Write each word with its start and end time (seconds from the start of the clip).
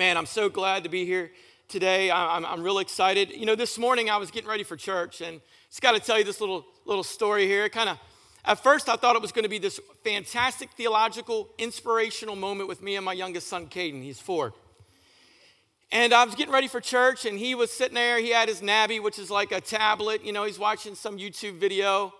Man, 0.00 0.16
I'm 0.16 0.24
so 0.24 0.48
glad 0.48 0.84
to 0.84 0.88
be 0.88 1.04
here 1.04 1.30
today. 1.68 2.10
I'm, 2.10 2.46
I'm 2.46 2.62
real 2.62 2.78
excited. 2.78 3.32
You 3.32 3.44
know, 3.44 3.54
this 3.54 3.76
morning 3.76 4.08
I 4.08 4.16
was 4.16 4.30
getting 4.30 4.48
ready 4.48 4.64
for 4.64 4.74
church, 4.74 5.20
and 5.20 5.42
just 5.68 5.82
got 5.82 5.92
to 5.92 6.00
tell 6.00 6.16
you 6.16 6.24
this 6.24 6.40
little, 6.40 6.64
little 6.86 7.04
story 7.04 7.46
here. 7.46 7.68
Kind 7.68 7.90
of, 7.90 7.98
at 8.46 8.62
first, 8.62 8.88
I 8.88 8.96
thought 8.96 9.14
it 9.14 9.20
was 9.20 9.30
going 9.30 9.42
to 9.42 9.50
be 9.50 9.58
this 9.58 9.78
fantastic 10.02 10.70
theological, 10.70 11.50
inspirational 11.58 12.34
moment 12.34 12.66
with 12.66 12.82
me 12.82 12.96
and 12.96 13.04
my 13.04 13.12
youngest 13.12 13.48
son, 13.48 13.66
Caden. 13.66 14.02
He's 14.02 14.18
four. 14.18 14.54
And 15.92 16.14
I 16.14 16.24
was 16.24 16.34
getting 16.34 16.54
ready 16.54 16.66
for 16.66 16.80
church, 16.80 17.26
and 17.26 17.38
he 17.38 17.54
was 17.54 17.70
sitting 17.70 17.94
there. 17.94 18.18
He 18.18 18.30
had 18.30 18.48
his 18.48 18.62
Nabi, 18.62 19.02
which 19.02 19.18
is 19.18 19.30
like 19.30 19.52
a 19.52 19.60
tablet. 19.60 20.24
You 20.24 20.32
know, 20.32 20.44
he's 20.44 20.58
watching 20.58 20.94
some 20.94 21.18
YouTube 21.18 21.58
video. 21.58 22.14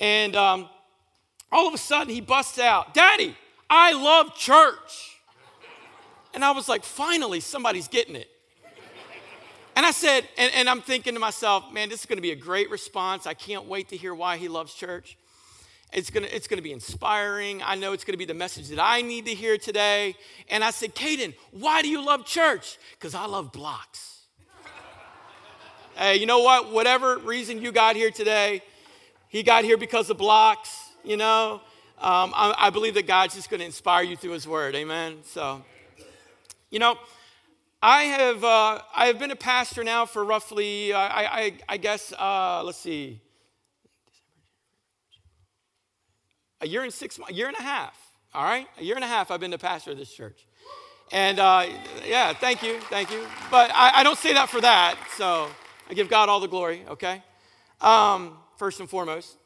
And 0.00 0.34
um, 0.36 0.70
all 1.52 1.68
of 1.68 1.74
a 1.74 1.78
sudden, 1.78 2.14
he 2.14 2.22
busts 2.22 2.58
out, 2.58 2.94
Daddy, 2.94 3.36
I 3.68 3.92
love 3.92 4.34
church. 4.34 5.18
And 6.34 6.44
I 6.44 6.52
was 6.52 6.68
like, 6.68 6.84
finally, 6.84 7.40
somebody's 7.40 7.88
getting 7.88 8.16
it. 8.16 8.28
And 9.76 9.86
I 9.86 9.92
said, 9.92 10.28
and, 10.36 10.52
and 10.54 10.68
I'm 10.68 10.82
thinking 10.82 11.14
to 11.14 11.20
myself, 11.20 11.72
man, 11.72 11.88
this 11.88 12.00
is 12.00 12.06
going 12.06 12.18
to 12.18 12.22
be 12.22 12.32
a 12.32 12.36
great 12.36 12.70
response. 12.70 13.26
I 13.26 13.34
can't 13.34 13.66
wait 13.66 13.88
to 13.88 13.96
hear 13.96 14.14
why 14.14 14.36
he 14.36 14.48
loves 14.48 14.74
church. 14.74 15.16
It's 15.92 16.10
going 16.10 16.24
to, 16.24 16.34
it's 16.34 16.46
going 16.46 16.58
to 16.58 16.62
be 16.62 16.72
inspiring. 16.72 17.62
I 17.62 17.76
know 17.76 17.92
it's 17.92 18.04
going 18.04 18.12
to 18.12 18.18
be 18.18 18.24
the 18.24 18.34
message 18.34 18.68
that 18.68 18.82
I 18.82 19.02
need 19.02 19.26
to 19.26 19.34
hear 19.34 19.58
today. 19.58 20.14
And 20.48 20.62
I 20.62 20.70
said, 20.70 20.94
Caden, 20.94 21.34
why 21.52 21.82
do 21.82 21.88
you 21.88 22.04
love 22.04 22.26
church? 22.26 22.78
Because 22.92 23.14
I 23.14 23.26
love 23.26 23.52
blocks. 23.52 24.18
hey, 25.96 26.16
you 26.16 26.26
know 26.26 26.40
what? 26.40 26.72
Whatever 26.72 27.18
reason 27.18 27.62
you 27.62 27.72
got 27.72 27.96
here 27.96 28.10
today, 28.10 28.62
he 29.28 29.42
got 29.42 29.64
here 29.64 29.76
because 29.76 30.10
of 30.10 30.18
blocks, 30.18 30.90
you 31.04 31.16
know. 31.16 31.62
Um, 31.98 32.32
I, 32.34 32.54
I 32.58 32.70
believe 32.70 32.94
that 32.94 33.06
God's 33.06 33.34
just 33.34 33.50
going 33.50 33.60
to 33.60 33.66
inspire 33.66 34.02
you 34.02 34.16
through 34.16 34.32
his 34.32 34.46
word. 34.46 34.74
Amen. 34.74 35.18
So. 35.24 35.62
You 36.70 36.78
know, 36.78 36.98
I 37.82 38.04
have, 38.04 38.44
uh, 38.44 38.80
I 38.94 39.06
have 39.06 39.18
been 39.18 39.32
a 39.32 39.36
pastor 39.36 39.82
now 39.82 40.06
for 40.06 40.24
roughly, 40.24 40.92
uh, 40.92 40.98
I, 40.98 41.24
I, 41.24 41.52
I, 41.70 41.76
guess, 41.78 42.12
uh, 42.12 42.62
let's 42.64 42.78
see, 42.78 43.20
a 46.60 46.68
year 46.68 46.84
and 46.84 46.94
six 46.94 47.18
a 47.28 47.32
year 47.32 47.48
and 47.48 47.56
a 47.56 47.62
half, 47.62 47.98
all 48.32 48.44
right? 48.44 48.68
A 48.78 48.84
year 48.84 48.94
and 48.94 49.02
a 49.02 49.08
half 49.08 49.32
I've 49.32 49.40
been 49.40 49.50
the 49.50 49.58
pastor 49.58 49.90
of 49.90 49.98
this 49.98 50.12
church. 50.12 50.46
And 51.10 51.40
uh, 51.40 51.66
yeah, 52.06 52.32
thank 52.34 52.62
you, 52.62 52.78
thank 52.82 53.10
you. 53.10 53.26
But 53.50 53.72
I, 53.74 53.92
I, 53.96 54.02
don't 54.04 54.18
say 54.18 54.32
that 54.34 54.48
for 54.48 54.60
that, 54.60 54.96
so 55.16 55.48
I 55.88 55.94
give 55.94 56.08
God 56.08 56.28
all 56.28 56.38
the 56.38 56.46
glory, 56.46 56.84
okay? 56.88 57.20
Um, 57.80 58.38
first 58.58 58.78
and 58.78 58.88
foremost. 58.88 59.38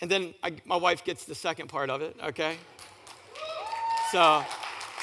And 0.00 0.10
then 0.10 0.32
I, 0.42 0.54
my 0.64 0.76
wife 0.76 1.04
gets 1.04 1.26
the 1.26 1.34
second 1.34 1.68
part 1.68 1.90
of 1.90 2.00
it, 2.00 2.16
okay? 2.28 2.56
So 4.10 4.42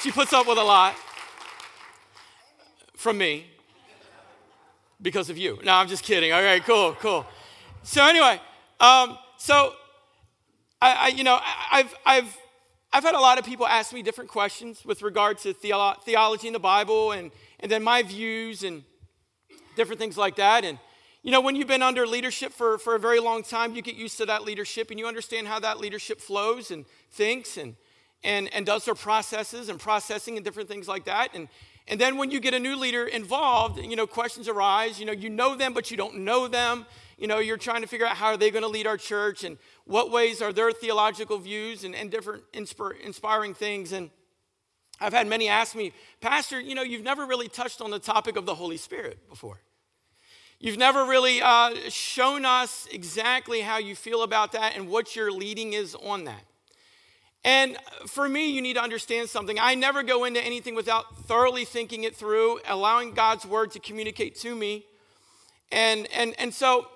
she 0.02 0.10
puts 0.10 0.32
up 0.32 0.48
with 0.48 0.58
a 0.58 0.64
lot 0.64 0.96
from 3.00 3.16
me 3.16 3.46
because 5.00 5.30
of 5.30 5.38
you. 5.38 5.58
No, 5.64 5.72
I'm 5.72 5.88
just 5.88 6.04
kidding. 6.04 6.34
All 6.34 6.42
right, 6.42 6.62
cool, 6.62 6.92
cool. 7.00 7.24
So 7.82 8.04
anyway, 8.04 8.38
um, 8.78 9.16
so 9.38 9.72
I, 10.82 10.92
I, 10.92 11.08
you 11.08 11.24
know, 11.24 11.40
I've, 11.72 11.94
I've, 12.04 12.36
I've 12.92 13.02
had 13.02 13.14
a 13.14 13.20
lot 13.20 13.38
of 13.38 13.46
people 13.46 13.66
ask 13.66 13.94
me 13.94 14.02
different 14.02 14.28
questions 14.28 14.84
with 14.84 15.00
regard 15.00 15.38
to 15.38 15.54
theolo- 15.54 15.98
theology 16.02 16.46
in 16.46 16.52
the 16.52 16.58
Bible 16.60 17.12
and, 17.12 17.30
and 17.60 17.72
then 17.72 17.82
my 17.82 18.02
views 18.02 18.64
and 18.64 18.84
different 19.76 19.98
things 19.98 20.18
like 20.18 20.36
that. 20.36 20.66
And, 20.66 20.78
you 21.22 21.30
know, 21.30 21.40
when 21.40 21.56
you've 21.56 21.68
been 21.68 21.82
under 21.82 22.06
leadership 22.06 22.52
for, 22.52 22.76
for 22.76 22.94
a 22.96 22.98
very 22.98 23.18
long 23.18 23.42
time, 23.42 23.74
you 23.74 23.80
get 23.80 23.94
used 23.94 24.18
to 24.18 24.26
that 24.26 24.44
leadership 24.44 24.90
and 24.90 25.00
you 25.00 25.06
understand 25.06 25.48
how 25.48 25.58
that 25.60 25.78
leadership 25.78 26.20
flows 26.20 26.70
and 26.70 26.84
thinks 27.10 27.56
and, 27.56 27.76
and, 28.22 28.52
and 28.52 28.66
does 28.66 28.84
their 28.84 28.94
processes 28.94 29.70
and 29.70 29.80
processing 29.80 30.36
and 30.36 30.44
different 30.44 30.68
things 30.68 30.86
like 30.86 31.06
that. 31.06 31.30
And, 31.34 31.48
and 31.88 32.00
then 32.00 32.16
when 32.16 32.30
you 32.30 32.40
get 32.40 32.54
a 32.54 32.58
new 32.58 32.76
leader 32.76 33.06
involved, 33.06 33.78
you 33.78 33.96
know, 33.96 34.06
questions 34.06 34.48
arise. 34.48 35.00
You 35.00 35.06
know, 35.06 35.12
you 35.12 35.28
know 35.28 35.56
them, 35.56 35.72
but 35.72 35.90
you 35.90 35.96
don't 35.96 36.18
know 36.18 36.46
them. 36.46 36.86
You 37.18 37.26
know, 37.26 37.38
you're 37.38 37.56
trying 37.56 37.82
to 37.82 37.88
figure 37.88 38.06
out 38.06 38.16
how 38.16 38.28
are 38.28 38.36
they 38.36 38.50
going 38.50 38.62
to 38.62 38.68
lead 38.68 38.86
our 38.86 38.96
church 38.96 39.44
and 39.44 39.58
what 39.84 40.10
ways 40.10 40.40
are 40.40 40.52
their 40.52 40.72
theological 40.72 41.38
views 41.38 41.84
and, 41.84 41.94
and 41.94 42.10
different 42.10 42.44
inspiring 42.54 43.54
things. 43.54 43.92
And 43.92 44.10
I've 45.00 45.12
had 45.12 45.26
many 45.26 45.48
ask 45.48 45.74
me, 45.74 45.92
Pastor, 46.20 46.60
you 46.60 46.74
know, 46.74 46.82
you've 46.82 47.02
never 47.02 47.26
really 47.26 47.48
touched 47.48 47.80
on 47.80 47.90
the 47.90 47.98
topic 47.98 48.36
of 48.36 48.46
the 48.46 48.54
Holy 48.54 48.76
Spirit 48.76 49.28
before. 49.28 49.60
You've 50.58 50.78
never 50.78 51.06
really 51.06 51.40
uh, 51.40 51.74
shown 51.88 52.44
us 52.44 52.86
exactly 52.92 53.62
how 53.62 53.78
you 53.78 53.96
feel 53.96 54.22
about 54.22 54.52
that 54.52 54.76
and 54.76 54.88
what 54.88 55.16
your 55.16 55.32
leading 55.32 55.72
is 55.72 55.94
on 55.94 56.24
that. 56.24 56.44
And 57.44 57.76
for 58.06 58.28
me, 58.28 58.50
you 58.50 58.60
need 58.60 58.74
to 58.74 58.82
understand 58.82 59.30
something. 59.30 59.58
I 59.58 59.74
never 59.74 60.02
go 60.02 60.24
into 60.24 60.44
anything 60.44 60.74
without 60.74 61.16
thoroughly 61.26 61.64
thinking 61.64 62.04
it 62.04 62.14
through, 62.14 62.60
allowing 62.68 63.12
God's 63.12 63.46
word 63.46 63.70
to 63.72 63.80
communicate 63.80 64.36
to 64.40 64.54
me. 64.54 64.84
And, 65.72 66.06
and, 66.14 66.34
and 66.38 66.52
so 66.52 66.88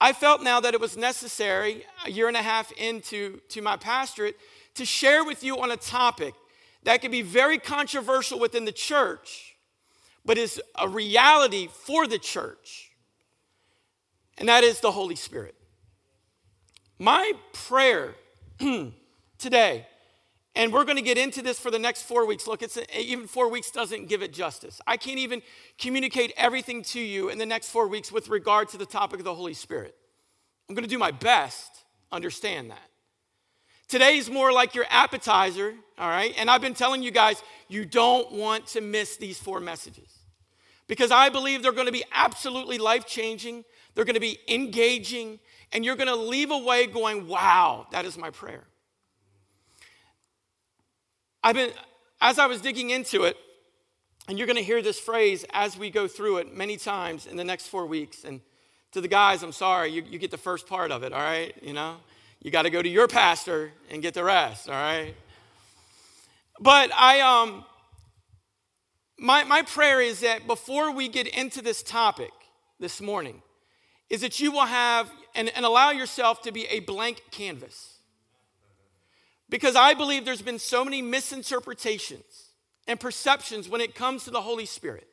I 0.00 0.12
felt 0.12 0.42
now 0.42 0.60
that 0.60 0.74
it 0.74 0.80
was 0.80 0.96
necessary, 0.96 1.84
a 2.06 2.10
year 2.10 2.28
and 2.28 2.36
a 2.36 2.42
half 2.42 2.72
into 2.72 3.40
to 3.50 3.60
my 3.60 3.76
pastorate, 3.76 4.36
to 4.74 4.84
share 4.84 5.24
with 5.24 5.44
you 5.44 5.60
on 5.60 5.70
a 5.70 5.76
topic 5.76 6.34
that 6.84 7.00
could 7.00 7.10
be 7.10 7.22
very 7.22 7.58
controversial 7.58 8.38
within 8.38 8.64
the 8.64 8.72
church, 8.72 9.56
but 10.24 10.38
is 10.38 10.60
a 10.78 10.88
reality 10.88 11.68
for 11.68 12.06
the 12.06 12.18
church. 12.18 12.90
And 14.38 14.48
that 14.48 14.64
is 14.64 14.80
the 14.80 14.90
Holy 14.90 15.16
Spirit. 15.16 15.54
My 16.98 17.32
prayer 17.52 18.14
today. 19.38 19.86
And 20.56 20.72
we're 20.72 20.84
going 20.84 20.96
to 20.96 21.02
get 21.02 21.18
into 21.18 21.42
this 21.42 21.58
for 21.58 21.70
the 21.70 21.78
next 21.78 22.02
four 22.02 22.26
weeks. 22.26 22.46
Look, 22.46 22.62
it's 22.62 22.78
even 22.96 23.26
four 23.26 23.48
weeks 23.48 23.70
doesn't 23.72 24.08
give 24.08 24.22
it 24.22 24.32
justice. 24.32 24.80
I 24.86 24.96
can't 24.96 25.18
even 25.18 25.42
communicate 25.78 26.32
everything 26.36 26.82
to 26.84 27.00
you 27.00 27.28
in 27.28 27.38
the 27.38 27.46
next 27.46 27.70
four 27.70 27.88
weeks 27.88 28.12
with 28.12 28.28
regard 28.28 28.68
to 28.68 28.78
the 28.78 28.86
topic 28.86 29.18
of 29.18 29.24
the 29.24 29.34
Holy 29.34 29.54
Spirit. 29.54 29.96
I'm 30.68 30.74
going 30.74 30.84
to 30.84 30.90
do 30.90 30.98
my 30.98 31.10
best. 31.10 31.84
Understand 32.12 32.70
that. 32.70 32.90
Today's 33.88 34.30
more 34.30 34.52
like 34.52 34.74
your 34.74 34.86
appetizer, 34.88 35.74
all 35.98 36.08
right? 36.08 36.32
And 36.38 36.48
I've 36.48 36.60
been 36.60 36.74
telling 36.74 37.02
you 37.02 37.10
guys, 37.10 37.42
you 37.68 37.84
don't 37.84 38.32
want 38.32 38.68
to 38.68 38.80
miss 38.80 39.16
these 39.16 39.38
four 39.38 39.60
messages 39.60 40.10
because 40.86 41.10
I 41.10 41.28
believe 41.28 41.62
they're 41.62 41.72
going 41.72 41.86
to 41.86 41.92
be 41.92 42.04
absolutely 42.12 42.78
life 42.78 43.06
changing, 43.06 43.64
they're 43.94 44.04
going 44.04 44.14
to 44.14 44.20
be 44.20 44.38
engaging, 44.48 45.38
and 45.72 45.84
you're 45.84 45.96
going 45.96 46.08
to 46.08 46.16
leave 46.16 46.50
away 46.50 46.86
going, 46.86 47.26
wow, 47.26 47.86
that 47.90 48.04
is 48.04 48.16
my 48.16 48.30
prayer. 48.30 48.64
I've 51.44 51.56
been, 51.56 51.72
as 52.22 52.38
I 52.38 52.46
was 52.46 52.62
digging 52.62 52.88
into 52.88 53.24
it, 53.24 53.36
and 54.26 54.38
you're 54.38 54.46
going 54.46 54.56
to 54.56 54.62
hear 54.62 54.80
this 54.80 54.98
phrase 54.98 55.44
as 55.52 55.76
we 55.76 55.90
go 55.90 56.08
through 56.08 56.38
it 56.38 56.56
many 56.56 56.78
times 56.78 57.26
in 57.26 57.36
the 57.36 57.44
next 57.44 57.66
four 57.66 57.84
weeks. 57.84 58.24
And 58.24 58.40
to 58.92 59.02
the 59.02 59.08
guys, 59.08 59.42
I'm 59.42 59.52
sorry, 59.52 59.90
you, 59.90 60.02
you 60.08 60.18
get 60.18 60.30
the 60.30 60.38
first 60.38 60.66
part 60.66 60.90
of 60.90 61.02
it, 61.02 61.12
all 61.12 61.20
right? 61.20 61.54
You 61.62 61.74
know, 61.74 61.96
you 62.40 62.50
got 62.50 62.62
to 62.62 62.70
go 62.70 62.80
to 62.80 62.88
your 62.88 63.08
pastor 63.08 63.72
and 63.90 64.00
get 64.00 64.14
the 64.14 64.24
rest, 64.24 64.70
all 64.70 64.74
right? 64.74 65.14
But 66.60 66.90
I, 66.94 67.20
um, 67.20 67.66
my, 69.18 69.44
my 69.44 69.60
prayer 69.60 70.00
is 70.00 70.20
that 70.20 70.46
before 70.46 70.92
we 70.92 71.08
get 71.08 71.26
into 71.26 71.60
this 71.60 71.82
topic 71.82 72.32
this 72.80 73.02
morning, 73.02 73.42
is 74.08 74.22
that 74.22 74.40
you 74.40 74.50
will 74.50 74.60
have 74.60 75.10
and, 75.34 75.50
and 75.54 75.66
allow 75.66 75.90
yourself 75.90 76.40
to 76.42 76.52
be 76.52 76.64
a 76.68 76.80
blank 76.80 77.22
canvas. 77.30 77.93
Because 79.48 79.76
I 79.76 79.94
believe 79.94 80.24
there's 80.24 80.42
been 80.42 80.58
so 80.58 80.84
many 80.84 81.02
misinterpretations 81.02 82.50
and 82.86 82.98
perceptions 82.98 83.68
when 83.68 83.80
it 83.80 83.94
comes 83.94 84.24
to 84.24 84.30
the 84.30 84.40
Holy 84.40 84.66
Spirit. 84.66 85.06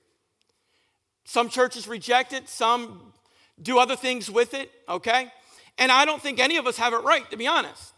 Some 1.26 1.50
churches 1.50 1.88
reject 1.88 2.34
it, 2.34 2.50
some 2.50 3.14
do 3.62 3.78
other 3.78 3.96
things 3.96 4.30
with 4.30 4.54
it, 4.54 4.72
okay? 4.90 5.32
And 5.78 5.92
I 5.92 6.06
don't 6.06 6.22
think 6.22 6.40
any 6.40 6.58
of 6.58 6.68
us 6.68 6.78
have 6.78 6.94
it 6.94 7.04
right, 7.04 7.30
to 7.32 7.38
be 7.38 7.48
honest. 7.48 7.94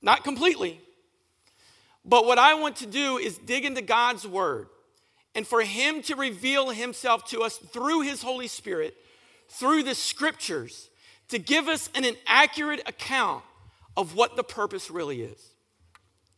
Not 0.00 0.24
completely. 0.24 0.80
But 2.04 2.24
what 2.24 2.38
I 2.38 2.54
want 2.54 2.76
to 2.76 2.86
do 2.86 3.18
is 3.18 3.36
dig 3.38 3.64
into 3.64 3.82
God's 3.82 4.26
Word 4.26 4.68
and 5.34 5.46
for 5.46 5.60
Him 5.62 6.02
to 6.02 6.14
reveal 6.14 6.70
Himself 6.70 7.26
to 7.26 7.42
us 7.42 7.56
through 7.56 8.02
His 8.02 8.22
Holy 8.22 8.46
Spirit, 8.46 8.96
through 9.48 9.82
the 9.82 9.94
Scriptures, 9.94 10.88
to 11.28 11.38
give 11.38 11.66
us 11.66 11.90
an, 11.94 12.06
accurate 12.26 12.82
account 12.86 13.42
of 13.96 14.14
what 14.14 14.36
the 14.36 14.44
purpose 14.44 14.90
really 14.90 15.22
is. 15.22 15.52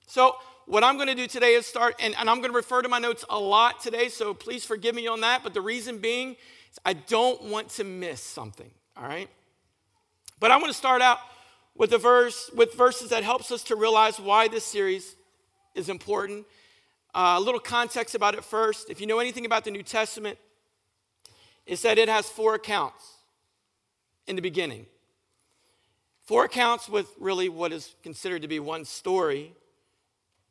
So, 0.08 0.36
what 0.64 0.82
I'm 0.82 0.96
going 0.96 1.08
to 1.08 1.14
do 1.14 1.26
today 1.26 1.52
is 1.52 1.66
start, 1.66 1.94
and, 2.00 2.14
and 2.18 2.30
I'm 2.30 2.38
going 2.38 2.50
to 2.50 2.56
refer 2.56 2.80
to 2.80 2.88
my 2.88 2.98
notes 2.98 3.26
a 3.28 3.38
lot 3.38 3.78
today, 3.80 4.08
so 4.08 4.32
please 4.32 4.64
forgive 4.64 4.94
me 4.94 5.06
on 5.06 5.20
that. 5.20 5.42
But 5.42 5.52
the 5.52 5.60
reason 5.60 5.98
being, 5.98 6.36
I 6.82 6.94
don't 6.94 7.42
want 7.44 7.68
to 7.72 7.84
miss 7.84 8.22
something, 8.22 8.70
all 8.96 9.06
right? 9.06 9.28
But 10.40 10.50
I 10.50 10.56
want 10.56 10.68
to 10.68 10.74
start 10.74 11.02
out 11.02 11.18
with 11.74 11.92
a 11.92 11.98
verse, 11.98 12.50
with 12.56 12.72
verses 12.72 13.10
that 13.10 13.22
helps 13.22 13.52
us 13.52 13.62
to 13.64 13.76
realize 13.76 14.18
why 14.18 14.48
this 14.48 14.64
series 14.64 15.14
is 15.74 15.90
important. 15.90 16.46
Uh, 17.14 17.34
a 17.36 17.40
little 17.40 17.60
context 17.60 18.14
about 18.14 18.34
it 18.34 18.42
first. 18.42 18.88
If 18.88 19.02
you 19.02 19.06
know 19.06 19.18
anything 19.18 19.44
about 19.44 19.64
the 19.64 19.70
New 19.70 19.82
Testament, 19.82 20.38
it's 21.66 21.82
that 21.82 21.98
it 21.98 22.08
has 22.08 22.30
four 22.30 22.54
accounts 22.54 23.04
in 24.26 24.36
the 24.36 24.42
beginning. 24.42 24.86
Four 26.24 26.44
accounts 26.44 26.88
with 26.88 27.14
really 27.20 27.50
what 27.50 27.72
is 27.72 27.94
considered 28.02 28.40
to 28.40 28.48
be 28.48 28.58
one 28.58 28.86
story. 28.86 29.52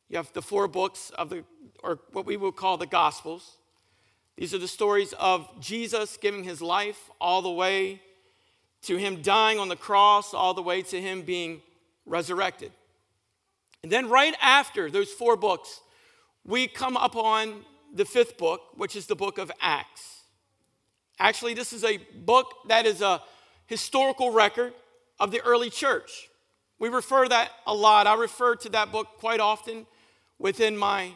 You 0.09 0.17
have 0.17 0.31
the 0.33 0.41
four 0.41 0.67
books 0.67 1.11
of 1.17 1.29
the, 1.29 1.43
or 1.83 1.99
what 2.11 2.25
we 2.25 2.37
would 2.37 2.55
call 2.55 2.77
the 2.77 2.85
Gospels. 2.85 3.57
These 4.37 4.53
are 4.53 4.59
the 4.59 4.67
stories 4.67 5.13
of 5.13 5.49
Jesus 5.59 6.17
giving 6.17 6.43
his 6.43 6.61
life 6.61 7.09
all 7.19 7.41
the 7.41 7.51
way 7.51 8.01
to 8.83 8.95
him 8.97 9.21
dying 9.21 9.59
on 9.59 9.67
the 9.67 9.75
cross, 9.75 10.33
all 10.33 10.53
the 10.53 10.61
way 10.61 10.81
to 10.83 11.01
him 11.01 11.23
being 11.23 11.61
resurrected. 12.05 12.71
And 13.83 13.91
then, 13.91 14.09
right 14.09 14.35
after 14.41 14.89
those 14.89 15.11
four 15.11 15.35
books, 15.35 15.81
we 16.45 16.67
come 16.67 16.95
upon 16.97 17.65
the 17.93 18.05
fifth 18.05 18.37
book, 18.37 18.61
which 18.75 18.95
is 18.95 19.07
the 19.07 19.15
book 19.15 19.37
of 19.37 19.51
Acts. 19.59 20.23
Actually, 21.19 21.53
this 21.53 21.73
is 21.73 21.83
a 21.83 21.97
book 21.97 22.53
that 22.67 22.85
is 22.85 23.01
a 23.01 23.21
historical 23.65 24.31
record 24.31 24.73
of 25.19 25.31
the 25.31 25.41
early 25.41 25.69
church. 25.69 26.29
We 26.79 26.89
refer 26.89 27.23
to 27.23 27.29
that 27.29 27.51
a 27.65 27.73
lot. 27.73 28.07
I 28.07 28.15
refer 28.15 28.55
to 28.57 28.69
that 28.69 28.91
book 28.91 29.07
quite 29.17 29.39
often 29.39 29.87
within 30.39 30.77
my 30.77 31.13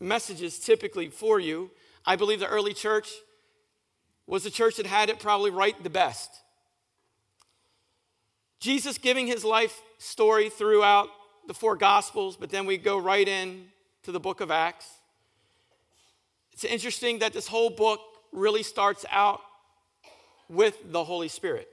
messages, 0.00 0.58
typically 0.58 1.08
for 1.08 1.40
you. 1.40 1.70
I 2.06 2.16
believe 2.16 2.40
the 2.40 2.46
early 2.46 2.74
church 2.74 3.10
was 4.26 4.44
the 4.44 4.50
church 4.50 4.76
that 4.76 4.86
had 4.86 5.08
it 5.08 5.18
probably 5.18 5.50
right 5.50 5.80
the 5.82 5.90
best. 5.90 6.30
Jesus 8.60 8.98
giving 8.98 9.26
his 9.26 9.44
life 9.44 9.80
story 9.98 10.50
throughout 10.50 11.08
the 11.46 11.54
four 11.54 11.76
gospels, 11.76 12.36
but 12.36 12.50
then 12.50 12.66
we 12.66 12.76
go 12.76 12.98
right 12.98 13.26
in 13.26 13.66
to 14.02 14.12
the 14.12 14.20
book 14.20 14.40
of 14.40 14.50
Acts. 14.50 14.86
It's 16.52 16.64
interesting 16.64 17.20
that 17.20 17.32
this 17.32 17.46
whole 17.46 17.70
book 17.70 18.00
really 18.32 18.62
starts 18.62 19.04
out 19.10 19.40
with 20.48 20.76
the 20.92 21.04
Holy 21.04 21.28
Spirit. 21.28 21.68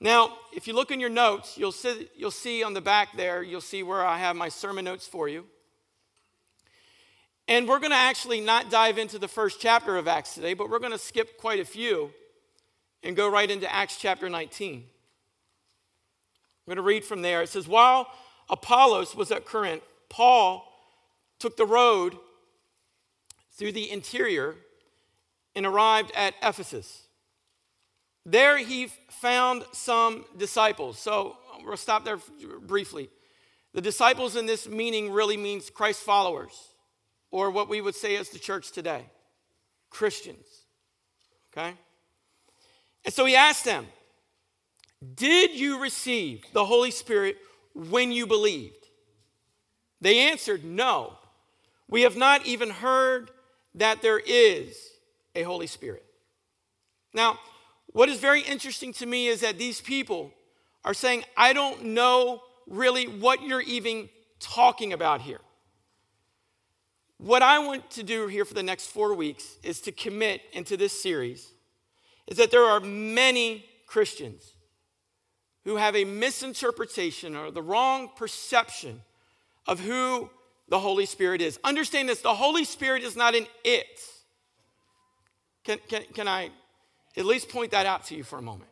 Now, 0.00 0.32
if 0.54 0.66
you 0.66 0.72
look 0.72 0.90
in 0.90 0.98
your 0.98 1.10
notes, 1.10 1.58
you'll 1.58 1.72
see, 1.72 2.08
you'll 2.16 2.30
see 2.30 2.62
on 2.62 2.72
the 2.72 2.80
back 2.80 3.16
there, 3.16 3.42
you'll 3.42 3.60
see 3.60 3.82
where 3.82 4.04
I 4.04 4.16
have 4.18 4.34
my 4.34 4.48
sermon 4.48 4.86
notes 4.86 5.06
for 5.06 5.28
you. 5.28 5.44
And 7.46 7.68
we're 7.68 7.80
going 7.80 7.90
to 7.90 7.96
actually 7.96 8.40
not 8.40 8.70
dive 8.70 8.96
into 8.96 9.18
the 9.18 9.28
first 9.28 9.60
chapter 9.60 9.96
of 9.96 10.08
Acts 10.08 10.34
today, 10.34 10.54
but 10.54 10.70
we're 10.70 10.78
going 10.78 10.92
to 10.92 10.98
skip 10.98 11.36
quite 11.36 11.60
a 11.60 11.64
few 11.64 12.10
and 13.02 13.14
go 13.16 13.28
right 13.28 13.50
into 13.50 13.70
Acts 13.72 13.98
chapter 13.98 14.30
19. 14.30 14.76
I'm 14.76 14.84
going 16.66 16.76
to 16.76 16.82
read 16.82 17.04
from 17.04 17.22
there. 17.22 17.42
It 17.42 17.48
says, 17.48 17.68
While 17.68 18.06
Apollos 18.48 19.14
was 19.14 19.30
at 19.30 19.44
Corinth, 19.44 19.82
Paul 20.08 20.64
took 21.38 21.56
the 21.56 21.66
road 21.66 22.16
through 23.52 23.72
the 23.72 23.90
interior 23.90 24.54
and 25.54 25.66
arrived 25.66 26.12
at 26.14 26.34
Ephesus. 26.42 27.08
There 28.26 28.58
he 28.58 28.88
found 29.08 29.64
some 29.72 30.24
disciples. 30.36 30.98
So 30.98 31.36
we'll 31.64 31.76
stop 31.76 32.04
there 32.04 32.18
briefly. 32.60 33.10
The 33.72 33.80
disciples 33.80 34.36
in 34.36 34.46
this 34.46 34.68
meaning 34.68 35.10
really 35.10 35.36
means 35.36 35.70
Christ 35.70 36.00
followers, 36.00 36.52
or 37.30 37.50
what 37.50 37.68
we 37.68 37.80
would 37.80 37.94
say 37.94 38.16
as 38.16 38.30
the 38.30 38.38
church 38.38 38.72
today 38.72 39.06
Christians. 39.90 40.46
Okay? 41.52 41.74
And 43.04 43.14
so 43.14 43.24
he 43.24 43.36
asked 43.36 43.64
them, 43.64 43.86
Did 45.14 45.52
you 45.52 45.80
receive 45.80 46.44
the 46.52 46.64
Holy 46.64 46.90
Spirit 46.90 47.36
when 47.74 48.12
you 48.12 48.26
believed? 48.26 48.86
They 50.00 50.30
answered, 50.30 50.64
No. 50.64 51.14
We 51.88 52.02
have 52.02 52.16
not 52.16 52.46
even 52.46 52.70
heard 52.70 53.30
that 53.74 54.00
there 54.02 54.20
is 54.20 54.76
a 55.34 55.42
Holy 55.42 55.66
Spirit. 55.66 56.04
Now, 57.12 57.38
what 57.92 58.08
is 58.08 58.18
very 58.18 58.42
interesting 58.42 58.92
to 58.94 59.06
me 59.06 59.26
is 59.26 59.40
that 59.40 59.58
these 59.58 59.80
people 59.80 60.32
are 60.84 60.94
saying, 60.94 61.24
I 61.36 61.52
don't 61.52 61.86
know 61.86 62.42
really 62.66 63.06
what 63.06 63.42
you're 63.42 63.60
even 63.60 64.08
talking 64.38 64.92
about 64.92 65.20
here. 65.20 65.40
What 67.18 67.42
I 67.42 67.58
want 67.58 67.90
to 67.92 68.02
do 68.02 68.28
here 68.28 68.44
for 68.44 68.54
the 68.54 68.62
next 68.62 68.86
four 68.86 69.14
weeks 69.14 69.58
is 69.62 69.80
to 69.82 69.92
commit 69.92 70.40
into 70.52 70.76
this 70.76 71.02
series 71.02 71.52
is 72.26 72.38
that 72.38 72.50
there 72.50 72.64
are 72.64 72.80
many 72.80 73.66
Christians 73.86 74.54
who 75.64 75.76
have 75.76 75.94
a 75.94 76.04
misinterpretation 76.04 77.36
or 77.36 77.50
the 77.50 77.60
wrong 77.60 78.08
perception 78.16 79.02
of 79.66 79.80
who 79.80 80.30
the 80.68 80.78
Holy 80.78 81.04
Spirit 81.04 81.42
is. 81.42 81.58
Understand 81.64 82.08
this 82.08 82.22
the 82.22 82.34
Holy 82.34 82.64
Spirit 82.64 83.02
is 83.02 83.16
not 83.16 83.34
an 83.34 83.46
it. 83.64 84.00
Can, 85.64 85.78
can, 85.88 86.04
can 86.14 86.26
I 86.26 86.50
at 87.16 87.24
least 87.24 87.48
point 87.48 87.72
that 87.72 87.86
out 87.86 88.04
to 88.06 88.14
you 88.14 88.24
for 88.24 88.38
a 88.38 88.42
moment? 88.42 88.70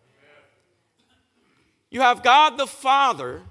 You 1.90 2.00
have 2.02 2.22
God 2.22 2.58
the 2.58 2.66
Father, 2.66 3.42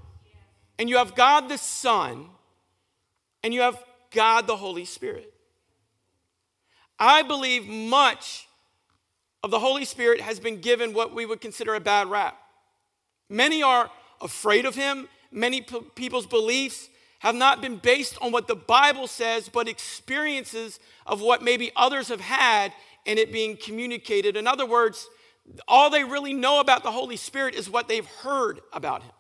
and 0.78 0.90
you 0.90 0.98
have 0.98 1.16
God 1.16 1.50
the 1.50 1.58
Son, 1.58 2.28
and 3.44 3.54
you 3.54 3.62
have 3.62 3.84
God 4.12 4.48
the 4.48 4.56
Holy 4.56 4.86
Spirit. 4.86 5.34
I 7.00 7.22
believe 7.24 7.68
much 7.68 8.48
of 9.44 9.52
the 9.52 9.60
Holy 9.60 9.86
Spirit 9.86 10.22
has 10.22 10.40
been 10.40 10.62
given 10.62 10.94
what 10.94 11.14
we 11.14 11.26
would 11.26 11.42
consider 11.42 11.76
a 11.76 11.80
bad 11.80 12.08
rap. 12.08 12.38
Many 13.30 13.62
are 13.62 13.90
afraid 14.22 14.66
of 14.66 14.76
him. 14.76 15.08
Many 15.32 15.62
p- 15.62 15.82
people's 15.96 16.26
beliefs 16.26 16.90
have 17.20 17.36
not 17.36 17.62
been 17.62 17.78
based 17.78 18.18
on 18.22 18.32
what 18.32 18.48
the 18.48 18.56
Bible 18.56 19.08
says, 19.08 19.50
but 19.50 19.68
experiences 19.68 20.80
of 21.06 21.22
what 21.22 21.42
maybe 21.42 21.72
others 21.76 22.10
have 22.10 22.22
had 22.22 22.72
and 23.08 23.18
it 23.18 23.32
being 23.32 23.58
communicated. 23.58 24.38
In 24.38 24.46
other 24.46 24.66
words, 24.66 25.08
all 25.68 25.90
they 25.90 26.04
really 26.04 26.34
know 26.34 26.60
about 26.60 26.84
the 26.84 26.92
Holy 26.92 27.16
Spirit 27.16 27.56
is 27.56 27.70
what 27.70 27.88
they've 27.88 28.06
heard 28.06 28.60
about 28.74 29.02
him. 29.02 29.12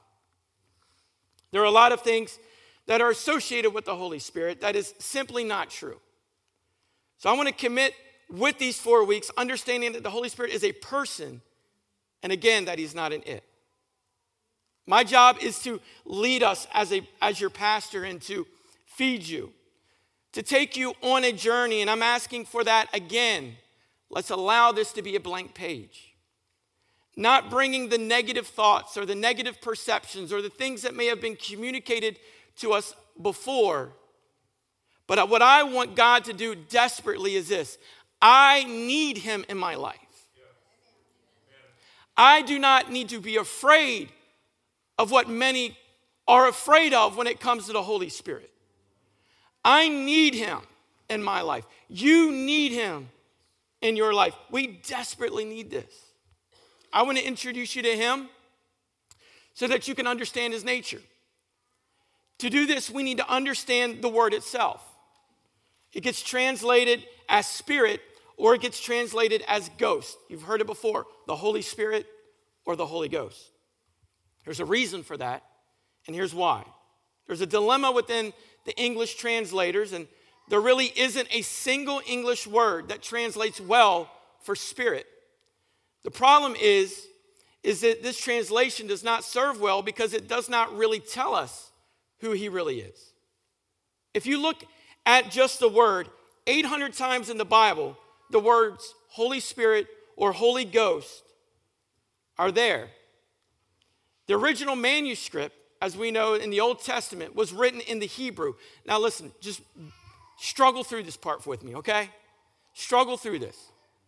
There 1.51 1.61
are 1.61 1.65
a 1.65 1.71
lot 1.71 1.93
of 1.93 2.01
things 2.01 2.37
that 2.85 3.01
are 3.01 3.09
associated 3.09 3.73
with 3.73 3.85
the 3.85 3.95
Holy 3.95 4.19
Spirit 4.19 4.61
that 4.61 4.75
is 4.75 4.93
simply 4.99 5.43
not 5.43 5.69
true. 5.69 5.99
So 7.17 7.29
I 7.29 7.33
want 7.33 7.47
to 7.47 7.53
commit 7.53 7.93
with 8.29 8.59
these 8.59 8.77
four 8.77 9.05
weeks, 9.05 9.31
understanding 9.37 9.93
that 9.93 10.03
the 10.03 10.09
Holy 10.09 10.29
Spirit 10.29 10.51
is 10.51 10.63
a 10.63 10.73
person, 10.73 11.41
and 12.21 12.31
again, 12.31 12.65
that 12.65 12.77
he's 12.77 12.93
not 12.93 13.13
an 13.13 13.23
it. 13.25 13.43
My 14.85 15.03
job 15.03 15.37
is 15.41 15.59
to 15.63 15.79
lead 16.05 16.43
us 16.43 16.67
as, 16.73 16.91
a, 16.91 17.07
as 17.21 17.39
your 17.39 17.49
pastor 17.49 18.03
and 18.03 18.21
to 18.23 18.45
feed 18.85 19.23
you, 19.23 19.53
to 20.33 20.41
take 20.41 20.77
you 20.77 20.93
on 21.01 21.23
a 21.23 21.31
journey. 21.31 21.81
And 21.81 21.89
I'm 21.89 22.03
asking 22.03 22.45
for 22.45 22.63
that 22.63 22.87
again. 22.93 23.55
Let's 24.09 24.29
allow 24.29 24.71
this 24.71 24.93
to 24.93 25.01
be 25.01 25.15
a 25.15 25.19
blank 25.19 25.53
page. 25.53 26.15
Not 27.15 27.49
bringing 27.49 27.89
the 27.89 27.97
negative 27.97 28.47
thoughts 28.47 28.95
or 28.95 29.05
the 29.05 29.15
negative 29.15 29.59
perceptions 29.61 30.31
or 30.31 30.41
the 30.41 30.49
things 30.49 30.83
that 30.83 30.95
may 30.95 31.07
have 31.07 31.19
been 31.19 31.35
communicated 31.35 32.19
to 32.57 32.73
us 32.73 32.93
before. 33.21 33.93
But 35.07 35.29
what 35.29 35.41
I 35.41 35.63
want 35.63 35.95
God 35.95 36.25
to 36.25 36.33
do 36.33 36.53
desperately 36.53 37.35
is 37.35 37.47
this 37.47 37.77
I 38.21 38.63
need 38.65 39.17
Him 39.17 39.45
in 39.49 39.57
my 39.57 39.75
life. 39.75 39.97
I 42.15 42.41
do 42.41 42.57
not 42.57 42.91
need 42.91 43.09
to 43.09 43.19
be 43.19 43.37
afraid 43.37 44.09
of 44.97 45.11
what 45.11 45.29
many 45.29 45.77
are 46.27 46.47
afraid 46.47 46.93
of 46.93 47.15
when 47.15 47.27
it 47.27 47.39
comes 47.39 47.67
to 47.67 47.73
the 47.73 47.83
Holy 47.83 48.09
Spirit. 48.09 48.51
I 49.63 49.87
need 49.87 50.33
Him 50.33 50.59
in 51.09 51.23
my 51.23 51.41
life. 51.41 51.65
You 51.87 52.31
need 52.31 52.71
Him 52.71 53.09
in 53.81 53.95
your 53.95 54.13
life. 54.13 54.35
We 54.51 54.79
desperately 54.87 55.45
need 55.45 55.69
this. 55.69 55.91
I 56.91 57.03
want 57.03 57.17
to 57.17 57.23
introduce 57.23 57.75
you 57.75 57.81
to 57.83 57.95
Him 57.95 58.29
so 59.53 59.67
that 59.67 59.87
you 59.87 59.95
can 59.95 60.07
understand 60.07 60.53
His 60.53 60.63
nature. 60.63 61.01
To 62.39 62.49
do 62.49 62.65
this, 62.65 62.89
we 62.89 63.03
need 63.03 63.17
to 63.17 63.29
understand 63.29 64.01
the 64.01 64.09
word 64.09 64.33
itself. 64.33 64.83
It 65.93 66.01
gets 66.01 66.21
translated 66.21 67.03
as 67.27 67.47
spirit 67.47 68.01
or 68.37 68.53
it 68.53 68.61
gets 68.61 68.79
translated 68.79 69.43
as 69.47 69.69
ghost. 69.77 70.17
You've 70.29 70.43
heard 70.43 70.61
it 70.61 70.67
before 70.67 71.07
the 71.25 71.35
Holy 71.35 71.63
Spirit 71.63 72.05
or 72.65 72.75
the 72.75 72.85
Holy 72.85 73.09
Ghost. 73.09 73.51
There's 74.45 74.59
a 74.59 74.65
reason 74.65 75.03
for 75.03 75.17
that, 75.17 75.43
and 76.05 76.15
here's 76.15 76.35
why. 76.35 76.63
There's 77.25 77.41
a 77.41 77.47
dilemma 77.47 77.91
within 77.91 78.31
the 78.65 78.77
English 78.79 79.15
translators, 79.15 79.91
and 79.91 80.07
there 80.49 80.61
really 80.61 80.91
isn't 80.95 81.27
a 81.31 81.41
single 81.41 82.01
English 82.07 82.47
word 82.47 82.89
that 82.89 83.01
translates 83.01 83.59
well 83.59 84.09
for 84.41 84.55
spirit. 84.55 85.05
The 86.03 86.11
problem 86.11 86.55
is, 86.59 87.05
is 87.63 87.81
that 87.81 88.01
this 88.01 88.19
translation 88.19 88.87
does 88.87 89.03
not 89.03 89.23
serve 89.23 89.59
well 89.59 89.81
because 89.81 90.13
it 90.13 90.27
does 90.27 90.47
not 90.47 90.75
really 90.77 90.99
tell 90.99 91.35
us 91.35 91.71
who 92.19 92.31
he 92.31 92.47
really 92.47 92.79
is. 92.79 93.13
If 94.13 94.25
you 94.25 94.41
look 94.41 94.63
at 95.05 95.31
just 95.31 95.59
the 95.59 95.69
word, 95.69 96.07
800 96.47 96.93
times 96.93 97.29
in 97.29 97.37
the 97.37 97.45
Bible, 97.45 97.97
the 98.31 98.39
words 98.39 98.93
Holy 99.09 99.39
Spirit 99.39 99.87
or 100.15 100.31
Holy 100.31 100.65
Ghost 100.65 101.23
are 102.37 102.51
there. 102.51 102.87
The 104.27 104.35
original 104.35 104.75
manuscript, 104.75 105.55
as 105.81 105.97
we 105.97 106.11
know 106.11 106.35
in 106.35 106.49
the 106.49 106.59
Old 106.59 106.81
Testament, 106.81 107.35
was 107.35 107.53
written 107.53 107.81
in 107.81 107.99
the 107.99 108.05
Hebrew. 108.05 108.53
Now, 108.85 108.99
listen, 108.99 109.31
just 109.41 109.61
struggle 110.37 110.83
through 110.83 111.03
this 111.03 111.17
part 111.17 111.45
with 111.45 111.63
me, 111.63 111.75
okay? 111.75 112.09
Struggle 112.73 113.17
through 113.17 113.39
this. 113.39 113.57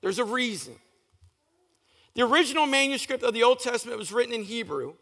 There's 0.01 0.19
a 0.19 0.25
reason. 0.25 0.75
The 2.15 2.23
original 2.23 2.65
manuscript 2.65 3.23
of 3.23 3.33
the 3.33 3.43
Old 3.43 3.59
Testament 3.59 3.97
was 3.97 4.11
written 4.11 4.33
in 4.33 4.43
Hebrew, 4.43 4.93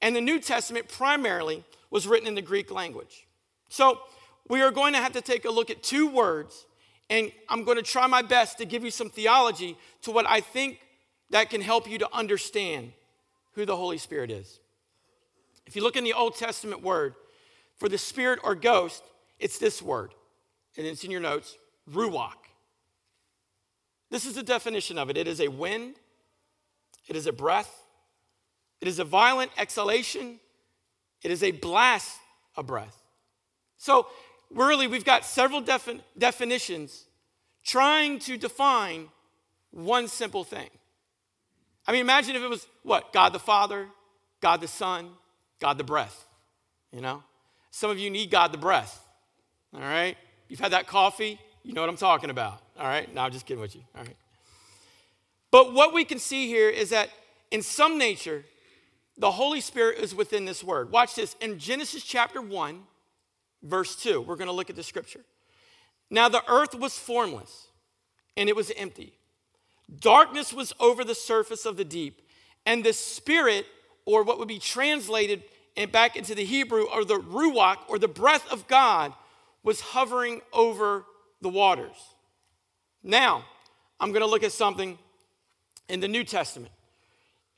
and 0.00 0.14
the 0.14 0.20
New 0.20 0.40
Testament 0.40 0.88
primarily 0.88 1.64
was 1.90 2.06
written 2.06 2.28
in 2.28 2.34
the 2.34 2.42
Greek 2.42 2.70
language. 2.70 3.26
So, 3.68 4.00
we 4.48 4.60
are 4.60 4.72
going 4.72 4.92
to 4.92 4.98
have 4.98 5.12
to 5.12 5.20
take 5.20 5.44
a 5.44 5.50
look 5.50 5.70
at 5.70 5.82
two 5.82 6.08
words 6.08 6.66
and 7.12 7.30
I'm 7.46 7.64
going 7.64 7.76
to 7.76 7.82
try 7.82 8.06
my 8.06 8.22
best 8.22 8.56
to 8.56 8.64
give 8.64 8.84
you 8.84 8.90
some 8.90 9.10
theology 9.10 9.76
to 10.00 10.10
what 10.10 10.26
I 10.26 10.40
think 10.40 10.78
that 11.28 11.50
can 11.50 11.60
help 11.60 11.86
you 11.86 11.98
to 11.98 12.08
understand 12.10 12.92
who 13.52 13.66
the 13.66 13.76
Holy 13.76 13.98
Spirit 13.98 14.30
is. 14.30 14.60
If 15.66 15.76
you 15.76 15.82
look 15.82 15.96
in 15.96 16.04
the 16.04 16.14
Old 16.14 16.36
Testament 16.36 16.82
word 16.82 17.14
for 17.76 17.90
the 17.90 17.98
Spirit 17.98 18.40
or 18.42 18.54
ghost, 18.54 19.02
it's 19.38 19.58
this 19.58 19.82
word, 19.82 20.14
and 20.76 20.86
it's 20.86 21.04
in 21.04 21.10
your 21.10 21.20
notes 21.20 21.56
ruach. 21.90 22.32
This 24.10 24.26
is 24.26 24.34
the 24.34 24.42
definition 24.42 24.98
of 24.98 25.10
it 25.10 25.16
it 25.16 25.26
is 25.26 25.40
a 25.40 25.48
wind, 25.48 25.96
it 27.08 27.16
is 27.16 27.26
a 27.26 27.32
breath, 27.32 27.84
it 28.80 28.88
is 28.88 28.98
a 28.98 29.04
violent 29.04 29.50
exhalation, 29.58 30.38
it 31.22 31.30
is 31.30 31.42
a 31.42 31.52
blast 31.52 32.18
of 32.56 32.66
breath. 32.66 33.02
So, 33.78 34.06
really, 34.50 34.86
we've 34.86 35.04
got 35.04 35.24
several 35.24 35.60
defi- 35.60 36.02
definitions 36.16 37.06
trying 37.64 38.18
to 38.20 38.36
define 38.36 39.08
one 39.70 40.08
simple 40.08 40.44
thing. 40.44 40.68
I 41.86 41.92
mean, 41.92 42.02
imagine 42.02 42.36
if 42.36 42.42
it 42.42 42.50
was 42.50 42.66
what? 42.82 43.12
God 43.12 43.32
the 43.32 43.38
Father, 43.38 43.88
God 44.40 44.60
the 44.60 44.68
Son, 44.68 45.10
God 45.60 45.78
the 45.78 45.84
breath. 45.84 46.26
You 46.92 47.00
know? 47.00 47.22
Some 47.70 47.90
of 47.90 47.98
you 47.98 48.10
need 48.10 48.30
God 48.30 48.52
the 48.52 48.58
breath. 48.58 49.02
All 49.74 49.80
right? 49.80 50.16
You've 50.52 50.60
had 50.60 50.72
that 50.72 50.86
coffee, 50.86 51.40
you 51.62 51.72
know 51.72 51.80
what 51.80 51.88
I'm 51.88 51.96
talking 51.96 52.28
about. 52.28 52.60
All 52.78 52.84
right? 52.86 53.10
No, 53.14 53.22
I'm 53.22 53.32
just 53.32 53.46
kidding 53.46 53.62
with 53.62 53.74
you. 53.74 53.80
All 53.96 54.04
right. 54.04 54.16
But 55.50 55.72
what 55.72 55.94
we 55.94 56.04
can 56.04 56.18
see 56.18 56.46
here 56.46 56.68
is 56.68 56.90
that 56.90 57.08
in 57.50 57.62
some 57.62 57.96
nature, 57.96 58.44
the 59.16 59.30
Holy 59.30 59.62
Spirit 59.62 59.96
is 59.98 60.14
within 60.14 60.44
this 60.44 60.62
word. 60.62 60.92
Watch 60.92 61.14
this. 61.14 61.36
In 61.40 61.58
Genesis 61.58 62.04
chapter 62.04 62.42
1, 62.42 62.82
verse 63.62 63.96
2, 63.96 64.20
we're 64.20 64.36
going 64.36 64.48
to 64.48 64.52
look 64.52 64.68
at 64.68 64.76
the 64.76 64.82
scripture. 64.82 65.22
Now 66.10 66.28
the 66.28 66.42
earth 66.46 66.74
was 66.74 66.98
formless 66.98 67.68
and 68.36 68.50
it 68.50 68.54
was 68.54 68.70
empty. 68.76 69.14
Darkness 70.00 70.52
was 70.52 70.74
over 70.78 71.02
the 71.02 71.14
surface 71.14 71.64
of 71.64 71.78
the 71.78 71.84
deep, 71.86 72.20
and 72.66 72.84
the 72.84 72.92
Spirit, 72.92 73.64
or 74.04 74.22
what 74.22 74.38
would 74.38 74.48
be 74.48 74.58
translated 74.58 75.44
back 75.92 76.14
into 76.14 76.34
the 76.34 76.44
Hebrew, 76.44 76.84
or 76.92 77.06
the 77.06 77.20
Ruach, 77.20 77.78
or 77.88 77.98
the 77.98 78.06
breath 78.06 78.46
of 78.52 78.68
God, 78.68 79.14
was 79.62 79.80
hovering 79.80 80.40
over 80.52 81.04
the 81.40 81.48
waters. 81.48 81.96
Now, 83.02 83.44
I'm 84.00 84.10
going 84.10 84.22
to 84.22 84.26
look 84.26 84.42
at 84.42 84.52
something 84.52 84.98
in 85.88 86.00
the 86.00 86.08
New 86.08 86.24
Testament. 86.24 86.72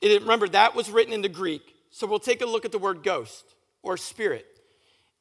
It, 0.01 0.21
remember, 0.21 0.47
that 0.49 0.75
was 0.75 0.89
written 0.89 1.13
in 1.13 1.21
the 1.21 1.29
Greek. 1.29 1.73
So 1.89 2.05
we'll 2.05 2.19
take 2.19 2.41
a 2.41 2.45
look 2.45 2.65
at 2.65 2.71
the 2.71 2.77
word 2.77 3.03
ghost 3.03 3.45
or 3.81 3.97
spirit. 3.97 4.45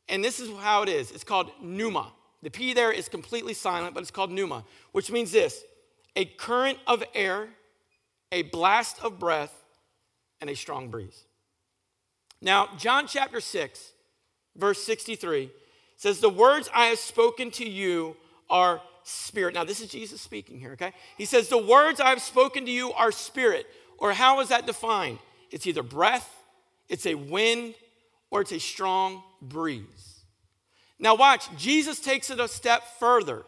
And 0.08 0.22
this 0.22 0.40
is 0.40 0.50
how 0.58 0.82
it 0.82 0.88
is 0.88 1.10
it's 1.12 1.24
called 1.24 1.50
pneuma. 1.62 2.12
The 2.42 2.50
P 2.50 2.74
there 2.74 2.92
is 2.92 3.08
completely 3.08 3.54
silent, 3.54 3.94
but 3.94 4.02
it's 4.02 4.10
called 4.10 4.30
pneuma, 4.30 4.64
which 4.92 5.10
means 5.10 5.32
this 5.32 5.62
a 6.16 6.24
current 6.24 6.78
of 6.86 7.02
air, 7.14 7.48
a 8.32 8.42
blast 8.42 9.02
of 9.02 9.18
breath, 9.18 9.64
and 10.40 10.50
a 10.50 10.56
strong 10.56 10.90
breeze. 10.90 11.24
Now, 12.42 12.68
John 12.76 13.06
chapter 13.06 13.40
6, 13.40 13.92
verse 14.56 14.82
63 14.82 15.50
says, 15.96 16.20
The 16.20 16.30
words 16.30 16.68
I 16.74 16.86
have 16.86 16.98
spoken 16.98 17.50
to 17.52 17.68
you 17.68 18.16
are 18.50 18.80
spirit. 19.04 19.54
Now, 19.54 19.64
this 19.64 19.80
is 19.80 19.90
Jesus 19.90 20.20
speaking 20.20 20.58
here, 20.58 20.72
okay? 20.72 20.92
He 21.16 21.24
says, 21.24 21.48
The 21.48 21.58
words 21.58 22.00
I 22.00 22.10
have 22.10 22.22
spoken 22.22 22.64
to 22.66 22.70
you 22.70 22.92
are 22.92 23.12
spirit. 23.12 23.66
Or 23.98 24.12
how 24.12 24.40
is 24.40 24.48
that 24.48 24.66
defined? 24.66 25.18
It's 25.50 25.66
either 25.66 25.82
breath, 25.82 26.28
it's 26.88 27.06
a 27.06 27.14
wind, 27.14 27.74
or 28.30 28.40
it's 28.40 28.52
a 28.52 28.58
strong 28.58 29.22
breeze. 29.40 30.22
Now, 30.98 31.14
watch, 31.14 31.48
Jesus 31.56 32.00
takes 32.00 32.30
it 32.30 32.40
a 32.40 32.48
step 32.48 32.82
further. 32.98 33.44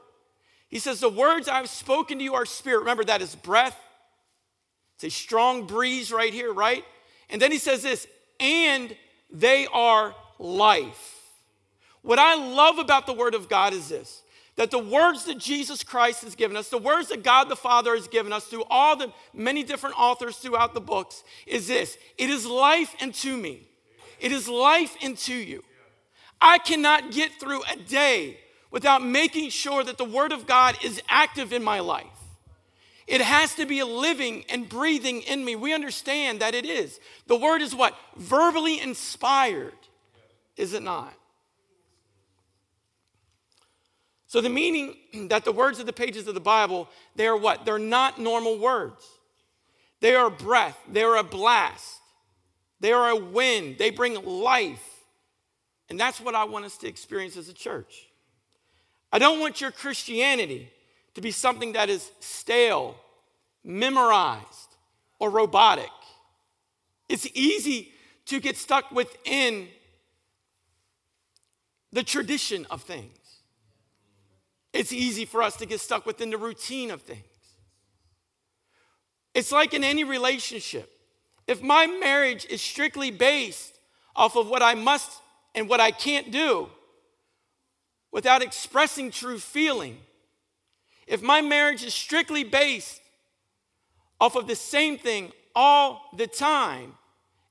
He 0.68 0.78
says, 0.78 1.00
The 1.00 1.08
words 1.08 1.48
I've 1.48 1.68
spoken 1.68 2.18
to 2.18 2.24
you 2.24 2.34
are 2.34 2.46
spirit. 2.46 2.80
Remember, 2.80 3.04
that 3.04 3.22
is 3.22 3.34
breath. 3.34 3.78
It's 4.96 5.04
a 5.04 5.10
strong 5.10 5.66
breeze 5.66 6.10
right 6.10 6.32
here, 6.32 6.52
right? 6.52 6.84
And 7.28 7.40
then 7.40 7.52
he 7.52 7.58
says 7.58 7.82
this, 7.82 8.06
and 8.40 8.96
they 9.30 9.66
are 9.66 10.14
life. 10.38 11.15
What 12.06 12.20
I 12.20 12.36
love 12.36 12.78
about 12.78 13.04
the 13.06 13.12
word 13.12 13.34
of 13.34 13.48
God 13.48 13.72
is 13.72 13.88
this 13.88 14.22
that 14.54 14.70
the 14.70 14.78
words 14.78 15.24
that 15.24 15.36
Jesus 15.36 15.82
Christ 15.82 16.22
has 16.22 16.34
given 16.34 16.56
us, 16.56 16.70
the 16.70 16.78
words 16.78 17.08
that 17.08 17.22
God 17.22 17.48
the 17.48 17.56
Father 17.56 17.94
has 17.94 18.08
given 18.08 18.32
us 18.32 18.46
through 18.46 18.62
all 18.70 18.96
the 18.96 19.12
many 19.34 19.62
different 19.62 19.98
authors 19.98 20.36
throughout 20.36 20.72
the 20.72 20.80
books, 20.80 21.24
is 21.46 21.66
this 21.66 21.98
it 22.16 22.30
is 22.30 22.46
life 22.46 22.94
into 23.00 23.36
me, 23.36 23.66
it 24.20 24.30
is 24.30 24.48
life 24.48 24.94
into 25.00 25.34
you. 25.34 25.64
I 26.40 26.58
cannot 26.58 27.10
get 27.10 27.32
through 27.40 27.62
a 27.64 27.76
day 27.76 28.38
without 28.70 29.04
making 29.04 29.50
sure 29.50 29.82
that 29.82 29.98
the 29.98 30.04
Word 30.04 30.30
of 30.30 30.46
God 30.46 30.78
is 30.84 31.02
active 31.08 31.52
in 31.52 31.64
my 31.64 31.80
life. 31.80 32.06
It 33.08 33.20
has 33.20 33.56
to 33.56 33.66
be 33.66 33.80
a 33.80 33.86
living 33.86 34.44
and 34.48 34.68
breathing 34.68 35.22
in 35.22 35.44
me. 35.44 35.56
We 35.56 35.74
understand 35.74 36.38
that 36.40 36.54
it 36.54 36.66
is. 36.66 37.00
The 37.26 37.36
Word 37.36 37.62
is 37.62 37.74
what? 37.74 37.98
Verbally 38.16 38.80
inspired, 38.80 39.74
is 40.56 40.72
it 40.72 40.84
not? 40.84 41.12
So, 44.36 44.42
the 44.42 44.50
meaning 44.50 44.96
that 45.28 45.46
the 45.46 45.52
words 45.52 45.80
of 45.80 45.86
the 45.86 45.94
pages 45.94 46.28
of 46.28 46.34
the 46.34 46.40
Bible, 46.40 46.90
they 47.14 47.26
are 47.26 47.38
what? 47.38 47.64
They're 47.64 47.78
not 47.78 48.20
normal 48.20 48.58
words. 48.58 49.02
They 50.00 50.14
are 50.14 50.28
breath, 50.28 50.78
they 50.86 51.02
are 51.04 51.16
a 51.16 51.22
blast, 51.22 52.02
they 52.78 52.92
are 52.92 53.08
a 53.08 53.16
wind, 53.16 53.78
they 53.78 53.88
bring 53.88 54.22
life. 54.22 55.06
And 55.88 55.98
that's 55.98 56.20
what 56.20 56.34
I 56.34 56.44
want 56.44 56.66
us 56.66 56.76
to 56.78 56.86
experience 56.86 57.38
as 57.38 57.48
a 57.48 57.54
church. 57.54 58.10
I 59.10 59.18
don't 59.18 59.40
want 59.40 59.62
your 59.62 59.70
Christianity 59.70 60.70
to 61.14 61.22
be 61.22 61.30
something 61.30 61.72
that 61.72 61.88
is 61.88 62.10
stale, 62.20 62.94
memorized, 63.64 64.76
or 65.18 65.30
robotic. 65.30 65.88
It's 67.08 67.26
easy 67.32 67.90
to 68.26 68.38
get 68.38 68.58
stuck 68.58 68.90
within 68.92 69.68
the 71.90 72.02
tradition 72.02 72.66
of 72.68 72.82
things. 72.82 73.15
It's 74.76 74.92
easy 74.92 75.24
for 75.24 75.42
us 75.42 75.56
to 75.56 75.66
get 75.66 75.80
stuck 75.80 76.04
within 76.04 76.28
the 76.28 76.36
routine 76.36 76.90
of 76.90 77.00
things. 77.00 77.22
It's 79.34 79.50
like 79.50 79.72
in 79.72 79.82
any 79.82 80.04
relationship. 80.04 80.92
If 81.46 81.62
my 81.62 81.86
marriage 81.86 82.46
is 82.50 82.60
strictly 82.60 83.10
based 83.10 83.78
off 84.14 84.36
of 84.36 84.48
what 84.48 84.62
I 84.62 84.74
must 84.74 85.10
and 85.54 85.66
what 85.68 85.80
I 85.80 85.92
can't 85.92 86.30
do 86.30 86.68
without 88.12 88.42
expressing 88.42 89.10
true 89.10 89.38
feeling, 89.38 89.96
if 91.06 91.22
my 91.22 91.40
marriage 91.40 91.82
is 91.82 91.94
strictly 91.94 92.44
based 92.44 93.00
off 94.20 94.36
of 94.36 94.46
the 94.46 94.56
same 94.56 94.98
thing 94.98 95.32
all 95.54 96.02
the 96.14 96.26
time 96.26 96.94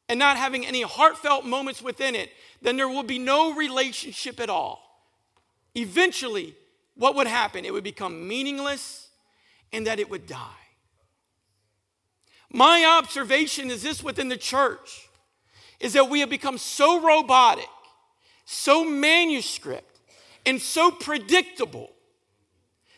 and 0.09 0.19
not 0.19 0.37
having 0.37 0.63
any 0.63 0.83
heartfelt 0.83 1.43
moments 1.43 1.81
within 1.81 2.13
it, 2.13 2.29
then 2.61 2.77
there 2.77 2.89
will 2.89 3.03
be 3.03 3.17
no 3.17 3.55
relationship 3.55 4.39
at 4.39 4.49
all. 4.49 4.79
Eventually, 5.73 6.55
what 6.95 7.15
would 7.15 7.27
happen? 7.27 7.65
It 7.65 7.73
would 7.73 7.83
become 7.83 8.27
meaningless 8.27 9.09
and 9.71 9.87
that 9.87 9.99
it 9.99 10.09
would 10.09 10.25
die. 10.25 10.65
My 12.51 12.85
observation 12.85 13.69
is 13.69 13.83
this 13.83 14.01
within 14.01 14.29
the 14.29 14.37
church 14.37 15.09
is 15.79 15.93
that 15.93 16.09
we 16.09 16.21
have 16.21 16.29
become 16.29 16.57
so 16.57 17.01
robotic, 17.01 17.67
so 18.45 18.85
manuscript, 18.85 19.99
and 20.45 20.61
so 20.61 20.89
predictable 20.89 21.91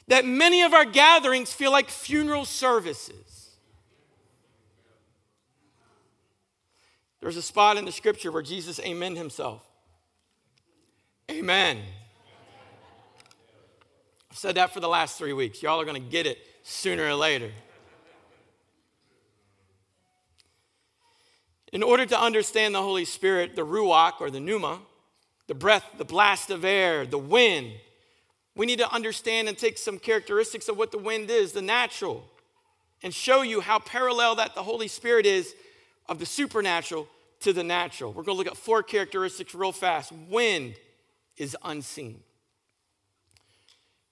that 0.07 0.25
many 0.25 0.61
of 0.61 0.73
our 0.73 0.85
gatherings 0.85 1.51
feel 1.51 1.71
like 1.71 1.89
funeral 1.89 2.45
services. 2.45 3.55
There's 7.19 7.37
a 7.37 7.41
spot 7.41 7.77
in 7.77 7.85
the 7.85 7.91
scripture 7.91 8.31
where 8.31 8.43
Jesus 8.43 8.79
amen 8.79 9.15
himself. 9.15 9.63
Amen. 11.29 11.79
I've 14.38 14.41
said 14.41 14.56
that 14.58 14.72
for 14.72 14.82
the 14.82 14.88
last 14.88 15.17
three 15.17 15.34
weeks. 15.34 15.63
Y'all 15.63 15.82
are 15.82 15.84
going 15.84 16.00
to 16.00 16.10
get 16.12 16.27
it 16.27 16.38
sooner 16.62 17.08
or 17.08 17.15
later. 17.15 17.50
In 21.74 21.82
order 21.82 22.06
to 22.06 22.22
understand 22.22 22.75
the 22.75 22.84
Holy 22.84 23.03
Spirit, 23.03 23.56
the 23.56 23.65
Ruach 23.65 24.22
or 24.22 24.29
the 24.29 24.39
Pneuma, 24.39 24.77
the 25.48 25.56
breath, 25.56 25.84
the 25.98 26.06
blast 26.06 26.51
of 26.51 26.63
air, 26.63 27.08
the 27.08 27.17
wind, 27.17 27.72
we 28.56 28.67
need 28.67 28.77
to 28.77 28.94
understand 28.94 29.50
and 29.50 29.58
take 29.58 29.79
some 29.79 29.98
characteristics 29.98 30.70
of 30.70 30.77
what 30.77 30.91
the 30.91 31.00
wind 31.00 31.32
is, 31.32 31.53
the 31.53 31.63
natural, 31.63 32.24
and 33.01 33.15
show 33.15 33.41
you 33.41 33.60
how 33.60 33.79
parallel 33.79 34.36
that 34.36 34.53
the 34.53 34.62
Holy 34.62 34.88
Spirit 34.88 35.25
is 35.25 35.56
of 36.08 36.20
the 36.20 36.27
supernatural 36.27 37.08
to 37.39 37.53
the 37.53 37.63
natural. 37.63 38.13
We're 38.13 38.22
going 38.22 38.36
to 38.36 38.44
look 38.44 38.53
at 38.53 38.56
four 38.58 38.84
characteristics 38.84 39.56
real 39.56 39.72
fast. 39.72 40.12
Wind 40.29 40.75
is 41.38 41.58
unseen. 41.63 42.22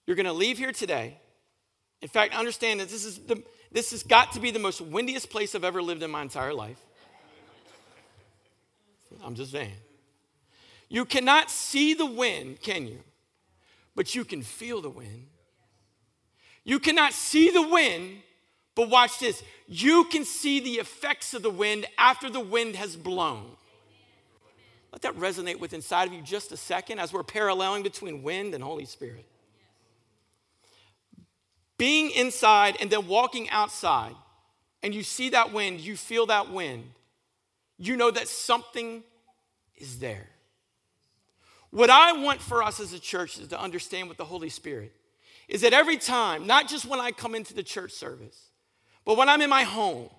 You're 0.05 0.15
going 0.15 0.25
to 0.25 0.33
leave 0.33 0.57
here 0.57 0.71
today. 0.71 1.17
In 2.01 2.07
fact, 2.07 2.35
understand 2.35 2.79
that 2.79 2.89
this 2.89 3.05
is 3.05 3.19
the 3.19 3.41
this 3.75 3.91
has 3.91 4.03
got 4.03 4.31
to 4.31 4.39
be 4.39 4.51
the 4.51 4.59
most 4.59 4.79
windiest 4.79 5.29
place 5.29 5.53
I've 5.53 5.65
ever 5.65 5.81
lived 5.81 6.01
in 6.01 6.09
my 6.09 6.21
entire 6.21 6.53
life. 6.53 6.79
I'm 9.21 9.35
just 9.35 9.51
saying. 9.51 9.73
You 10.87 11.03
cannot 11.03 11.51
see 11.51 11.93
the 11.93 12.05
wind, 12.05 12.61
can 12.61 12.87
you? 12.87 12.99
But 13.93 14.15
you 14.15 14.23
can 14.23 14.43
feel 14.43 14.81
the 14.81 14.89
wind. 14.89 15.27
You 16.63 16.79
cannot 16.79 17.11
see 17.11 17.49
the 17.49 17.67
wind, 17.67 18.21
but 18.75 18.89
watch 18.89 19.19
this. 19.19 19.43
You 19.67 20.05
can 20.05 20.23
see 20.23 20.61
the 20.61 20.75
effects 20.75 21.33
of 21.33 21.43
the 21.43 21.49
wind 21.49 21.85
after 21.97 22.29
the 22.29 22.39
wind 22.39 22.77
has 22.77 22.95
blown. 22.95 23.57
Let 24.93 25.01
that 25.01 25.15
resonate 25.15 25.59
with 25.59 25.73
inside 25.73 26.07
of 26.07 26.13
you 26.13 26.21
just 26.21 26.53
a 26.53 26.57
second 26.57 26.99
as 26.99 27.11
we're 27.11 27.23
paralleling 27.23 27.83
between 27.83 28.23
wind 28.23 28.53
and 28.53 28.63
Holy 28.63 28.85
Spirit. 28.85 29.25
Being 31.77 32.11
inside 32.11 32.77
and 32.79 32.89
then 32.89 33.07
walking 33.07 33.49
outside, 33.49 34.15
and 34.81 34.93
you 34.93 35.03
see 35.03 35.29
that 35.29 35.51
wind, 35.51 35.81
you 35.81 35.97
feel 35.97 36.27
that 36.27 36.51
wind, 36.51 36.83
you 37.77 37.97
know 37.97 38.11
that 38.11 38.27
something 38.27 39.03
is 39.75 39.99
there. 39.99 40.27
What 41.71 41.89
I 41.89 42.13
want 42.13 42.41
for 42.41 42.63
us 42.63 42.79
as 42.79 42.93
a 42.93 42.99
church 42.99 43.37
is 43.37 43.49
to 43.49 43.59
understand 43.59 44.07
with 44.07 44.17
the 44.17 44.25
Holy 44.25 44.49
Spirit 44.49 44.93
is 45.47 45.61
that 45.61 45.73
every 45.73 45.97
time, 45.97 46.47
not 46.47 46.67
just 46.67 46.85
when 46.85 46.99
I 46.99 47.11
come 47.11 47.35
into 47.35 47.53
the 47.53 47.63
church 47.63 47.91
service, 47.91 48.49
but 49.05 49.17
when 49.17 49.29
I'm 49.29 49.41
in 49.41 49.49
my 49.49 49.63
home, 49.63 50.09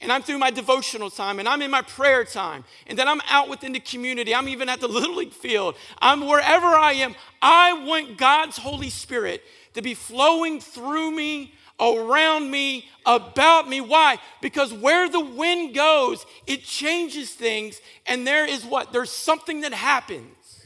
and 0.00 0.12
I'm 0.12 0.22
through 0.22 0.38
my 0.38 0.50
devotional 0.50 1.08
time, 1.08 1.38
and 1.38 1.48
I'm 1.48 1.62
in 1.62 1.70
my 1.70 1.80
prayer 1.80 2.24
time, 2.24 2.64
and 2.86 2.98
then 2.98 3.08
I'm 3.08 3.20
out 3.30 3.48
within 3.48 3.72
the 3.72 3.80
community, 3.80 4.34
I'm 4.34 4.48
even 4.48 4.68
at 4.68 4.80
the 4.80 4.88
Little 4.88 5.16
League 5.16 5.32
field, 5.32 5.76
I'm 6.00 6.26
wherever 6.26 6.66
I 6.66 6.92
am, 6.94 7.14
I 7.40 7.84
want 7.84 8.18
God's 8.18 8.58
Holy 8.58 8.90
Spirit 8.90 9.42
to 9.76 9.82
be 9.82 9.94
flowing 9.94 10.58
through 10.58 11.10
me, 11.10 11.52
around 11.78 12.50
me, 12.50 12.88
about 13.04 13.68
me. 13.68 13.80
Why? 13.80 14.18
Because 14.40 14.72
where 14.72 15.08
the 15.08 15.20
wind 15.20 15.74
goes, 15.74 16.24
it 16.46 16.64
changes 16.64 17.30
things, 17.32 17.80
and 18.06 18.26
there 18.26 18.46
is 18.46 18.64
what? 18.64 18.90
There's 18.92 19.12
something 19.12 19.60
that 19.60 19.74
happens. 19.74 20.62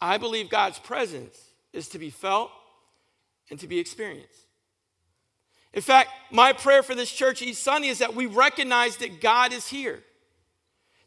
I 0.00 0.18
believe 0.18 0.50
God's 0.50 0.78
presence 0.78 1.36
is 1.72 1.88
to 1.88 1.98
be 1.98 2.10
felt 2.10 2.50
and 3.50 3.58
to 3.60 3.66
be 3.66 3.78
experienced. 3.78 4.44
In 5.72 5.80
fact, 5.80 6.10
my 6.30 6.52
prayer 6.52 6.82
for 6.82 6.94
this 6.94 7.10
church 7.10 7.40
East 7.40 7.62
Sunday 7.62 7.88
is 7.88 7.98
that 7.98 8.14
we 8.14 8.26
recognize 8.26 8.98
that 8.98 9.20
God 9.22 9.52
is 9.54 9.66
here, 9.68 10.02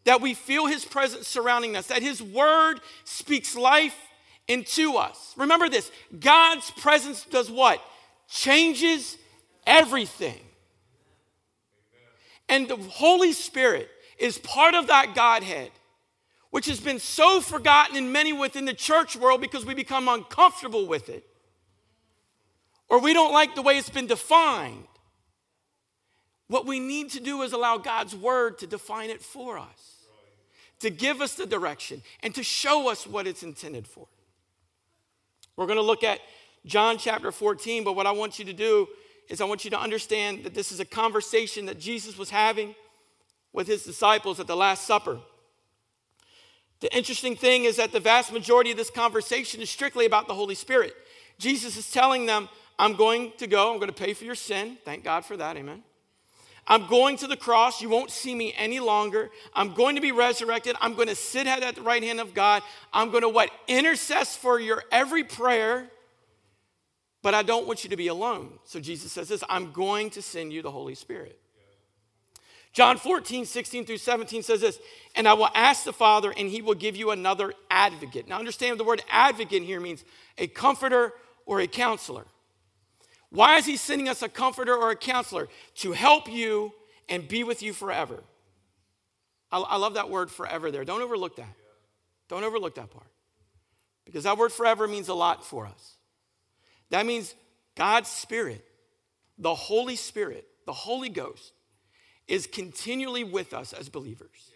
that 0.05 0.21
we 0.21 0.33
feel 0.33 0.65
His 0.65 0.85
presence 0.85 1.27
surrounding 1.27 1.75
us, 1.75 1.87
that 1.87 2.01
His 2.01 2.21
word 2.21 2.81
speaks 3.03 3.55
life 3.55 3.95
into 4.47 4.95
us. 4.97 5.33
Remember 5.37 5.69
this 5.69 5.91
God's 6.19 6.71
presence 6.71 7.25
does 7.25 7.49
what? 7.49 7.81
Changes 8.27 9.17
everything. 9.65 10.39
And 12.49 12.67
the 12.67 12.77
Holy 12.77 13.31
Spirit 13.31 13.89
is 14.17 14.37
part 14.37 14.73
of 14.73 14.87
that 14.87 15.15
Godhead 15.15 15.71
which 16.51 16.65
has 16.65 16.79
been 16.79 16.99
so 16.99 17.41
forgotten 17.41 17.95
in 17.95 18.11
many 18.11 18.33
within 18.33 18.65
the 18.65 18.73
church 18.73 19.15
world 19.15 19.41
because 19.41 19.65
we 19.65 19.73
become 19.73 20.07
uncomfortable 20.07 20.85
with 20.85 21.09
it. 21.09 21.25
Or 22.89 22.99
we 22.99 23.13
don't 23.13 23.31
like 23.31 23.55
the 23.55 23.61
way 23.61 23.77
it's 23.77 23.89
been 23.89 24.05
defined. 24.07 24.83
What 26.51 26.65
we 26.65 26.81
need 26.81 27.11
to 27.11 27.21
do 27.21 27.43
is 27.43 27.53
allow 27.53 27.77
God's 27.77 28.13
word 28.13 28.59
to 28.59 28.67
define 28.67 29.09
it 29.09 29.21
for 29.21 29.57
us, 29.57 29.95
to 30.81 30.89
give 30.89 31.21
us 31.21 31.35
the 31.35 31.45
direction, 31.45 32.01
and 32.21 32.35
to 32.35 32.43
show 32.43 32.89
us 32.89 33.07
what 33.07 33.25
it's 33.25 33.41
intended 33.41 33.87
for. 33.87 34.05
We're 35.55 35.65
going 35.65 35.77
to 35.77 35.81
look 35.81 36.03
at 36.03 36.19
John 36.65 36.97
chapter 36.97 37.31
14, 37.31 37.85
but 37.85 37.95
what 37.95 38.05
I 38.05 38.11
want 38.11 38.37
you 38.37 38.43
to 38.43 38.51
do 38.51 38.89
is 39.29 39.39
I 39.39 39.45
want 39.45 39.63
you 39.63 39.71
to 39.71 39.79
understand 39.79 40.43
that 40.43 40.53
this 40.53 40.73
is 40.73 40.81
a 40.81 40.85
conversation 40.85 41.67
that 41.67 41.79
Jesus 41.79 42.17
was 42.17 42.29
having 42.29 42.75
with 43.53 43.67
his 43.67 43.83
disciples 43.83 44.41
at 44.41 44.47
the 44.47 44.57
Last 44.57 44.85
Supper. 44.85 45.19
The 46.81 46.93
interesting 46.93 47.37
thing 47.37 47.63
is 47.63 47.77
that 47.77 47.93
the 47.93 48.01
vast 48.01 48.33
majority 48.33 48.71
of 48.71 48.77
this 48.77 48.89
conversation 48.89 49.61
is 49.61 49.69
strictly 49.69 50.05
about 50.05 50.27
the 50.27 50.35
Holy 50.35 50.55
Spirit. 50.55 50.95
Jesus 51.37 51.77
is 51.77 51.89
telling 51.89 52.25
them, 52.25 52.49
I'm 52.77 52.95
going 52.95 53.31
to 53.37 53.47
go, 53.47 53.71
I'm 53.71 53.79
going 53.79 53.87
to 53.87 53.95
pay 53.95 54.13
for 54.13 54.25
your 54.25 54.35
sin. 54.35 54.75
Thank 54.83 55.05
God 55.05 55.23
for 55.23 55.37
that, 55.37 55.55
amen. 55.55 55.83
I'm 56.67 56.87
going 56.87 57.17
to 57.17 57.27
the 57.27 57.35
cross. 57.35 57.81
You 57.81 57.89
won't 57.89 58.11
see 58.11 58.35
me 58.35 58.53
any 58.57 58.79
longer. 58.79 59.29
I'm 59.53 59.73
going 59.73 59.95
to 59.95 60.01
be 60.01 60.11
resurrected. 60.11 60.75
I'm 60.79 60.93
going 60.93 61.07
to 61.07 61.15
sit 61.15 61.47
at 61.47 61.75
the 61.75 61.81
right 61.81 62.03
hand 62.03 62.19
of 62.19 62.33
God. 62.33 62.63
I'm 62.93 63.09
going 63.09 63.23
to 63.23 63.29
what? 63.29 63.49
Intercess 63.67 64.37
for 64.37 64.59
your 64.59 64.83
every 64.91 65.23
prayer. 65.23 65.89
But 67.23 67.33
I 67.33 67.43
don't 67.43 67.67
want 67.67 67.83
you 67.83 67.89
to 67.91 67.97
be 67.97 68.07
alone. 68.07 68.53
So 68.63 68.79
Jesus 68.79 69.11
says 69.11 69.27
this 69.27 69.43
I'm 69.49 69.71
going 69.71 70.09
to 70.11 70.21
send 70.21 70.53
you 70.53 70.61
the 70.61 70.71
Holy 70.71 70.95
Spirit. 70.95 71.37
John 72.73 72.97
14, 72.97 73.45
16 73.45 73.85
through 73.85 73.97
17 73.97 74.43
says 74.43 74.61
this, 74.61 74.79
and 75.15 75.27
I 75.27 75.33
will 75.33 75.49
ask 75.53 75.83
the 75.83 75.91
Father, 75.91 76.33
and 76.35 76.47
he 76.47 76.61
will 76.61 76.73
give 76.73 76.95
you 76.95 77.11
another 77.11 77.53
advocate. 77.69 78.29
Now, 78.29 78.39
understand 78.39 78.79
the 78.79 78.85
word 78.85 79.03
advocate 79.09 79.63
here 79.63 79.81
means 79.81 80.05
a 80.37 80.47
comforter 80.47 81.13
or 81.45 81.59
a 81.59 81.67
counselor. 81.67 82.25
Why 83.31 83.57
is 83.57 83.65
he 83.65 83.77
sending 83.77 84.09
us 84.09 84.21
a 84.21 84.29
comforter 84.29 84.75
or 84.75 84.91
a 84.91 84.95
counselor? 84.95 85.47
To 85.75 85.93
help 85.93 86.31
you 86.31 86.73
and 87.07 87.27
be 87.27 87.43
with 87.43 87.63
you 87.63 87.73
forever. 87.73 88.23
I, 89.51 89.59
I 89.59 89.77
love 89.77 89.95
that 89.95 90.09
word 90.09 90.29
forever 90.29 90.69
there. 90.69 90.83
Don't 90.83 91.01
overlook 91.01 91.37
that. 91.37 91.55
Don't 92.27 92.43
overlook 92.43 92.75
that 92.75 92.91
part. 92.91 93.07
Because 94.05 94.25
that 94.25 94.37
word 94.37 94.51
forever 94.51 94.87
means 94.87 95.07
a 95.07 95.13
lot 95.13 95.45
for 95.45 95.65
us. 95.65 95.95
That 96.89 97.05
means 97.05 97.33
God's 97.75 98.09
Spirit, 98.09 98.65
the 99.37 99.55
Holy 99.55 99.95
Spirit, 99.95 100.45
the 100.65 100.73
Holy 100.73 101.09
Ghost 101.09 101.53
is 102.27 102.47
continually 102.47 103.23
with 103.23 103.53
us 103.53 103.73
as 103.73 103.89
believers. 103.89 104.51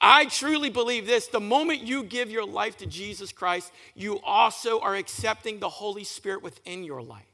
I 0.00 0.26
truly 0.26 0.70
believe 0.70 1.06
this 1.06 1.28
the 1.28 1.40
moment 1.40 1.82
you 1.82 2.02
give 2.02 2.30
your 2.30 2.44
life 2.44 2.76
to 2.78 2.86
Jesus 2.86 3.32
Christ, 3.32 3.72
you 3.94 4.20
also 4.20 4.80
are 4.80 4.94
accepting 4.94 5.58
the 5.58 5.68
Holy 5.68 6.04
Spirit 6.04 6.42
within 6.42 6.84
your 6.84 7.00
life. 7.00 7.24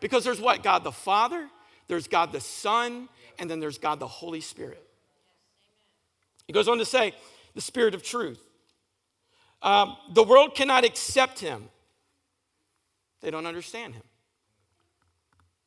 Because 0.00 0.24
there's 0.24 0.40
what? 0.40 0.62
God 0.62 0.84
the 0.84 0.92
Father, 0.92 1.48
there's 1.88 2.08
God 2.08 2.32
the 2.32 2.40
Son, 2.40 3.08
and 3.38 3.50
then 3.50 3.60
there's 3.60 3.78
God 3.78 4.00
the 4.00 4.06
Holy 4.06 4.40
Spirit. 4.40 4.82
He 6.46 6.52
goes 6.52 6.68
on 6.68 6.78
to 6.78 6.84
say, 6.84 7.12
the 7.54 7.60
Spirit 7.60 7.94
of 7.94 8.02
truth. 8.02 8.40
Um, 9.62 9.96
the 10.12 10.22
world 10.22 10.54
cannot 10.54 10.84
accept 10.84 11.40
him, 11.40 11.68
they 13.20 13.30
don't 13.30 13.46
understand 13.46 13.94
him. 13.94 14.04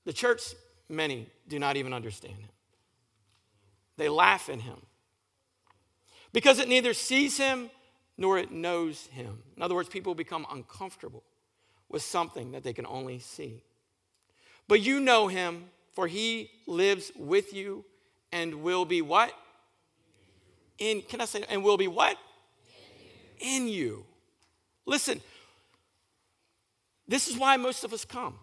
The 0.05 0.13
church, 0.13 0.41
many 0.89 1.29
do 1.47 1.59
not 1.59 1.77
even 1.77 1.93
understand 1.93 2.35
him. 2.35 2.49
They 3.97 4.09
laugh 4.09 4.49
at 4.49 4.61
him 4.61 4.77
because 6.33 6.59
it 6.59 6.67
neither 6.67 6.93
sees 6.93 7.37
him 7.37 7.69
nor 8.17 8.37
it 8.37 8.51
knows 8.51 9.07
him. 9.07 9.43
In 9.55 9.61
other 9.61 9.75
words, 9.75 9.89
people 9.89 10.15
become 10.15 10.45
uncomfortable 10.49 11.23
with 11.89 12.01
something 12.01 12.51
that 12.51 12.63
they 12.63 12.73
can 12.73 12.85
only 12.85 13.19
see. 13.19 13.63
But 14.71 14.79
you 14.79 15.01
know 15.01 15.27
him, 15.27 15.65
for 15.91 16.07
he 16.07 16.49
lives 16.65 17.12
with 17.17 17.53
you 17.53 17.84
and 18.31 18.63
will 18.63 18.86
be 18.86 19.01
what? 19.01 19.34
In, 20.77 21.01
can 21.01 21.19
I 21.19 21.25
say, 21.25 21.43
and 21.49 21.62
will 21.62 21.75
be 21.75 21.89
what? 21.89 22.17
In 23.43 23.67
you. 23.67 23.67
In 23.67 23.67
you. 23.67 24.05
Listen, 24.86 25.19
this 27.05 27.27
is 27.27 27.38
why 27.38 27.57
most 27.57 27.84
of 27.84 27.91
us 27.91 28.05
come. 28.05 28.36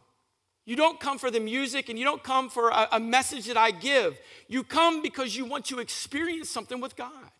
You 0.67 0.77
don't 0.77 1.01
come 1.01 1.17
for 1.17 1.31
the 1.31 1.41
music 1.41 1.89
and 1.89 1.99
you 1.99 2.05
don't 2.05 2.23
come 2.23 2.51
for 2.51 2.69
a, 2.69 2.89
a, 2.93 3.01
message 3.01 3.47
that 3.47 3.57
I 3.57 3.71
give. 3.71 4.19
You 4.49 4.65
come 4.65 5.01
because 5.01 5.35
you 5.35 5.47
want 5.47 5.65
to 5.65 5.79
experience 5.79 6.51
something 6.51 6.79
with 6.79 6.95
God. 6.95 7.31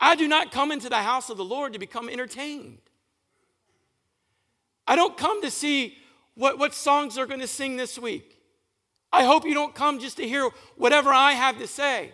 I 0.00 0.16
do 0.16 0.26
not 0.26 0.50
come 0.50 0.72
into 0.72 0.88
the 0.88 0.96
house 0.96 1.30
of 1.30 1.36
the 1.36 1.44
Lord 1.44 1.74
to 1.74 1.78
become 1.78 2.08
entertained. 2.08 2.78
I 4.86 4.96
don't 4.96 5.16
come 5.16 5.42
to 5.42 5.50
see 5.50 5.96
what, 6.34 6.58
what 6.58 6.74
songs 6.74 7.14
they're 7.14 7.26
going 7.26 7.40
to 7.40 7.46
sing 7.46 7.76
this 7.76 7.98
week. 7.98 8.38
I 9.12 9.24
hope 9.24 9.44
you 9.44 9.54
don't 9.54 9.74
come 9.74 9.98
just 9.98 10.16
to 10.16 10.26
hear 10.26 10.48
whatever 10.76 11.10
I 11.10 11.32
have 11.32 11.58
to 11.58 11.66
say. 11.66 12.12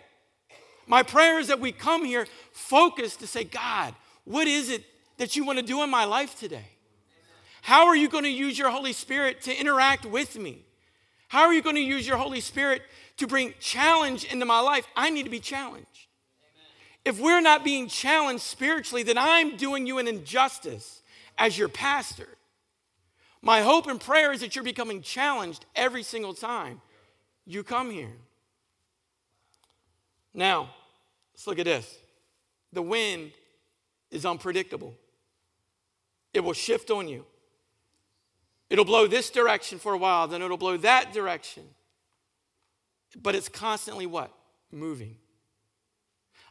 My 0.85 1.03
prayer 1.03 1.39
is 1.39 1.47
that 1.47 1.59
we 1.59 1.71
come 1.71 2.03
here 2.03 2.27
focused 2.51 3.19
to 3.21 3.27
say, 3.27 3.43
God, 3.43 3.93
what 4.25 4.47
is 4.47 4.69
it 4.69 4.83
that 5.17 5.35
you 5.35 5.45
want 5.45 5.59
to 5.59 5.65
do 5.65 5.83
in 5.83 5.89
my 5.89 6.05
life 6.05 6.37
today? 6.37 6.65
How 7.61 7.87
are 7.87 7.95
you 7.95 8.09
going 8.09 8.23
to 8.23 8.29
use 8.29 8.57
your 8.57 8.69
Holy 8.69 8.93
Spirit 8.93 9.41
to 9.41 9.55
interact 9.55 10.05
with 10.05 10.37
me? 10.37 10.65
How 11.27 11.43
are 11.43 11.53
you 11.53 11.61
going 11.61 11.75
to 11.75 11.81
use 11.81 12.07
your 12.07 12.17
Holy 12.17 12.41
Spirit 12.41 12.81
to 13.17 13.27
bring 13.27 13.53
challenge 13.59 14.23
into 14.25 14.45
my 14.45 14.59
life? 14.59 14.87
I 14.95 15.09
need 15.09 15.23
to 15.23 15.29
be 15.29 15.39
challenged. 15.39 16.07
If 17.05 17.19
we're 17.19 17.41
not 17.41 17.63
being 17.63 17.87
challenged 17.87 18.43
spiritually, 18.43 19.03
then 19.03 19.17
I'm 19.17 19.57
doing 19.57 19.85
you 19.85 19.99
an 19.99 20.07
injustice 20.07 21.01
as 21.37 21.57
your 21.57 21.69
pastor. 21.69 22.27
My 23.41 23.61
hope 23.61 23.87
and 23.87 23.99
prayer 23.99 24.33
is 24.33 24.41
that 24.41 24.55
you're 24.55 24.63
becoming 24.63 25.01
challenged 25.01 25.65
every 25.75 26.03
single 26.03 26.33
time 26.33 26.81
you 27.45 27.63
come 27.63 27.89
here. 27.89 28.15
Now, 30.33 30.69
let's 31.33 31.47
look 31.47 31.59
at 31.59 31.65
this. 31.65 31.97
The 32.73 32.81
wind 32.81 33.31
is 34.11 34.25
unpredictable, 34.25 34.93
it 36.33 36.41
will 36.41 36.53
shift 36.53 36.91
on 36.91 37.07
you. 37.07 37.25
It'll 38.69 38.85
blow 38.85 39.07
this 39.07 39.31
direction 39.31 39.79
for 39.79 39.93
a 39.93 39.97
while, 39.97 40.27
then 40.27 40.43
it'll 40.43 40.57
blow 40.57 40.77
that 40.77 41.11
direction. 41.11 41.63
But 43.19 43.33
it's 43.33 43.49
constantly 43.49 44.05
what? 44.05 44.31
Moving. 44.71 45.15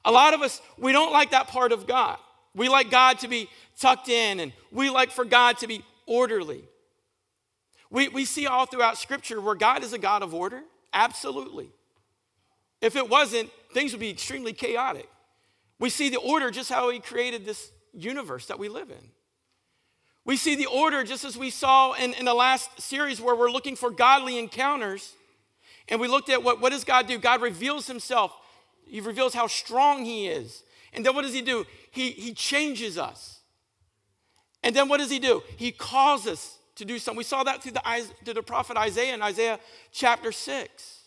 A 0.04 0.10
lot 0.10 0.34
of 0.34 0.42
us, 0.42 0.60
we 0.76 0.90
don't 0.90 1.12
like 1.12 1.30
that 1.30 1.46
part 1.46 1.70
of 1.70 1.86
God. 1.86 2.18
We 2.54 2.68
like 2.68 2.90
God 2.90 3.20
to 3.20 3.28
be 3.28 3.48
tucked 3.78 4.08
in, 4.08 4.40
and 4.40 4.52
we 4.72 4.90
like 4.90 5.12
for 5.12 5.24
God 5.24 5.58
to 5.58 5.68
be 5.68 5.84
orderly. 6.06 6.64
We, 7.90 8.08
we 8.08 8.24
see 8.24 8.46
all 8.46 8.66
throughout 8.66 8.98
Scripture 8.98 9.40
where 9.40 9.54
God 9.54 9.82
is 9.82 9.92
a 9.92 9.98
God 9.98 10.22
of 10.22 10.34
order. 10.34 10.62
Absolutely. 10.92 11.70
If 12.80 12.96
it 12.96 13.08
wasn't, 13.08 13.50
things 13.72 13.92
would 13.92 14.00
be 14.00 14.10
extremely 14.10 14.52
chaotic. 14.52 15.08
We 15.78 15.90
see 15.90 16.08
the 16.08 16.18
order 16.18 16.50
just 16.50 16.70
how 16.70 16.90
He 16.90 17.00
created 17.00 17.44
this 17.44 17.70
universe 17.92 18.46
that 18.46 18.58
we 18.58 18.68
live 18.68 18.90
in. 18.90 19.10
We 20.24 20.36
see 20.36 20.56
the 20.56 20.66
order 20.66 21.04
just 21.04 21.24
as 21.24 21.38
we 21.38 21.50
saw 21.50 21.94
in, 21.94 22.12
in 22.14 22.26
the 22.26 22.34
last 22.34 22.80
series 22.80 23.20
where 23.20 23.34
we're 23.34 23.50
looking 23.50 23.76
for 23.76 23.90
godly 23.90 24.38
encounters. 24.38 25.14
And 25.88 26.00
we 26.00 26.08
looked 26.08 26.28
at 26.28 26.42
what, 26.42 26.60
what 26.60 26.70
does 26.70 26.84
God 26.84 27.06
do? 27.06 27.18
God 27.18 27.40
reveals 27.40 27.86
Himself, 27.86 28.36
He 28.86 29.00
reveals 29.00 29.32
how 29.32 29.46
strong 29.46 30.04
He 30.04 30.26
is. 30.28 30.62
And 30.92 31.04
then 31.04 31.14
what 31.14 31.22
does 31.22 31.32
He 31.32 31.42
do? 31.42 31.64
He, 31.90 32.10
he 32.10 32.34
changes 32.34 32.98
us. 32.98 33.40
And 34.62 34.74
then 34.76 34.88
what 34.88 34.98
does 34.98 35.10
He 35.10 35.18
do? 35.18 35.42
He 35.56 35.72
calls 35.72 36.26
us 36.26 36.57
to 36.78 36.84
do 36.84 36.98
something. 36.98 37.18
We 37.18 37.24
saw 37.24 37.42
that 37.44 37.62
through 37.62 37.72
the, 37.72 37.82
through 38.24 38.34
the 38.34 38.42
prophet 38.42 38.76
Isaiah 38.76 39.14
in 39.14 39.22
Isaiah 39.22 39.60
chapter 39.92 40.32
6. 40.32 40.98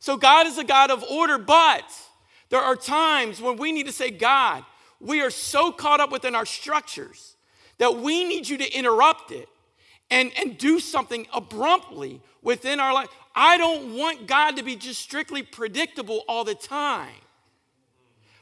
So 0.00 0.16
God 0.16 0.46
is 0.46 0.58
a 0.58 0.64
God 0.64 0.90
of 0.90 1.04
order, 1.04 1.38
but 1.38 1.84
there 2.48 2.60
are 2.60 2.76
times 2.76 3.40
when 3.40 3.56
we 3.56 3.72
need 3.72 3.86
to 3.86 3.92
say, 3.92 4.10
God, 4.10 4.64
we 5.00 5.20
are 5.20 5.30
so 5.30 5.70
caught 5.70 6.00
up 6.00 6.10
within 6.10 6.34
our 6.34 6.46
structures 6.46 7.36
that 7.78 7.96
we 7.96 8.24
need 8.24 8.48
you 8.48 8.58
to 8.58 8.72
interrupt 8.72 9.30
it 9.30 9.48
and, 10.10 10.32
and 10.38 10.56
do 10.56 10.80
something 10.80 11.26
abruptly 11.32 12.20
within 12.42 12.80
our 12.80 12.94
life. 12.94 13.08
I 13.34 13.58
don't 13.58 13.96
want 13.96 14.26
God 14.26 14.56
to 14.56 14.62
be 14.62 14.76
just 14.76 15.00
strictly 15.00 15.42
predictable 15.42 16.24
all 16.28 16.44
the 16.44 16.54
time. 16.54 17.14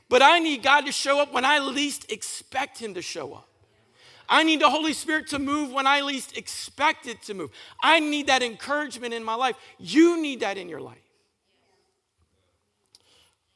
But 0.08 0.22
I 0.22 0.38
need 0.38 0.62
God 0.62 0.86
to 0.86 0.92
show 0.92 1.20
up 1.20 1.32
when 1.32 1.44
I 1.44 1.58
least 1.58 2.10
expect 2.12 2.78
Him 2.78 2.94
to 2.94 3.02
show 3.02 3.34
up. 3.34 3.48
I 4.28 4.42
need 4.42 4.60
the 4.60 4.70
Holy 4.70 4.92
Spirit 4.92 5.28
to 5.28 5.38
move 5.38 5.72
when 5.72 5.86
I 5.86 6.00
least 6.00 6.36
expect 6.36 7.06
it 7.06 7.22
to 7.22 7.34
move. 7.34 7.50
I 7.82 8.00
need 8.00 8.26
that 8.26 8.42
encouragement 8.42 9.14
in 9.14 9.22
my 9.22 9.34
life. 9.34 9.56
You 9.78 10.20
need 10.20 10.40
that 10.40 10.58
in 10.58 10.68
your 10.68 10.80
life. 10.80 10.98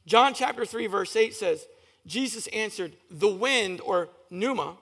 John 0.05 0.33
chapter 0.33 0.65
3, 0.65 0.87
verse 0.87 1.15
8 1.15 1.33
says, 1.33 1.65
Jesus 2.05 2.47
answered, 2.47 2.93
The 3.09 3.27
wind, 3.27 3.81
or 3.81 4.09
pneuma, 4.29 4.77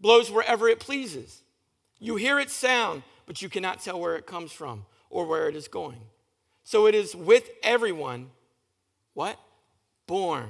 blows 0.00 0.30
wherever 0.30 0.68
it 0.68 0.80
pleases. 0.80 1.42
You 1.98 2.16
hear 2.16 2.38
its 2.38 2.54
sound, 2.54 3.02
but 3.26 3.42
you 3.42 3.48
cannot 3.48 3.80
tell 3.80 3.98
where 3.98 4.16
it 4.16 4.26
comes 4.26 4.52
from 4.52 4.84
or 5.10 5.26
where 5.26 5.48
it 5.48 5.56
is 5.56 5.68
going. 5.68 6.00
So 6.62 6.86
it 6.86 6.94
is 6.94 7.14
with 7.14 7.48
everyone, 7.62 8.30
what? 9.14 9.38
Born 10.06 10.48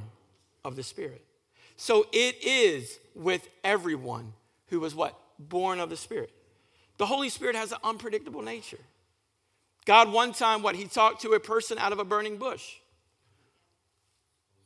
of 0.64 0.76
the 0.76 0.82
Spirit. 0.82 1.24
So 1.76 2.06
it 2.12 2.42
is 2.42 2.98
with 3.14 3.48
everyone 3.62 4.32
who 4.68 4.80
was 4.80 4.94
what? 4.94 5.18
Born 5.38 5.80
of 5.80 5.90
the 5.90 5.96
Spirit. 5.96 6.30
The 6.98 7.06
Holy 7.06 7.28
Spirit 7.28 7.56
has 7.56 7.72
an 7.72 7.78
unpredictable 7.84 8.42
nature. 8.42 8.78
God, 9.84 10.12
one 10.12 10.32
time, 10.32 10.62
what? 10.62 10.74
He 10.74 10.86
talked 10.86 11.22
to 11.22 11.32
a 11.32 11.40
person 11.40 11.78
out 11.78 11.92
of 11.92 11.98
a 11.98 12.04
burning 12.04 12.38
bush. 12.38 12.74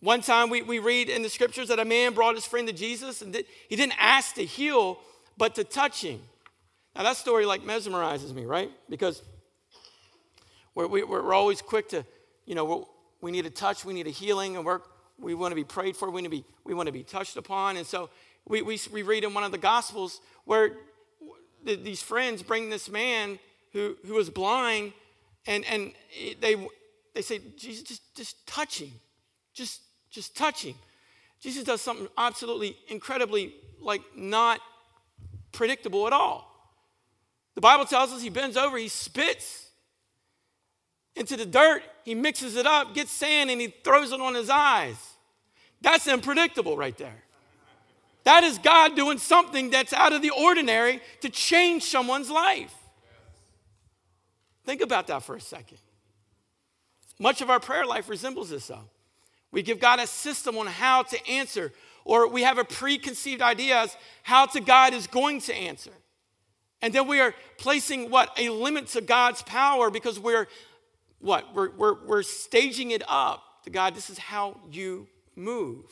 One 0.00 0.22
time 0.22 0.48
we, 0.48 0.62
we 0.62 0.78
read 0.78 1.10
in 1.10 1.22
the 1.22 1.28
scriptures 1.28 1.68
that 1.68 1.78
a 1.78 1.84
man 1.84 2.14
brought 2.14 2.34
his 2.34 2.46
friend 2.46 2.66
to 2.68 2.72
Jesus 2.72 3.20
and 3.20 3.34
he 3.68 3.76
didn't 3.76 3.96
ask 3.98 4.34
to 4.36 4.44
heal, 4.44 4.98
but 5.36 5.54
to 5.56 5.64
touch 5.64 6.02
him. 6.02 6.20
Now, 6.96 7.02
that 7.02 7.16
story 7.16 7.44
like 7.44 7.62
mesmerizes 7.62 8.34
me, 8.34 8.46
right? 8.46 8.70
Because 8.88 9.22
we're, 10.74 10.86
we, 10.86 11.02
are 11.02 11.06
we 11.06 11.16
are 11.16 11.34
always 11.34 11.60
quick 11.60 11.90
to, 11.90 12.04
you 12.46 12.54
know, 12.54 12.88
we 13.20 13.30
need 13.30 13.44
a 13.44 13.50
touch, 13.50 13.84
we 13.84 13.92
need 13.92 14.06
a 14.06 14.10
healing, 14.10 14.56
and 14.56 14.64
we're, 14.64 14.80
we 15.18 15.34
want 15.34 15.52
to 15.52 15.56
be 15.56 15.64
prayed 15.64 15.96
for, 15.96 16.10
we, 16.10 16.22
to 16.22 16.30
be, 16.30 16.44
we 16.64 16.72
want 16.72 16.86
to 16.86 16.92
be 16.92 17.02
touched 17.02 17.36
upon. 17.36 17.76
And 17.76 17.86
so 17.86 18.08
we, 18.50 18.60
we, 18.60 18.78
we 18.92 19.02
read 19.02 19.24
in 19.24 19.32
one 19.32 19.44
of 19.44 19.52
the 19.52 19.58
Gospels 19.58 20.20
where 20.44 20.72
these 21.64 22.02
friends 22.02 22.42
bring 22.42 22.68
this 22.68 22.90
man 22.90 23.38
who, 23.72 23.96
who 24.06 24.14
was 24.14 24.28
blind, 24.28 24.92
and, 25.46 25.64
and 25.64 25.92
they, 26.40 26.56
they 27.14 27.22
say, 27.22 27.40
Jesus, 27.56 27.82
just, 27.82 28.14
just 28.14 28.46
touch 28.46 28.80
him. 28.80 28.92
Just 29.54 29.80
just 30.10 30.36
touch 30.36 30.64
him. 30.64 30.74
Jesus 31.40 31.64
does 31.64 31.80
something 31.80 32.08
absolutely 32.18 32.76
incredibly, 32.88 33.54
like, 33.80 34.02
not 34.14 34.60
predictable 35.52 36.06
at 36.06 36.12
all. 36.12 36.46
The 37.54 37.60
Bible 37.60 37.84
tells 37.84 38.12
us 38.12 38.20
he 38.20 38.28
bends 38.28 38.56
over, 38.56 38.76
he 38.76 38.88
spits 38.88 39.70
into 41.16 41.36
the 41.36 41.46
dirt, 41.46 41.82
he 42.04 42.14
mixes 42.14 42.56
it 42.56 42.66
up, 42.66 42.94
gets 42.94 43.10
sand, 43.10 43.50
and 43.50 43.60
he 43.60 43.68
throws 43.84 44.12
it 44.12 44.20
on 44.20 44.34
his 44.34 44.50
eyes. 44.50 44.96
That's 45.80 46.06
unpredictable 46.06 46.76
right 46.76 46.96
there. 46.98 47.22
That 48.30 48.44
is 48.44 48.58
God 48.58 48.94
doing 48.94 49.18
something 49.18 49.70
that's 49.70 49.92
out 49.92 50.12
of 50.12 50.22
the 50.22 50.30
ordinary 50.30 51.00
to 51.20 51.28
change 51.28 51.82
someone's 51.82 52.30
life. 52.30 52.72
Think 54.64 54.82
about 54.82 55.08
that 55.08 55.24
for 55.24 55.34
a 55.34 55.40
second. 55.40 55.78
Much 57.18 57.40
of 57.40 57.50
our 57.50 57.58
prayer 57.58 57.84
life 57.84 58.08
resembles 58.08 58.50
this, 58.50 58.68
though. 58.68 58.84
We 59.50 59.62
give 59.62 59.80
God 59.80 59.98
a 59.98 60.06
system 60.06 60.56
on 60.58 60.68
how 60.68 61.02
to 61.02 61.28
answer, 61.28 61.72
or 62.04 62.28
we 62.28 62.42
have 62.42 62.56
a 62.56 62.62
preconceived 62.62 63.42
idea 63.42 63.80
as 63.80 63.96
how 64.22 64.46
to 64.46 64.60
God 64.60 64.94
is 64.94 65.08
going 65.08 65.40
to 65.40 65.52
answer. 65.52 65.90
And 66.82 66.94
then 66.94 67.08
we 67.08 67.18
are 67.18 67.34
placing 67.58 68.10
what? 68.12 68.30
A 68.38 68.50
limit 68.50 68.86
to 68.90 69.00
God's 69.00 69.42
power 69.42 69.90
because 69.90 70.20
we're 70.20 70.46
what? 71.18 71.52
We're, 71.52 71.70
we're, 71.70 72.06
we're 72.06 72.22
staging 72.22 72.92
it 72.92 73.02
up 73.08 73.42
to 73.64 73.70
God, 73.70 73.96
this 73.96 74.08
is 74.08 74.18
how 74.18 74.60
you 74.70 75.08
move. 75.34 75.84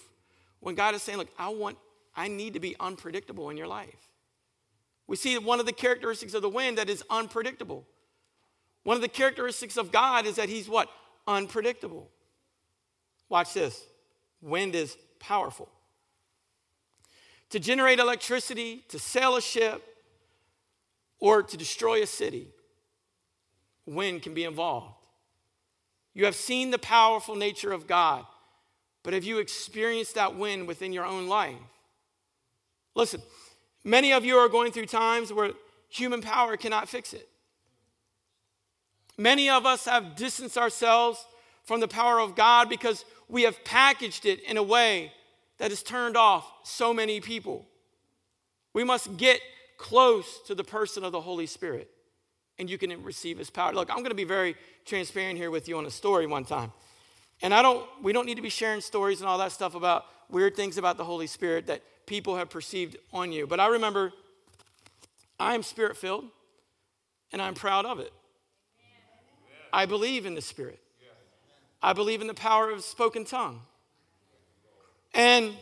When 0.61 0.77
God 0.77 0.95
is 0.95 1.03
saying, 1.03 1.19
look, 1.19 1.31
I 1.37 1.49
want, 1.49 1.79
I 2.19 2.27
need 2.27 2.55
to 2.55 2.61
be 2.61 2.75
unpredictable 2.81 3.49
in 3.49 3.57
your 3.57 3.69
life. 3.69 4.11
We 5.07 5.17
see 5.17 5.39
one 5.39 5.61
of 5.61 5.67
the 5.67 5.73
characteristics 5.73 6.35
of 6.35 6.43
the 6.43 6.49
wind 6.49 6.77
that 6.77 6.91
is 6.91 7.05
unpredictable. 7.09 7.87
One 8.83 8.97
of 8.97 9.03
the 9.03 9.09
characteristics 9.09 9.77
of 9.77 9.93
God 9.93 10.27
is 10.27 10.35
that 10.35 10.49
he's 10.49 10.69
what? 10.69 10.91
Unpredictable. 11.29 12.11
Watch 13.29 13.55
this 13.55 13.85
wind 14.43 14.75
is 14.75 14.97
powerful. 15.21 15.69
To 17.51 17.61
generate 17.61 18.01
electricity, 18.01 18.85
to 18.89 18.99
sail 18.99 19.37
a 19.37 19.41
ship, 19.41 19.83
or 21.21 21.43
to 21.43 21.57
destroy 21.57 22.03
a 22.03 22.07
city, 22.07 22.49
wind 23.87 24.23
can 24.23 24.35
be 24.35 24.45
involved. 24.45 24.95
You 26.15 26.25
have 26.25 26.35
seen 26.35 26.71
the 26.71 26.79
powerful 26.79 27.37
nature 27.37 27.73
of 27.73 27.87
God, 27.87 28.27
but 29.05 29.15
have 29.15 29.25
you 29.25 29.39
experienced 29.39 30.17
that 30.17 30.37
wind 30.37 30.67
within 30.67 30.93
your 30.93 31.05
own 31.05 31.29
life? 31.29 31.55
Listen, 32.99 33.23
many 33.85 34.13
of 34.13 34.25
you 34.25 34.37
are 34.39 34.49
going 34.49 34.73
through 34.73 34.87
times 34.87 35.33
where 35.33 35.53
human 35.89 36.21
power 36.21 36.57
cannot 36.57 36.89
fix 36.89 37.15
it. 37.15 37.29
Many 39.17 39.49
of 39.49 39.65
us 39.65 39.85
have 39.85 40.17
distanced 40.17 40.59
ourselves 40.59 41.25
from 41.65 41.79
the 41.79 41.87
power 41.87 42.19
of 42.19 42.35
God 42.35 42.69
because 42.69 43.05
we 43.29 43.45
have 43.45 43.65
packaged 43.65 44.27
it 44.27 44.43
in 44.43 44.57
a 44.57 44.65
way 44.65 45.13
that 45.59 45.71
has 45.71 45.81
turned 45.81 46.17
off 46.17 46.51
so 46.65 46.93
many 46.93 47.21
people. 47.21 47.67
We 48.75 48.83
must 48.83 49.17
get 49.17 49.41
close 49.77 50.41
to 50.49 50.57
the 50.57 50.65
person 50.65 51.05
of 51.05 51.13
the 51.13 51.21
Holy 51.21 51.47
Spirit, 51.47 51.89
and 52.59 52.69
you 52.69 52.79
can 52.79 53.05
receive 53.05 53.39
his 53.39 53.49
power. 53.49 53.73
Look, 53.73 53.91
I'm 53.91 53.99
going 53.99 54.09
to 54.09 54.17
be 54.17 54.25
very 54.25 54.57
transparent 54.85 55.39
here 55.39 55.53
with 55.53 55.69
you 55.69 55.79
on 55.79 55.87
a 55.87 55.91
story 55.91 56.27
one 56.27 56.45
time. 56.45 56.73
And 57.43 57.55
I 57.55 57.63
don't 57.63 57.87
we 58.03 58.13
don't 58.13 58.27
need 58.27 58.37
to 58.37 58.43
be 58.43 58.49
sharing 58.49 58.81
stories 58.81 59.21
and 59.21 59.29
all 59.29 59.39
that 59.39 59.53
stuff 59.53 59.77
about 59.77 60.07
weird 60.29 60.57
things 60.57 60.79
about 60.79 60.97
the 60.97 61.05
Holy 61.05 61.29
Spirit 61.29 61.69
that 61.69 61.83
people 62.09 62.37
have 62.37 62.51
perceived 62.51 62.97
on 63.13 63.31
you. 63.31 63.47
But 63.47 63.61
I 63.61 63.69
remember 63.69 64.13
I 65.39 65.55
am 65.55 65.63
spirit 65.63 65.97
filled 65.97 66.25
and 67.33 67.41
I'm 67.41 67.55
proud 67.55 67.87
of 67.87 68.01
it. 68.01 68.13
I 69.73 69.87
believe 69.87 70.27
in 70.27 70.35
the 70.35 70.41
Spirit. 70.41 70.81
I 71.83 71.93
believe 71.93 72.21
in 72.21 72.27
the 72.27 72.35
power 72.35 72.71
of 72.71 72.83
spoken 72.83 73.25
tongue. 73.25 73.61
And 75.15 75.53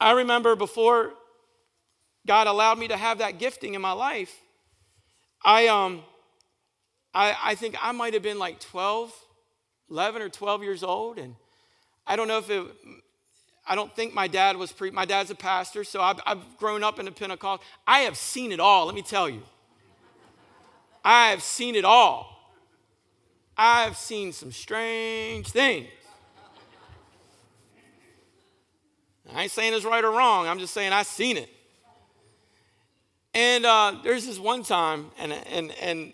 I 0.00 0.12
remember 0.12 0.56
before 0.56 1.12
God 2.26 2.46
allowed 2.46 2.78
me 2.78 2.88
to 2.88 2.96
have 2.96 3.18
that 3.18 3.38
gifting 3.38 3.74
in 3.74 3.80
my 3.80 3.92
life, 3.92 4.34
I, 5.44 5.68
um, 5.68 6.02
I, 7.14 7.36
I 7.42 7.54
think 7.54 7.76
I 7.80 7.92
might 7.92 8.14
have 8.14 8.22
been 8.22 8.38
like 8.38 8.60
12, 8.60 9.12
11 9.90 10.22
or 10.22 10.28
12 10.28 10.62
years 10.62 10.82
old. 10.82 11.18
And 11.18 11.36
I 12.06 12.16
don't 12.16 12.28
know 12.28 12.38
if 12.38 12.50
it, 12.50 12.66
I 13.66 13.74
don't 13.74 13.94
think 13.94 14.14
my 14.14 14.28
dad 14.28 14.56
was 14.56 14.70
pre, 14.70 14.90
my 14.90 15.04
dad's 15.04 15.30
a 15.30 15.34
pastor, 15.34 15.82
so 15.82 16.00
I've, 16.00 16.20
I've 16.24 16.56
grown 16.58 16.84
up 16.84 16.98
in 17.00 17.08
a 17.08 17.12
Pentecost. 17.12 17.62
I 17.86 18.00
have 18.00 18.16
seen 18.16 18.52
it 18.52 18.60
all, 18.60 18.86
let 18.86 18.94
me 18.94 19.02
tell 19.02 19.28
you. 19.28 19.42
I 21.04 21.30
have 21.30 21.42
seen 21.42 21.74
it 21.74 21.84
all. 21.84 22.54
I've 23.56 23.96
seen 23.96 24.32
some 24.32 24.52
strange 24.52 25.48
things. 25.48 25.88
I 29.34 29.42
ain't 29.42 29.50
saying 29.50 29.74
it's 29.74 29.84
right 29.84 30.04
or 30.04 30.12
wrong, 30.12 30.46
I'm 30.46 30.60
just 30.60 30.72
saying 30.72 30.92
I've 30.92 31.06
seen 31.06 31.36
it. 31.36 31.50
And 33.34 33.66
uh, 33.66 33.96
there's 34.02 34.24
this 34.24 34.38
one 34.38 34.62
time, 34.62 35.10
and, 35.18 35.32
and, 35.32 35.72
and 35.82 36.12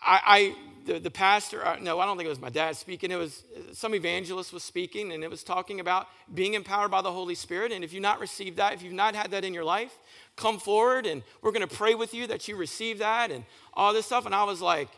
I, 0.00 0.20
I 0.24 0.54
the, 0.84 0.98
the 0.98 1.10
pastor, 1.10 1.64
uh, 1.64 1.76
no, 1.80 2.00
I 2.00 2.06
don't 2.06 2.16
think 2.16 2.26
it 2.26 2.30
was 2.30 2.40
my 2.40 2.50
dad 2.50 2.76
speaking. 2.76 3.10
It 3.10 3.16
was 3.16 3.44
some 3.72 3.94
evangelist 3.94 4.52
was 4.52 4.62
speaking, 4.62 5.12
and 5.12 5.22
it 5.22 5.30
was 5.30 5.42
talking 5.42 5.80
about 5.80 6.06
being 6.34 6.54
empowered 6.54 6.90
by 6.90 7.02
the 7.02 7.12
Holy 7.12 7.34
Spirit. 7.34 7.72
And 7.72 7.84
if 7.84 7.92
you've 7.92 8.02
not 8.02 8.20
received 8.20 8.56
that, 8.58 8.72
if 8.72 8.82
you've 8.82 8.92
not 8.92 9.14
had 9.14 9.30
that 9.32 9.44
in 9.44 9.54
your 9.54 9.64
life, 9.64 9.98
come 10.36 10.58
forward 10.58 11.06
and 11.06 11.22
we're 11.42 11.52
going 11.52 11.66
to 11.66 11.74
pray 11.74 11.94
with 11.94 12.14
you 12.14 12.26
that 12.28 12.48
you 12.48 12.56
receive 12.56 12.98
that 12.98 13.30
and 13.30 13.44
all 13.74 13.92
this 13.92 14.06
stuff. 14.06 14.26
And 14.26 14.34
I 14.34 14.44
was 14.44 14.60
like, 14.60 14.88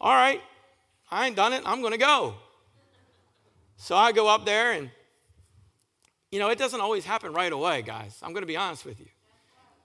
all 0.00 0.14
right, 0.14 0.40
I 1.10 1.26
ain't 1.26 1.36
done 1.36 1.52
it. 1.52 1.62
I'm 1.64 1.80
going 1.80 1.92
to 1.92 1.98
go. 1.98 2.34
So 3.76 3.96
I 3.96 4.12
go 4.12 4.28
up 4.28 4.44
there, 4.44 4.72
and 4.72 4.90
you 6.30 6.38
know, 6.38 6.48
it 6.48 6.58
doesn't 6.58 6.80
always 6.80 7.04
happen 7.04 7.32
right 7.32 7.52
away, 7.52 7.82
guys. 7.82 8.18
I'm 8.22 8.32
going 8.32 8.42
to 8.42 8.46
be 8.46 8.56
honest 8.56 8.84
with 8.84 9.00
you. 9.00 9.06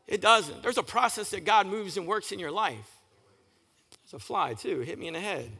It 0.07 0.21
doesn't. 0.21 0.63
There's 0.63 0.77
a 0.77 0.83
process 0.83 1.31
that 1.31 1.43
God 1.43 1.67
moves 1.67 1.97
and 1.97 2.07
works 2.07 2.31
in 2.31 2.39
your 2.39 2.51
life. 2.51 2.96
There's 4.09 4.21
a 4.21 4.25
fly, 4.25 4.53
too. 4.53 4.79
Hit 4.79 4.97
me 4.97 5.07
in 5.07 5.15
the 5.15 5.19
head. 5.19 5.51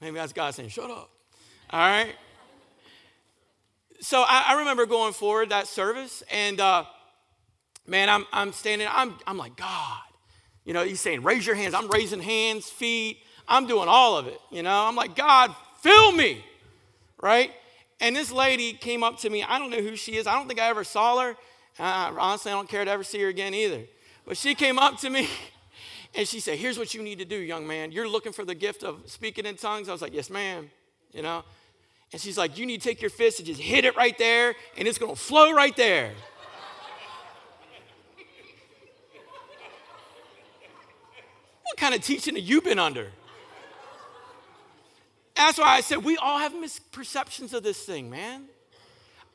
Maybe 0.00 0.14
that's 0.14 0.32
God 0.32 0.54
saying, 0.54 0.68
shut 0.68 0.90
up. 0.90 1.10
All 1.70 1.80
right? 1.80 2.14
So 4.00 4.20
I, 4.20 4.44
I 4.48 4.58
remember 4.58 4.86
going 4.86 5.12
forward 5.12 5.50
that 5.50 5.66
service, 5.66 6.22
and 6.30 6.60
uh, 6.60 6.84
man, 7.84 8.08
I'm, 8.08 8.26
I'm 8.32 8.52
standing, 8.52 8.86
I'm, 8.90 9.14
I'm 9.26 9.36
like, 9.36 9.56
God. 9.56 9.98
You 10.64 10.72
know, 10.72 10.84
he's 10.84 11.00
saying, 11.00 11.24
raise 11.24 11.44
your 11.44 11.56
hands. 11.56 11.74
I'm 11.74 11.88
raising 11.88 12.20
hands, 12.20 12.70
feet. 12.70 13.18
I'm 13.48 13.66
doing 13.66 13.88
all 13.88 14.16
of 14.16 14.28
it. 14.28 14.38
You 14.52 14.62
know, 14.62 14.86
I'm 14.86 14.94
like, 14.94 15.16
God, 15.16 15.54
fill 15.80 16.12
me. 16.12 16.44
Right? 17.20 17.50
And 17.98 18.14
this 18.14 18.30
lady 18.30 18.72
came 18.72 19.02
up 19.02 19.18
to 19.20 19.30
me. 19.30 19.42
I 19.42 19.58
don't 19.58 19.70
know 19.70 19.80
who 19.80 19.96
she 19.96 20.14
is. 20.14 20.28
I 20.28 20.34
don't 20.34 20.46
think 20.46 20.60
I 20.60 20.68
ever 20.68 20.84
saw 20.84 21.20
her. 21.20 21.30
Uh, 21.76 22.14
honestly, 22.18 22.52
I 22.52 22.54
don't 22.54 22.68
care 22.68 22.84
to 22.84 22.90
ever 22.90 23.02
see 23.02 23.20
her 23.22 23.28
again 23.28 23.52
either. 23.52 23.82
But 24.26 24.36
she 24.36 24.54
came 24.54 24.78
up 24.78 25.00
to 25.00 25.10
me 25.10 25.28
and 26.16 26.26
she 26.28 26.40
said, 26.40 26.58
Here's 26.58 26.78
what 26.78 26.94
you 26.94 27.02
need 27.02 27.18
to 27.18 27.24
do, 27.24 27.36
young 27.36 27.66
man. 27.66 27.90
You're 27.92 28.08
looking 28.08 28.32
for 28.32 28.44
the 28.44 28.54
gift 28.54 28.84
of 28.84 29.02
speaking 29.06 29.46
in 29.46 29.56
tongues. 29.56 29.88
I 29.88 29.92
was 29.92 30.02
like, 30.02 30.14
Yes, 30.14 30.30
ma'am. 30.30 30.70
You 31.12 31.22
know? 31.22 31.42
And 32.12 32.20
she's 32.20 32.38
like, 32.38 32.56
You 32.58 32.66
need 32.66 32.80
to 32.80 32.88
take 32.88 33.00
your 33.00 33.10
fist 33.10 33.40
and 33.40 33.46
just 33.46 33.60
hit 33.60 33.84
it 33.84 33.96
right 33.96 34.16
there, 34.18 34.54
and 34.76 34.86
it's 34.86 34.98
gonna 34.98 35.16
flow 35.16 35.52
right 35.52 35.76
there. 35.76 36.12
what 41.64 41.76
kind 41.76 41.94
of 41.94 42.02
teaching 42.02 42.36
have 42.36 42.44
you 42.44 42.60
been 42.60 42.78
under? 42.78 43.10
That's 45.34 45.58
why 45.58 45.76
I 45.76 45.80
said 45.80 46.04
we 46.04 46.16
all 46.16 46.38
have 46.38 46.52
misperceptions 46.52 47.52
of 47.52 47.64
this 47.64 47.84
thing, 47.84 48.08
man. 48.08 48.44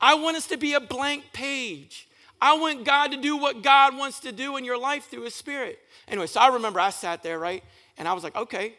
I 0.00 0.14
want 0.14 0.36
us 0.36 0.46
to 0.46 0.56
be 0.56 0.72
a 0.72 0.80
blank 0.80 1.24
page. 1.32 2.08
I 2.40 2.56
want 2.56 2.84
God 2.84 3.12
to 3.12 3.20
do 3.20 3.36
what 3.36 3.62
God 3.62 3.96
wants 3.96 4.20
to 4.20 4.32
do 4.32 4.56
in 4.56 4.64
your 4.64 4.78
life 4.78 5.08
through 5.10 5.24
His 5.24 5.34
Spirit. 5.34 5.78
Anyway, 6.08 6.26
so 6.26 6.40
I 6.40 6.48
remember 6.48 6.80
I 6.80 6.90
sat 6.90 7.22
there, 7.22 7.38
right? 7.38 7.62
And 7.98 8.08
I 8.08 8.12
was 8.12 8.24
like, 8.24 8.36
okay, 8.36 8.74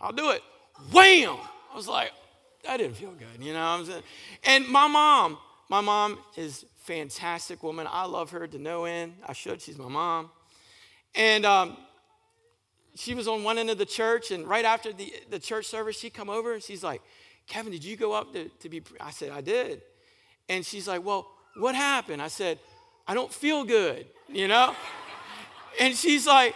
I'll 0.00 0.12
do 0.12 0.30
it. 0.30 0.42
Wham! 0.92 1.36
I 1.72 1.76
was 1.76 1.88
like, 1.88 2.12
that 2.64 2.76
didn't 2.76 2.96
feel 2.96 3.12
good, 3.12 3.42
you 3.42 3.52
know 3.52 3.60
what 3.60 3.80
I'm 3.80 3.86
saying? 3.86 4.02
And 4.44 4.68
my 4.68 4.86
mom, 4.86 5.38
my 5.68 5.80
mom 5.80 6.18
is 6.36 6.66
fantastic 6.78 7.62
woman. 7.62 7.86
I 7.90 8.04
love 8.04 8.30
her 8.30 8.46
to 8.46 8.58
no 8.58 8.84
end. 8.84 9.14
I 9.26 9.32
should. 9.32 9.62
She's 9.62 9.78
my 9.78 9.88
mom. 9.88 10.30
And 11.14 11.46
um, 11.46 11.76
she 12.94 13.14
was 13.14 13.28
on 13.28 13.44
one 13.44 13.58
end 13.58 13.70
of 13.70 13.78
the 13.78 13.86
church, 13.86 14.30
and 14.30 14.46
right 14.46 14.64
after 14.64 14.92
the, 14.92 15.12
the 15.30 15.38
church 15.38 15.66
service, 15.66 15.98
she 15.98 16.10
come 16.10 16.28
over 16.28 16.54
and 16.54 16.62
she's 16.62 16.82
like, 16.82 17.00
Kevin, 17.46 17.72
did 17.72 17.84
you 17.84 17.96
go 17.96 18.12
up 18.12 18.32
to, 18.32 18.48
to 18.48 18.68
be? 18.68 18.82
I 19.00 19.10
said, 19.10 19.30
I 19.30 19.40
did. 19.40 19.82
And 20.48 20.64
she's 20.64 20.86
like, 20.86 21.04
well, 21.04 21.28
what 21.56 21.74
happened? 21.74 22.20
I 22.20 22.28
said, 22.28 22.58
I 23.06 23.14
don't 23.14 23.32
feel 23.32 23.64
good, 23.64 24.06
you 24.28 24.48
know? 24.48 24.74
and 25.80 25.96
she's 25.96 26.26
like, 26.26 26.54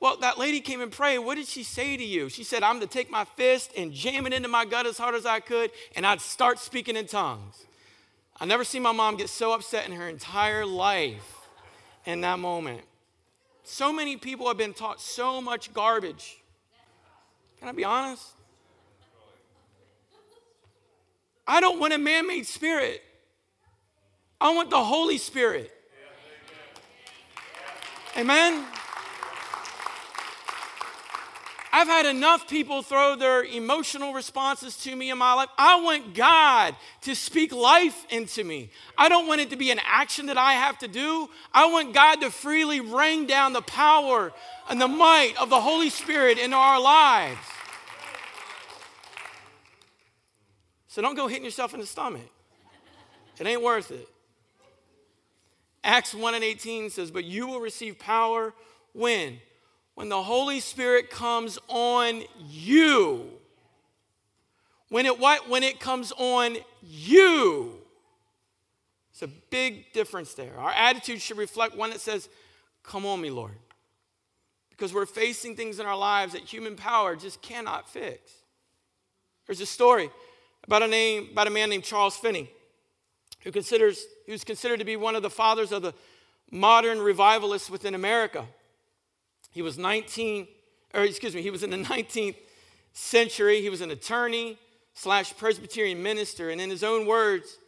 Well, 0.00 0.18
that 0.18 0.38
lady 0.38 0.60
came 0.60 0.80
and 0.80 0.92
prayed. 0.92 1.18
What 1.18 1.36
did 1.36 1.46
she 1.46 1.62
say 1.62 1.96
to 1.96 2.04
you? 2.04 2.28
She 2.28 2.44
said, 2.44 2.62
I'm 2.62 2.80
to 2.80 2.86
take 2.86 3.10
my 3.10 3.24
fist 3.24 3.72
and 3.76 3.92
jam 3.92 4.26
it 4.26 4.32
into 4.32 4.48
my 4.48 4.64
gut 4.64 4.86
as 4.86 4.98
hard 4.98 5.14
as 5.14 5.26
I 5.26 5.40
could, 5.40 5.70
and 5.96 6.06
I'd 6.06 6.20
start 6.20 6.58
speaking 6.58 6.96
in 6.96 7.06
tongues. 7.06 7.66
I 8.40 8.44
never 8.44 8.62
seen 8.62 8.82
my 8.82 8.92
mom 8.92 9.16
get 9.16 9.28
so 9.28 9.52
upset 9.52 9.86
in 9.88 9.92
her 9.92 10.08
entire 10.08 10.64
life 10.64 11.38
in 12.06 12.20
that 12.20 12.38
moment. 12.38 12.82
So 13.64 13.92
many 13.92 14.16
people 14.16 14.46
have 14.46 14.56
been 14.56 14.72
taught 14.72 15.00
so 15.00 15.40
much 15.40 15.74
garbage. 15.74 16.38
Can 17.58 17.68
I 17.68 17.72
be 17.72 17.84
honest? 17.84 18.26
I 21.46 21.60
don't 21.60 21.80
want 21.80 21.92
a 21.92 21.98
man 21.98 22.26
made 22.26 22.46
spirit. 22.46 23.02
I 24.40 24.54
want 24.54 24.70
the 24.70 24.82
Holy 24.82 25.18
Spirit. 25.18 25.72
Amen? 28.18 28.64
I've 31.72 31.86
had 31.86 32.06
enough 32.06 32.48
people 32.48 32.82
throw 32.82 33.14
their 33.14 33.44
emotional 33.44 34.12
responses 34.12 34.76
to 34.78 34.96
me 34.96 35.10
in 35.10 35.18
my 35.18 35.34
life. 35.34 35.48
I 35.56 35.80
want 35.80 36.14
God 36.14 36.74
to 37.02 37.14
speak 37.14 37.52
life 37.52 38.04
into 38.10 38.42
me. 38.42 38.70
I 38.96 39.08
don't 39.08 39.28
want 39.28 39.40
it 39.40 39.50
to 39.50 39.56
be 39.56 39.70
an 39.70 39.78
action 39.86 40.26
that 40.26 40.36
I 40.36 40.54
have 40.54 40.78
to 40.78 40.88
do. 40.88 41.28
I 41.54 41.70
want 41.70 41.94
God 41.94 42.16
to 42.22 42.30
freely 42.30 42.80
rain 42.80 43.28
down 43.28 43.52
the 43.52 43.62
power 43.62 44.32
and 44.68 44.80
the 44.80 44.88
might 44.88 45.34
of 45.40 45.48
the 45.48 45.60
Holy 45.60 45.88
Spirit 45.88 46.38
into 46.38 46.56
our 46.56 46.80
lives. 46.80 47.38
So 50.88 51.00
don't 51.02 51.14
go 51.14 51.28
hitting 51.28 51.44
yourself 51.44 51.72
in 51.72 51.78
the 51.78 51.86
stomach. 51.86 52.28
It 53.38 53.46
ain't 53.46 53.62
worth 53.62 53.92
it. 53.92 54.08
Acts 55.84 56.14
1 56.14 56.34
and 56.34 56.44
18 56.44 56.90
says, 56.90 57.10
But 57.10 57.24
you 57.24 57.46
will 57.46 57.60
receive 57.60 57.98
power 57.98 58.52
when? 58.92 59.40
When 59.94 60.08
the 60.08 60.22
Holy 60.22 60.60
Spirit 60.60 61.10
comes 61.10 61.58
on 61.68 62.22
you. 62.48 63.26
When 64.88 65.06
it 65.06 65.18
what? 65.18 65.48
When 65.48 65.62
it 65.62 65.80
comes 65.80 66.12
on 66.16 66.56
you. 66.82 67.74
It's 69.12 69.22
a 69.22 69.28
big 69.28 69.92
difference 69.92 70.34
there. 70.34 70.56
Our 70.58 70.70
attitude 70.70 71.20
should 71.20 71.38
reflect 71.38 71.76
one 71.76 71.90
that 71.90 72.00
says, 72.00 72.28
Come 72.82 73.04
on 73.04 73.20
me, 73.20 73.30
Lord. 73.30 73.56
Because 74.70 74.94
we're 74.94 75.06
facing 75.06 75.56
things 75.56 75.80
in 75.80 75.86
our 75.86 75.96
lives 75.96 76.34
that 76.34 76.42
human 76.42 76.76
power 76.76 77.16
just 77.16 77.42
cannot 77.42 77.88
fix. 77.88 78.30
There's 79.46 79.60
a 79.60 79.66
story 79.66 80.10
about 80.64 80.82
a 80.82 80.88
name, 80.88 81.28
about 81.32 81.48
a 81.48 81.50
man 81.50 81.70
named 81.70 81.82
Charles 81.82 82.16
Finney 82.16 82.50
who 83.40 83.52
considers, 83.52 84.04
who's 84.26 84.44
considered 84.44 84.78
to 84.78 84.84
be 84.84 84.96
one 84.96 85.16
of 85.16 85.22
the 85.22 85.30
fathers 85.30 85.72
of 85.72 85.82
the 85.82 85.94
modern 86.50 87.00
revivalists 87.00 87.70
within 87.70 87.94
America. 87.94 88.44
He 89.50 89.62
was 89.62 89.78
19, 89.78 90.46
or 90.94 91.02
excuse 91.02 91.34
me, 91.34 91.42
he 91.42 91.50
was 91.50 91.62
in 91.62 91.70
the 91.70 91.76
19th 91.78 92.36
century. 92.92 93.60
He 93.60 93.70
was 93.70 93.80
an 93.80 93.90
attorney 93.90 94.58
slash 94.94 95.36
Presbyterian 95.36 96.02
minister. 96.02 96.50
And 96.50 96.60
in 96.60 96.70
his 96.70 96.82
own 96.82 97.06
words, 97.06 97.58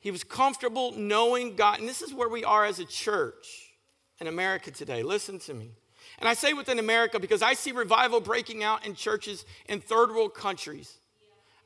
he 0.00 0.10
was 0.10 0.24
comfortable 0.24 0.92
knowing 0.92 1.56
God. 1.56 1.80
And 1.80 1.88
this 1.88 2.02
is 2.02 2.14
where 2.14 2.28
we 2.28 2.44
are 2.44 2.64
as 2.64 2.78
a 2.78 2.84
church 2.84 3.72
in 4.20 4.26
America 4.26 4.70
today. 4.70 5.02
Listen 5.02 5.38
to 5.40 5.54
me. 5.54 5.72
And 6.18 6.28
I 6.28 6.34
say 6.34 6.52
within 6.52 6.78
America 6.78 7.20
because 7.20 7.42
I 7.42 7.54
see 7.54 7.72
revival 7.72 8.20
breaking 8.20 8.64
out 8.64 8.86
in 8.86 8.94
churches 8.94 9.44
in 9.68 9.80
third 9.80 10.10
world 10.10 10.34
countries. 10.34 10.98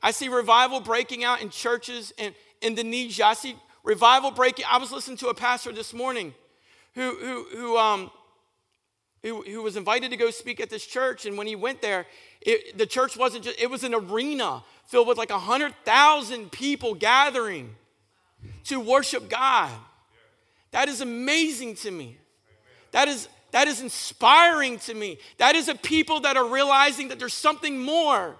I 0.01 0.11
see 0.11 0.27
revival 0.27 0.81
breaking 0.81 1.23
out 1.23 1.41
in 1.41 1.49
churches 1.49 2.11
in, 2.17 2.35
Indonesia. 2.63 3.25
I 3.25 3.33
see 3.33 3.55
revival 3.83 4.31
breaking. 4.31 4.65
I 4.69 4.77
was 4.77 4.91
listening 4.91 5.17
to 5.17 5.27
a 5.27 5.33
pastor 5.33 5.71
this 5.71 5.93
morning 5.93 6.33
who, 6.95 7.15
who, 7.17 7.57
who, 7.57 7.77
um, 7.77 8.11
who, 9.21 9.41
who 9.43 9.61
was 9.61 9.77
invited 9.77 10.11
to 10.11 10.17
go 10.17 10.29
speak 10.31 10.59
at 10.59 10.69
this 10.69 10.85
church. 10.85 11.25
And 11.25 11.37
when 11.37 11.47
he 11.47 11.55
went 11.55 11.81
there, 11.81 12.05
it, 12.41 12.77
the 12.77 12.85
church 12.85 13.17
wasn't 13.17 13.45
just, 13.45 13.59
it 13.59 13.69
was 13.69 13.83
an 13.83 13.93
arena 13.93 14.63
filled 14.85 15.07
with 15.07 15.17
like 15.17 15.29
100,000 15.29 16.51
people 16.51 16.93
gathering 16.93 17.75
to 18.65 18.79
worship 18.79 19.29
God. 19.29 19.71
That 20.71 20.89
is 20.89 21.01
amazing 21.01 21.75
to 21.77 21.91
me. 21.91 22.17
That 22.91 23.07
is, 23.07 23.27
that 23.51 23.67
is 23.67 23.81
inspiring 23.81 24.79
to 24.79 24.93
me. 24.93 25.19
That 25.37 25.55
is 25.55 25.67
a 25.67 25.75
people 25.75 26.21
that 26.21 26.37
are 26.37 26.47
realizing 26.47 27.09
that 27.09 27.19
there's 27.19 27.33
something 27.33 27.79
more 27.79 28.35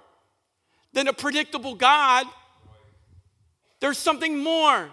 than 0.93 1.07
a 1.07 1.13
predictable 1.13 1.75
God 1.75 2.25
there's 3.83 3.97
something 3.97 4.41
more. 4.41 4.89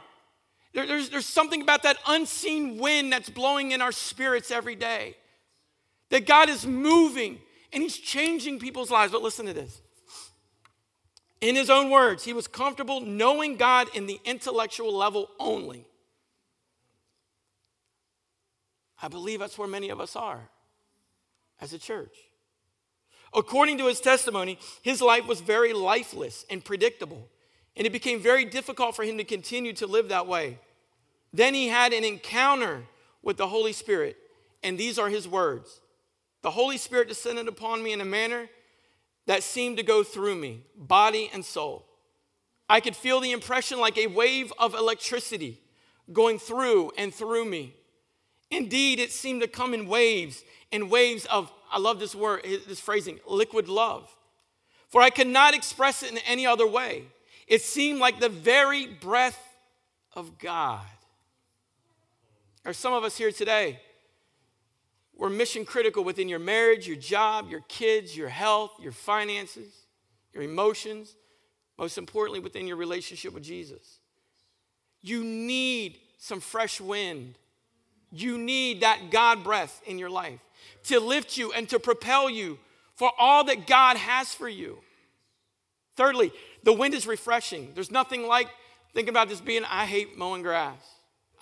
There, 0.74 0.84
there's, 0.84 1.10
there's 1.10 1.24
something 1.24 1.62
about 1.62 1.84
that 1.84 1.96
unseen 2.08 2.76
wind 2.76 3.12
that's 3.12 3.30
blowing 3.30 3.70
in 3.70 3.80
our 3.80 3.92
spirits 3.92 4.50
every 4.50 4.74
day. 4.74 5.14
That 6.08 6.26
God 6.26 6.48
is 6.48 6.66
moving 6.66 7.38
and 7.72 7.84
He's 7.84 7.96
changing 7.96 8.58
people's 8.58 8.90
lives. 8.90 9.12
But 9.12 9.22
listen 9.22 9.46
to 9.46 9.52
this. 9.52 9.80
In 11.40 11.54
His 11.54 11.70
own 11.70 11.88
words, 11.88 12.24
He 12.24 12.32
was 12.32 12.48
comfortable 12.48 13.00
knowing 13.00 13.54
God 13.54 13.86
in 13.94 14.08
the 14.08 14.18
intellectual 14.24 14.92
level 14.92 15.28
only. 15.38 15.86
I 19.00 19.06
believe 19.06 19.38
that's 19.38 19.56
where 19.56 19.68
many 19.68 19.90
of 19.90 20.00
us 20.00 20.16
are 20.16 20.48
as 21.60 21.72
a 21.72 21.78
church. 21.78 22.16
According 23.32 23.78
to 23.78 23.86
his 23.86 24.00
testimony, 24.00 24.58
his 24.82 25.00
life 25.00 25.28
was 25.28 25.40
very 25.40 25.72
lifeless 25.72 26.44
and 26.50 26.64
predictable. 26.64 27.28
And 27.80 27.86
it 27.86 27.92
became 27.92 28.20
very 28.20 28.44
difficult 28.44 28.94
for 28.94 29.04
him 29.04 29.16
to 29.16 29.24
continue 29.24 29.72
to 29.72 29.86
live 29.86 30.10
that 30.10 30.26
way. 30.26 30.58
Then 31.32 31.54
he 31.54 31.68
had 31.68 31.94
an 31.94 32.04
encounter 32.04 32.82
with 33.22 33.38
the 33.38 33.48
Holy 33.48 33.72
Spirit, 33.72 34.18
and 34.62 34.76
these 34.76 34.98
are 34.98 35.08
his 35.08 35.26
words 35.26 35.80
The 36.42 36.50
Holy 36.50 36.76
Spirit 36.76 37.08
descended 37.08 37.48
upon 37.48 37.82
me 37.82 37.94
in 37.94 38.02
a 38.02 38.04
manner 38.04 38.50
that 39.24 39.42
seemed 39.42 39.78
to 39.78 39.82
go 39.82 40.02
through 40.02 40.34
me, 40.34 40.60
body 40.76 41.30
and 41.32 41.42
soul. 41.42 41.86
I 42.68 42.80
could 42.80 42.94
feel 42.94 43.18
the 43.18 43.32
impression 43.32 43.80
like 43.80 43.96
a 43.96 44.08
wave 44.08 44.52
of 44.58 44.74
electricity 44.74 45.58
going 46.12 46.38
through 46.38 46.92
and 46.98 47.14
through 47.14 47.46
me. 47.46 47.74
Indeed, 48.50 49.00
it 49.00 49.10
seemed 49.10 49.40
to 49.40 49.48
come 49.48 49.72
in 49.72 49.86
waves, 49.86 50.44
in 50.70 50.90
waves 50.90 51.24
of, 51.30 51.50
I 51.72 51.78
love 51.78 51.98
this 51.98 52.14
word, 52.14 52.44
this 52.44 52.78
phrasing, 52.78 53.20
liquid 53.26 53.68
love. 53.68 54.14
For 54.90 55.00
I 55.00 55.08
could 55.08 55.28
not 55.28 55.54
express 55.54 56.02
it 56.02 56.10
in 56.10 56.18
any 56.26 56.44
other 56.44 56.66
way. 56.66 57.06
It 57.50 57.62
seemed 57.62 57.98
like 57.98 58.20
the 58.20 58.28
very 58.28 58.86
breath 58.86 59.38
of 60.14 60.38
God. 60.38 60.86
Are 62.64 62.72
some 62.72 62.92
of 62.92 63.02
us 63.02 63.16
here 63.16 63.32
today? 63.32 63.80
We're 65.16 65.30
mission 65.30 65.64
critical 65.64 66.04
within 66.04 66.28
your 66.28 66.38
marriage, 66.38 66.86
your 66.86 66.96
job, 66.96 67.50
your 67.50 67.64
kids, 67.66 68.16
your 68.16 68.28
health, 68.28 68.70
your 68.80 68.92
finances, 68.92 69.72
your 70.32 70.44
emotions, 70.44 71.16
most 71.76 71.98
importantly, 71.98 72.38
within 72.38 72.68
your 72.68 72.76
relationship 72.76 73.34
with 73.34 73.42
Jesus. 73.42 73.98
You 75.02 75.24
need 75.24 75.98
some 76.18 76.38
fresh 76.38 76.80
wind. 76.80 77.34
You 78.12 78.38
need 78.38 78.82
that 78.82 79.10
God 79.10 79.42
breath 79.42 79.82
in 79.86 79.98
your 79.98 80.10
life 80.10 80.38
to 80.84 81.00
lift 81.00 81.36
you 81.36 81.50
and 81.52 81.68
to 81.70 81.80
propel 81.80 82.30
you 82.30 82.60
for 82.94 83.10
all 83.18 83.42
that 83.44 83.66
God 83.66 83.96
has 83.96 84.32
for 84.32 84.48
you. 84.48 84.78
Thirdly, 85.96 86.32
the 86.62 86.72
wind 86.72 86.94
is 86.94 87.06
refreshing. 87.06 87.72
There's 87.74 87.90
nothing 87.90 88.26
like 88.26 88.48
thinking 88.94 89.10
about 89.10 89.28
this 89.28 89.40
being, 89.40 89.64
I 89.64 89.86
hate 89.86 90.16
mowing 90.16 90.42
grass. 90.42 90.80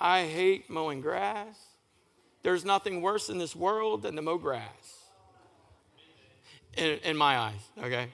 I 0.01 0.25
hate 0.25 0.71
mowing 0.71 1.01
grass. 1.01 1.57
There's 2.43 2.65
nothing 2.65 3.03
worse 3.03 3.29
in 3.29 3.39
this 3.39 3.57
world 3.57 4.03
than 4.03 4.17
to 4.17 4.23
mow 4.23 4.39
grass. 4.39 4.63
In, 6.77 6.99
in 7.03 7.17
my 7.17 7.37
eyes, 7.37 7.61
okay? 7.83 8.09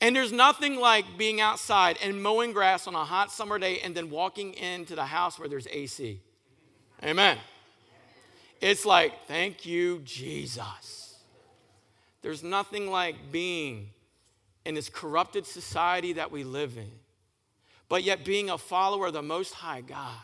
And 0.00 0.16
there's 0.16 0.32
nothing 0.32 0.80
like 0.80 1.04
being 1.16 1.40
outside 1.40 1.96
and 2.02 2.20
mowing 2.20 2.52
grass 2.52 2.88
on 2.88 2.96
a 2.96 3.04
hot 3.04 3.30
summer 3.30 3.58
day 3.60 3.78
and 3.78 3.94
then 3.94 4.10
walking 4.10 4.54
into 4.54 4.96
the 4.96 5.04
house 5.04 5.38
where 5.38 5.48
there's 5.48 5.68
AC. 5.68 6.20
Amen. 7.04 7.38
It's 8.60 8.84
like, 8.84 9.12
thank 9.28 9.64
you, 9.64 10.00
Jesus. 10.00 11.18
There's 12.22 12.42
nothing 12.42 12.90
like 12.90 13.30
being 13.30 13.90
in 14.64 14.74
this 14.74 14.88
corrupted 14.88 15.46
society 15.46 16.14
that 16.14 16.30
we 16.30 16.44
live 16.44 16.76
in, 16.76 16.90
but 17.88 18.04
yet 18.04 18.24
being 18.24 18.50
a 18.50 18.58
follower 18.58 19.06
of 19.06 19.12
the 19.12 19.22
Most 19.22 19.54
High 19.54 19.80
God 19.80 20.14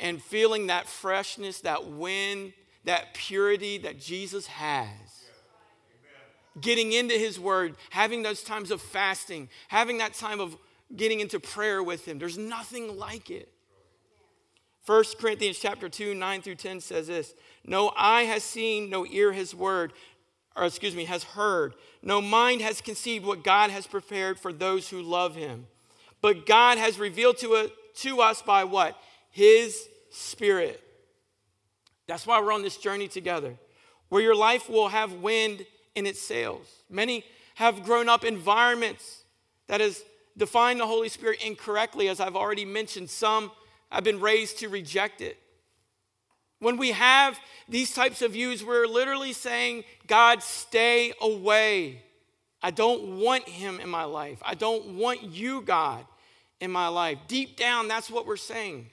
and 0.00 0.20
feeling 0.20 0.66
that 0.66 0.88
freshness, 0.88 1.60
that 1.60 1.86
wind, 1.86 2.52
that 2.84 3.14
purity 3.14 3.78
that 3.78 4.00
Jesus 4.00 4.46
has 4.46 4.88
getting 6.60 6.92
into 6.92 7.14
his 7.14 7.38
word, 7.38 7.74
having 7.90 8.22
those 8.22 8.42
times 8.42 8.70
of 8.70 8.80
fasting, 8.80 9.48
having 9.68 9.98
that 9.98 10.14
time 10.14 10.40
of 10.40 10.56
getting 10.94 11.20
into 11.20 11.40
prayer 11.40 11.82
with 11.82 12.06
him. 12.06 12.18
There's 12.18 12.38
nothing 12.38 12.98
like 12.98 13.30
it. 13.30 13.48
1 14.86 15.04
Corinthians 15.18 15.58
chapter 15.58 15.88
2, 15.88 16.14
9 16.14 16.42
through 16.42 16.54
10 16.56 16.80
says 16.80 17.06
this 17.06 17.34
No 17.64 17.92
eye 17.96 18.22
has 18.22 18.42
seen, 18.42 18.90
no 18.90 19.06
ear 19.06 19.32
has 19.32 19.54
word, 19.54 19.92
or 20.56 20.64
excuse 20.64 20.94
me, 20.94 21.04
has 21.06 21.24
heard, 21.24 21.74
no 22.02 22.20
mind 22.20 22.60
has 22.60 22.80
conceived 22.80 23.24
what 23.24 23.42
God 23.44 23.70
has 23.70 23.86
prepared 23.86 24.38
for 24.38 24.52
those 24.52 24.88
who 24.88 25.02
love 25.02 25.34
him. 25.34 25.66
But 26.20 26.46
God 26.46 26.78
has 26.78 26.98
revealed 26.98 27.38
to, 27.38 27.54
it, 27.54 27.72
to 27.96 28.20
us 28.20 28.40
by 28.40 28.64
what? 28.64 28.96
His 29.30 29.88
Spirit. 30.10 30.80
That's 32.06 32.26
why 32.26 32.40
we're 32.40 32.52
on 32.52 32.62
this 32.62 32.76
journey 32.76 33.08
together, 33.08 33.54
where 34.08 34.22
your 34.22 34.36
life 34.36 34.68
will 34.68 34.88
have 34.88 35.12
wind 35.14 35.66
in 35.94 36.06
its 36.06 36.20
sails. 36.20 36.66
Many 36.88 37.24
have 37.54 37.84
grown 37.84 38.08
up 38.08 38.24
environments 38.24 39.24
that 39.66 39.80
has 39.80 40.02
defined 40.36 40.80
the 40.80 40.86
Holy 40.86 41.08
Spirit 41.08 41.44
incorrectly, 41.44 42.08
as 42.08 42.20
I've 42.20 42.36
already 42.36 42.64
mentioned. 42.64 43.10
Some 43.10 43.50
have 43.90 44.04
been 44.04 44.20
raised 44.20 44.58
to 44.58 44.68
reject 44.68 45.20
it. 45.20 45.38
When 46.60 46.76
we 46.76 46.92
have 46.92 47.38
these 47.68 47.92
types 47.92 48.22
of 48.22 48.32
views, 48.32 48.64
we're 48.64 48.86
literally 48.86 49.32
saying, 49.32 49.84
God, 50.06 50.42
stay 50.42 51.12
away. 51.20 52.02
I 52.62 52.70
don't 52.70 53.18
want 53.18 53.48
him 53.48 53.80
in 53.80 53.88
my 53.88 54.04
life. 54.04 54.38
I 54.42 54.54
don't 54.54 54.96
want 54.96 55.22
you, 55.22 55.60
God, 55.60 56.04
in 56.60 56.70
my 56.70 56.88
life. 56.88 57.18
Deep 57.28 57.56
down, 57.56 57.88
that's 57.88 58.10
what 58.10 58.26
we're 58.26 58.36
saying. 58.36 58.86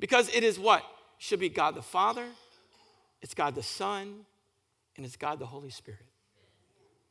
Because 0.00 0.34
it 0.34 0.42
is 0.42 0.58
what? 0.58 0.82
Should 1.18 1.40
be 1.40 1.48
God 1.48 1.74
the 1.74 1.82
Father, 1.82 2.26
it's 3.22 3.34
God 3.34 3.54
the 3.54 3.62
Son, 3.62 4.24
and 4.96 5.04
it's 5.04 5.16
God 5.16 5.38
the 5.38 5.46
Holy 5.46 5.70
Spirit. 5.70 6.04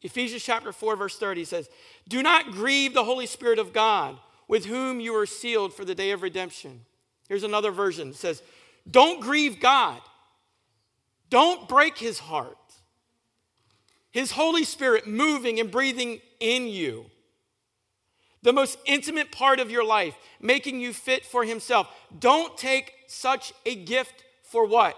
Ephesians 0.02 0.44
chapter 0.44 0.72
4, 0.72 0.96
verse 0.96 1.18
30 1.18 1.46
says, 1.46 1.70
Do 2.08 2.22
not 2.22 2.52
grieve 2.52 2.94
the 2.94 3.06
Holy 3.06 3.26
Spirit 3.26 3.58
of 3.58 3.72
God, 3.72 4.18
with 4.48 4.66
whom 4.66 5.00
you 5.00 5.16
are 5.16 5.26
sealed 5.26 5.74
for 5.74 5.86
the 5.86 5.96
day 5.96 6.12
of 6.12 6.22
redemption. 6.22 6.82
Here's 7.30 7.44
another 7.44 7.72
version. 7.72 8.10
It 8.10 8.16
says, 8.16 8.44
Don't 8.90 9.22
grieve 9.22 9.60
God. 9.60 10.02
Don't 11.30 11.68
break 11.68 11.98
his 11.98 12.20
heart. 12.20 12.58
His 14.12 14.32
Holy 14.32 14.64
Spirit 14.64 15.08
moving 15.08 15.60
and 15.60 15.72
breathing 15.72 16.22
in 16.40 16.68
you. 16.68 17.06
The 18.44 18.54
most 18.54 18.78
intimate 18.86 19.32
part 19.32 19.60
of 19.60 19.72
your 19.72 19.86
life, 19.86 20.16
making 20.40 20.80
you 20.80 20.94
fit 20.94 21.26
for 21.26 21.44
himself. 21.44 21.88
Don't 22.20 22.58
take 22.58 22.94
such 23.08 23.54
a 23.66 23.74
gift 23.74 24.24
for 24.44 24.68
what? 24.68 24.96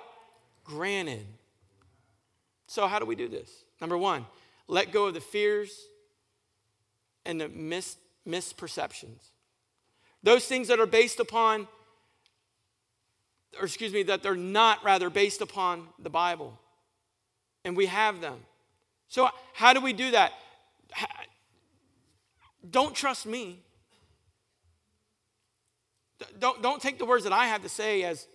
Granted. 0.64 1.26
So, 2.68 2.88
how 2.88 3.00
do 3.00 3.06
we 3.06 3.16
do 3.16 3.30
this? 3.30 3.64
Number 3.80 3.98
one, 3.98 4.26
let 4.68 4.92
go 4.92 5.06
of 5.06 5.14
the 5.14 5.22
fears 5.22 5.88
and 7.24 7.40
the 7.40 7.48
mis- 7.50 7.98
misperceptions. 8.28 9.30
Those 10.24 10.46
things 10.46 10.68
that 10.70 10.80
are 10.80 10.88
based 10.88 11.20
upon, 11.20 11.68
or 13.60 13.66
excuse 13.66 13.94
me, 13.94 14.04
that 14.04 14.24
they're 14.24 14.36
not 14.36 14.84
rather 14.84 15.10
based 15.10 15.42
upon 15.42 15.88
the 16.00 16.10
Bible. 16.10 16.60
And 17.64 17.76
we 17.76 17.88
have 17.88 18.22
them. 18.22 18.40
So, 19.08 19.30
how 19.54 19.74
do 19.74 19.82
we 19.82 19.94
do 19.94 20.12
that? 20.12 20.34
Don't 22.70 22.96
trust 22.96 23.26
me. 23.26 23.60
Don't, 26.40 26.62
don't 26.62 26.82
take 26.82 26.98
the 26.98 27.06
words 27.06 27.24
that 27.24 27.34
I 27.34 27.48
have 27.48 27.62
to 27.64 27.70
say 27.70 28.04
as 28.04 28.28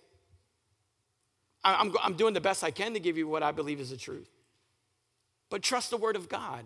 I'm, 1.63 1.93
I'm 2.01 2.13
doing 2.15 2.33
the 2.33 2.41
best 2.41 2.63
I 2.63 2.71
can 2.71 2.93
to 2.93 2.99
give 2.99 3.17
you 3.17 3.27
what 3.27 3.43
I 3.43 3.51
believe 3.51 3.79
is 3.79 3.89
the 3.89 3.97
truth. 3.97 4.29
But 5.49 5.61
trust 5.61 5.89
the 5.89 5.97
Word 5.97 6.15
of 6.15 6.29
God, 6.29 6.65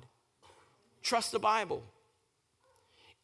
trust 1.01 1.31
the 1.31 1.39
Bible. 1.39 1.83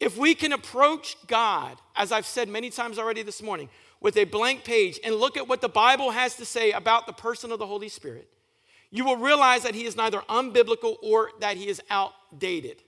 If 0.00 0.18
we 0.18 0.34
can 0.34 0.52
approach 0.52 1.16
God, 1.28 1.78
as 1.94 2.10
I've 2.10 2.26
said 2.26 2.48
many 2.48 2.70
times 2.70 2.98
already 2.98 3.22
this 3.22 3.40
morning, 3.40 3.68
with 4.02 4.16
a 4.16 4.24
blank 4.24 4.64
page 4.64 5.00
and 5.02 5.14
look 5.14 5.36
at 5.36 5.48
what 5.48 5.60
the 5.60 5.68
Bible 5.68 6.10
has 6.10 6.36
to 6.36 6.44
say 6.44 6.72
about 6.72 7.06
the 7.06 7.12
person 7.12 7.52
of 7.52 7.58
the 7.58 7.66
Holy 7.66 7.88
Spirit, 7.88 8.28
you 8.90 9.04
will 9.04 9.16
realize 9.16 9.62
that 9.62 9.74
he 9.74 9.86
is 9.86 9.96
neither 9.96 10.20
unbiblical 10.28 10.96
or 11.02 11.30
that 11.40 11.56
he 11.56 11.68
is 11.68 11.80
outdated, 11.88 12.82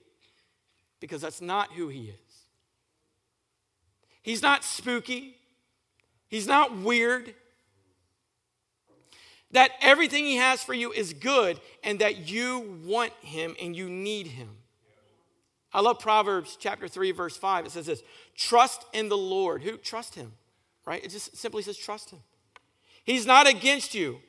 because 0.99 1.21
that's 1.21 1.41
not 1.41 1.71
who 1.73 1.87
he 1.87 2.09
is. 2.09 2.19
He's 4.21 4.41
not 4.41 4.63
spooky, 4.63 5.37
he's 6.27 6.47
not 6.47 6.77
weird, 6.77 7.33
that 9.55 9.71
everything 9.81 10.25
He 10.25 10.35
has 10.35 10.61
for 10.61 10.73
you 10.73 10.91
is 10.91 11.13
good 11.13 11.59
and 11.83 11.99
that 11.99 12.29
you 12.29 12.79
want 12.85 13.13
Him 13.21 13.55
and 13.61 13.75
you 13.75 13.89
need 13.89 14.27
Him. 14.27 14.49
I 15.73 15.81
love 15.81 15.99
Proverbs 15.99 16.57
chapter 16.59 16.87
3, 16.87 17.11
verse 17.11 17.35
5. 17.35 17.65
It 17.65 17.71
says 17.71 17.85
this 17.85 18.03
Trust 18.35 18.85
in 18.93 19.09
the 19.09 19.17
Lord. 19.17 19.63
Who? 19.63 19.77
Trust 19.77 20.15
Him, 20.15 20.33
right? 20.85 21.03
It 21.03 21.11
just 21.11 21.35
simply 21.35 21.63
says 21.63 21.77
trust 21.77 22.11
Him. 22.11 22.19
He's 23.03 23.25
not 23.25 23.47
against 23.47 23.93
you, 23.93 24.19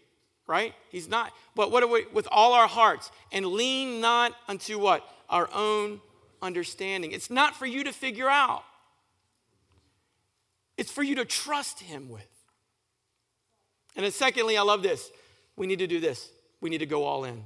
right? 0.47 0.75
He's 0.91 1.09
not. 1.09 1.33
But 1.55 1.71
what 1.71 1.83
are 1.83 1.87
we? 1.87 2.07
With 2.13 2.29
all 2.31 2.53
our 2.53 2.69
hearts 2.69 3.11
and 3.33 3.47
lean 3.47 4.01
not 4.01 4.33
unto 4.49 4.79
what? 4.79 5.07
Our 5.29 5.49
own 5.55 6.01
understanding. 6.43 7.13
It's 7.13 7.31
not 7.31 7.57
for 7.57 7.67
you 7.67 7.85
to 7.85 7.93
figure 7.93 8.29
out, 8.29 8.65
it's 10.77 10.91
for 10.91 11.03
you 11.03 11.15
to 11.17 11.25
trust 11.25 11.81
Him 11.81 12.09
with. 12.09 12.27
And 13.97 14.05
then, 14.05 14.13
secondly, 14.13 14.59
I 14.59 14.63
love 14.63 14.83
this. 14.83 15.11
We 15.57 15.67
need 15.67 15.79
to 15.79 15.87
do 15.87 16.01
this. 16.01 16.29
We 16.61 16.69
need 16.69 16.79
to 16.79 16.87
go 16.87 17.05
all 17.05 17.25
in. 17.25 17.43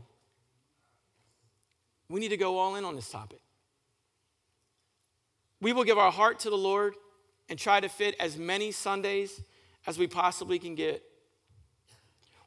We 2.08 2.18
need 2.18 2.30
to 2.30 2.36
go 2.36 2.58
all 2.58 2.74
in 2.74 2.84
on 2.84 2.96
this 2.96 3.08
topic. 3.08 3.38
We 5.60 5.72
will 5.72 5.84
give 5.84 5.96
our 5.96 6.10
heart 6.10 6.40
to 6.40 6.50
the 6.50 6.56
Lord 6.56 6.94
and 7.50 7.58
try 7.58 7.80
to 7.80 7.88
fit 7.88 8.14
as 8.18 8.38
many 8.38 8.72
Sundays 8.72 9.42
as 9.86 9.98
we 9.98 10.06
possibly 10.06 10.58
can 10.58 10.74
get. 10.74 11.02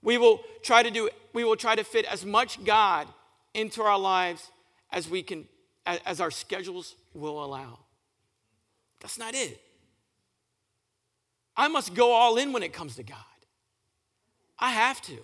We 0.01 0.17
will 0.17 0.41
try 0.63 0.81
to 0.81 0.89
do 0.89 1.09
we 1.33 1.43
will 1.43 1.55
try 1.55 1.75
to 1.75 1.83
fit 1.83 2.05
as 2.05 2.25
much 2.25 2.63
God 2.63 3.07
into 3.53 3.83
our 3.83 3.99
lives 3.99 4.49
as 4.91 5.09
we 5.09 5.21
can 5.21 5.45
as 5.85 6.19
our 6.19 6.31
schedules 6.31 6.95
will 7.13 7.43
allow. 7.43 7.79
That's 9.01 9.19
not 9.19 9.35
it. 9.35 9.59
I 11.55 11.67
must 11.67 11.93
go 11.93 12.13
all 12.13 12.37
in 12.37 12.53
when 12.53 12.63
it 12.63 12.73
comes 12.73 12.95
to 12.95 13.03
God. 13.03 13.17
I 14.57 14.71
have 14.71 15.01
to. 15.03 15.17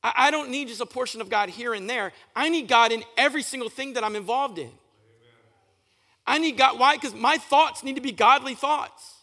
I, 0.00 0.30
don't 0.30 0.50
need 0.50 0.68
just 0.68 0.80
a 0.80 0.86
portion 0.86 1.20
of 1.20 1.28
God 1.28 1.48
here 1.48 1.74
and 1.74 1.90
there. 1.90 2.12
I 2.34 2.48
need 2.48 2.68
God 2.68 2.92
in 2.92 3.02
every 3.16 3.42
single 3.42 3.68
thing 3.68 3.94
that 3.94 4.04
I'm 4.04 4.14
involved 4.14 4.58
in. 4.58 4.70
I 6.28 6.38
need 6.38 6.58
God. 6.58 6.78
Why? 6.78 6.94
Because 6.94 7.14
my 7.14 7.38
thoughts 7.38 7.82
need 7.82 7.96
to 7.96 8.02
be 8.02 8.12
godly 8.12 8.54
thoughts. 8.54 9.14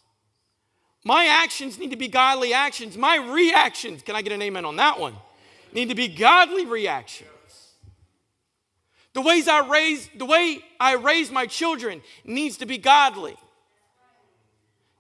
My 1.04 1.28
actions 1.28 1.78
need 1.78 1.92
to 1.92 1.96
be 1.96 2.08
godly 2.08 2.52
actions. 2.54 2.98
My 2.98 3.18
reactions, 3.18 4.02
can 4.02 4.16
I 4.16 4.24
get 4.24 4.34
an 4.34 4.42
amen 4.42 4.66
on 4.66 4.78
that 4.78 5.00
one? 5.00 5.16
Need 5.72 5.90
to 5.90 5.96
be 5.96 6.08
godly 6.08 6.66
reactions. 6.66 7.30
The 9.14 9.22
ways 9.22 9.48
I 9.48 9.66
raise, 9.68 10.10
the 10.18 10.26
way 10.26 10.60
I 10.80 10.96
raise 10.96 11.32
my 11.32 11.46
children 11.46 12.02
needs 12.26 12.58
to 12.58 12.66
be 12.66 12.80
godly. 12.80 13.38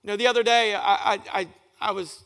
You 0.03 0.07
know, 0.11 0.15
the 0.15 0.27
other 0.27 0.43
day 0.43 0.75
I, 0.75 1.15
I, 1.15 1.19
I, 1.33 1.47
I 1.81 1.91
was, 1.91 2.23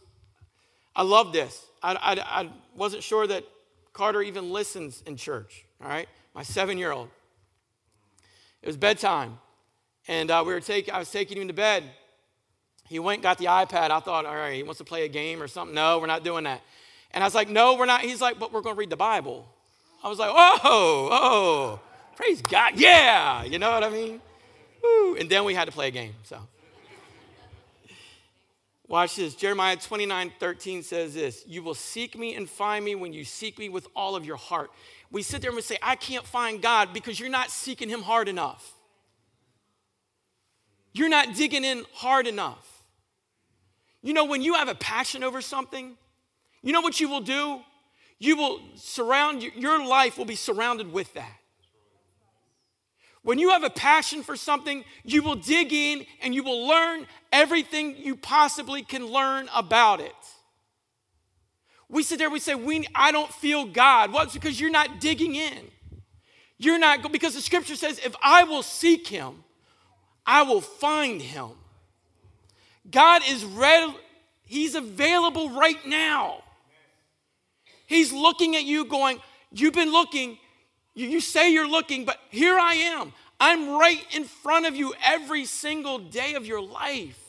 I 0.96 1.04
love 1.04 1.32
this. 1.32 1.66
I, 1.82 1.94
I, 1.96 2.42
I 2.42 2.50
wasn't 2.76 3.02
sure 3.02 3.26
that 3.28 3.46
Carter 3.94 4.22
even 4.22 4.52
listens 4.52 5.02
in 5.08 5.16
church. 5.16 5.66
All 5.82 5.88
right, 5.88 6.10
my 6.36 6.44
seven-year-old. 6.44 7.08
It 8.62 8.68
was 8.68 8.76
bedtime, 8.76 9.40
and 10.10 10.32
uh, 10.32 10.44
we 10.46 10.54
were 10.54 10.60
taking. 10.60 10.94
I 10.94 11.00
was 11.00 11.10
taking 11.10 11.40
him 11.40 11.48
to 11.48 11.54
bed, 11.54 11.84
he 12.90 12.98
went 12.98 13.22
got 13.22 13.38
the 13.38 13.46
iPad. 13.46 13.92
I 13.92 14.00
thought, 14.00 14.26
all 14.26 14.36
right, 14.36 14.56
he 14.56 14.64
wants 14.64 14.80
to 14.80 14.84
play 14.84 15.06
a 15.06 15.08
game 15.08 15.42
or 15.42 15.48
something. 15.48 15.76
No, 15.76 16.00
we're 16.00 16.08
not 16.08 16.24
doing 16.24 16.44
that. 16.46 16.62
And 17.12 17.24
I 17.24 17.28
was 17.28 17.36
like, 17.36 17.48
no, 17.48 17.76
we're 17.76 17.86
not. 17.86 18.02
He's 18.02 18.20
like, 18.20 18.40
but 18.40 18.52
we're 18.52 18.62
going 18.62 18.76
to 18.76 18.80
read 18.80 18.90
the 18.90 18.98
Bible. 18.98 19.48
I 20.04 20.10
was 20.10 20.18
like, 20.18 20.32
oh, 20.34 21.10
oh, 21.12 21.80
praise 22.16 22.42
God. 22.42 22.74
Yeah. 22.76 23.44
You 23.44 23.60
know 23.60 23.70
what 23.70 23.84
I 23.84 23.90
mean? 23.90 24.20
Woo. 24.84 25.16
And 25.16 25.30
then 25.30 25.44
we 25.44 25.54
had 25.54 25.66
to 25.66 25.72
play 25.72 25.90
a 25.90 25.92
game. 25.92 26.16
So 26.24 26.40
watch 28.88 29.16
this. 29.16 29.36
Jeremiah 29.36 29.76
29 29.76 30.32
13 30.40 30.82
says 30.82 31.14
this 31.14 31.44
You 31.48 31.62
will 31.62 31.76
seek 31.76 32.18
me 32.18 32.34
and 32.34 32.50
find 32.50 32.84
me 32.84 32.96
when 32.96 33.14
you 33.14 33.24
seek 33.24 33.60
me 33.60 33.70
with 33.70 33.88
all 33.96 34.16
of 34.16 34.26
your 34.26 34.38
heart. 34.38 34.72
We 35.12 35.22
sit 35.22 35.42
there 35.42 35.52
and 35.52 35.56
we 35.56 35.62
say, 35.62 35.78
I 35.84 35.96
can't 35.96 36.26
find 36.26 36.62
God 36.62 36.94
because 36.94 37.20
you're 37.20 37.30
not 37.30 37.52
seeking 37.52 37.90
him 37.90 38.02
hard 38.02 38.28
enough. 38.28 38.74
You're 41.00 41.08
not 41.08 41.34
digging 41.34 41.64
in 41.64 41.86
hard 41.94 42.28
enough. 42.28 42.84
You 44.02 44.14
know, 44.14 44.26
when 44.26 44.42
you 44.42 44.56
have 44.56 44.68
a 44.68 44.76
passion 44.76 45.24
over 45.24 45.40
something, 45.40 45.96
you 46.62 46.74
know 46.74 46.82
what 46.82 47.00
you 47.00 47.08
will 47.08 47.22
do? 47.22 47.62
You 48.18 48.36
will 48.36 48.60
surround, 48.76 49.42
your 49.42 49.88
life 49.88 50.18
will 50.18 50.26
be 50.26 50.36
surrounded 50.36 50.92
with 50.92 51.14
that. 51.14 51.40
When 53.22 53.40
you 53.40 53.52
have 53.52 53.64
a 53.64 53.70
passion 53.70 54.24
for 54.24 54.36
something, 54.36 54.84
you 55.06 55.24
will 55.24 55.36
dig 55.36 55.72
in 55.72 56.06
and 56.22 56.36
you 56.36 56.44
will 56.44 56.68
learn 56.68 57.08
everything 57.32 57.96
you 57.96 58.18
possibly 58.18 58.82
can 58.82 59.08
learn 59.08 59.48
about 59.56 60.02
it. 60.02 60.12
We 61.88 62.04
sit 62.04 62.20
there, 62.20 62.30
we 62.30 62.42
say, 62.42 62.56
we, 62.56 62.86
I 62.94 63.14
don't 63.14 63.32
feel 63.32 63.64
God. 63.64 64.12
Well, 64.12 64.24
it's 64.24 64.34
because 64.34 64.60
you're 64.60 64.70
not 64.70 65.00
digging 65.00 65.36
in. 65.36 65.72
You're 66.58 66.78
not, 66.78 67.10
because 67.10 67.36
the 67.36 67.42
scripture 67.42 67.78
says, 67.78 68.02
if 68.04 68.18
I 68.22 68.44
will 68.44 68.64
seek 68.64 69.08
him, 69.08 69.46
I 70.30 70.44
will 70.44 70.62
find 70.62 71.20
him. 71.20 71.50
God 72.90 73.24
is 73.28 73.44
ready, 73.44 73.96
He's 74.46 74.76
available 74.76 75.50
right 75.50 75.84
now. 75.88 76.44
He's 77.88 78.14
looking 78.14 78.56
at 78.56 78.64
you, 78.64 78.86
going, 78.86 79.20
You've 79.52 79.74
been 79.74 79.92
looking, 79.92 80.38
you, 80.94 81.08
you 81.08 81.20
say 81.20 81.52
you're 81.52 81.68
looking, 81.68 82.06
but 82.06 82.20
here 82.30 82.60
I 82.60 82.76
am. 82.76 83.12
I'm 83.40 83.72
right 83.80 84.06
in 84.16 84.26
front 84.26 84.68
of 84.68 84.76
you 84.76 84.94
every 85.04 85.46
single 85.46 85.98
day 85.98 86.36
of 86.36 86.46
your 86.46 86.62
life. 86.62 87.20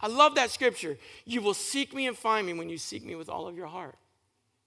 I 0.00 0.08
love 0.08 0.34
that 0.34 0.50
scripture. 0.50 0.98
You 1.24 1.40
will 1.40 1.54
seek 1.54 1.94
me 1.94 2.08
and 2.08 2.18
find 2.18 2.44
me 2.44 2.52
when 2.52 2.68
you 2.68 2.78
seek 2.78 3.04
me 3.04 3.14
with 3.14 3.28
all 3.28 3.46
of 3.46 3.56
your 3.56 3.68
heart. 3.68 3.94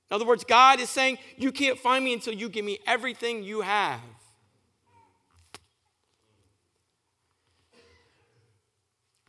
In 0.09 0.15
other 0.15 0.25
words, 0.25 0.45
God 0.45 0.79
is 0.79 0.89
saying, 0.89 1.17
You 1.35 1.51
can't 1.51 1.77
find 1.77 2.05
me 2.05 2.13
until 2.13 2.33
you 2.33 2.47
give 2.47 2.63
me 2.63 2.79
everything 2.87 3.43
you 3.43 3.59
have. 3.59 3.99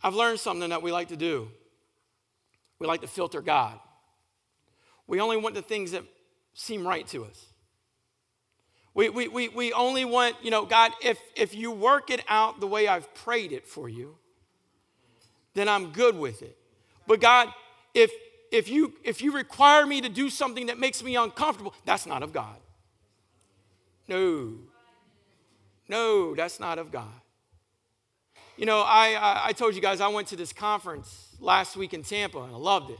I've 0.06 0.14
learned 0.14 0.38
something 0.38 0.70
that 0.70 0.82
we 0.82 0.92
like 0.92 1.08
to 1.08 1.16
do. 1.16 1.48
We 2.78 2.86
like 2.86 3.00
to 3.00 3.08
filter 3.08 3.42
God. 3.42 3.76
We 5.08 5.20
only 5.20 5.36
want 5.36 5.56
the 5.56 5.62
things 5.62 5.90
that 5.90 6.04
seem 6.54 6.86
right 6.86 7.04
to 7.08 7.24
us. 7.24 7.44
We, 8.94 9.08
we, 9.08 9.26
we, 9.26 9.48
we 9.48 9.72
only 9.72 10.04
want, 10.04 10.36
you 10.44 10.52
know, 10.52 10.64
God, 10.64 10.92
if, 11.02 11.18
if 11.34 11.56
you 11.56 11.72
work 11.72 12.10
it 12.10 12.22
out 12.28 12.60
the 12.60 12.68
way 12.68 12.86
I've 12.86 13.12
prayed 13.14 13.50
it 13.50 13.66
for 13.66 13.88
you, 13.88 14.16
then 15.54 15.68
I'm 15.68 15.90
good 15.90 16.16
with 16.16 16.40
it. 16.40 16.56
But 17.08 17.20
God, 17.20 17.48
if, 17.92 18.12
if, 18.52 18.68
you, 18.68 18.92
if 19.02 19.20
you 19.20 19.32
require 19.32 19.86
me 19.86 20.00
to 20.02 20.08
do 20.08 20.30
something 20.30 20.66
that 20.66 20.78
makes 20.78 21.02
me 21.02 21.16
uncomfortable, 21.16 21.74
that's 21.84 22.06
not 22.06 22.22
of 22.22 22.32
God. 22.32 22.58
No. 24.06 24.52
No, 25.88 26.36
that's 26.36 26.60
not 26.60 26.78
of 26.78 26.92
God. 26.92 27.10
You 28.56 28.64
know, 28.64 28.80
I, 28.80 29.42
I 29.48 29.52
told 29.52 29.74
you 29.74 29.82
guys 29.82 30.00
I 30.00 30.08
went 30.08 30.28
to 30.28 30.36
this 30.36 30.52
conference 30.52 31.28
last 31.40 31.76
week 31.76 31.92
in 31.92 32.02
Tampa 32.02 32.40
and 32.40 32.54
I 32.54 32.56
loved 32.56 32.90
it. 32.90 32.98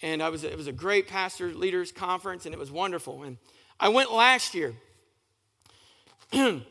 And 0.00 0.22
I 0.22 0.30
was, 0.30 0.44
it 0.44 0.56
was 0.56 0.66
a 0.66 0.72
great 0.72 1.08
pastor 1.08 1.52
leaders 1.52 1.92
conference 1.92 2.46
and 2.46 2.54
it 2.54 2.58
was 2.58 2.70
wonderful. 2.70 3.22
And 3.22 3.36
I 3.78 3.90
went 3.90 4.10
last 4.12 4.54
year. 4.54 4.72
and 6.32 6.62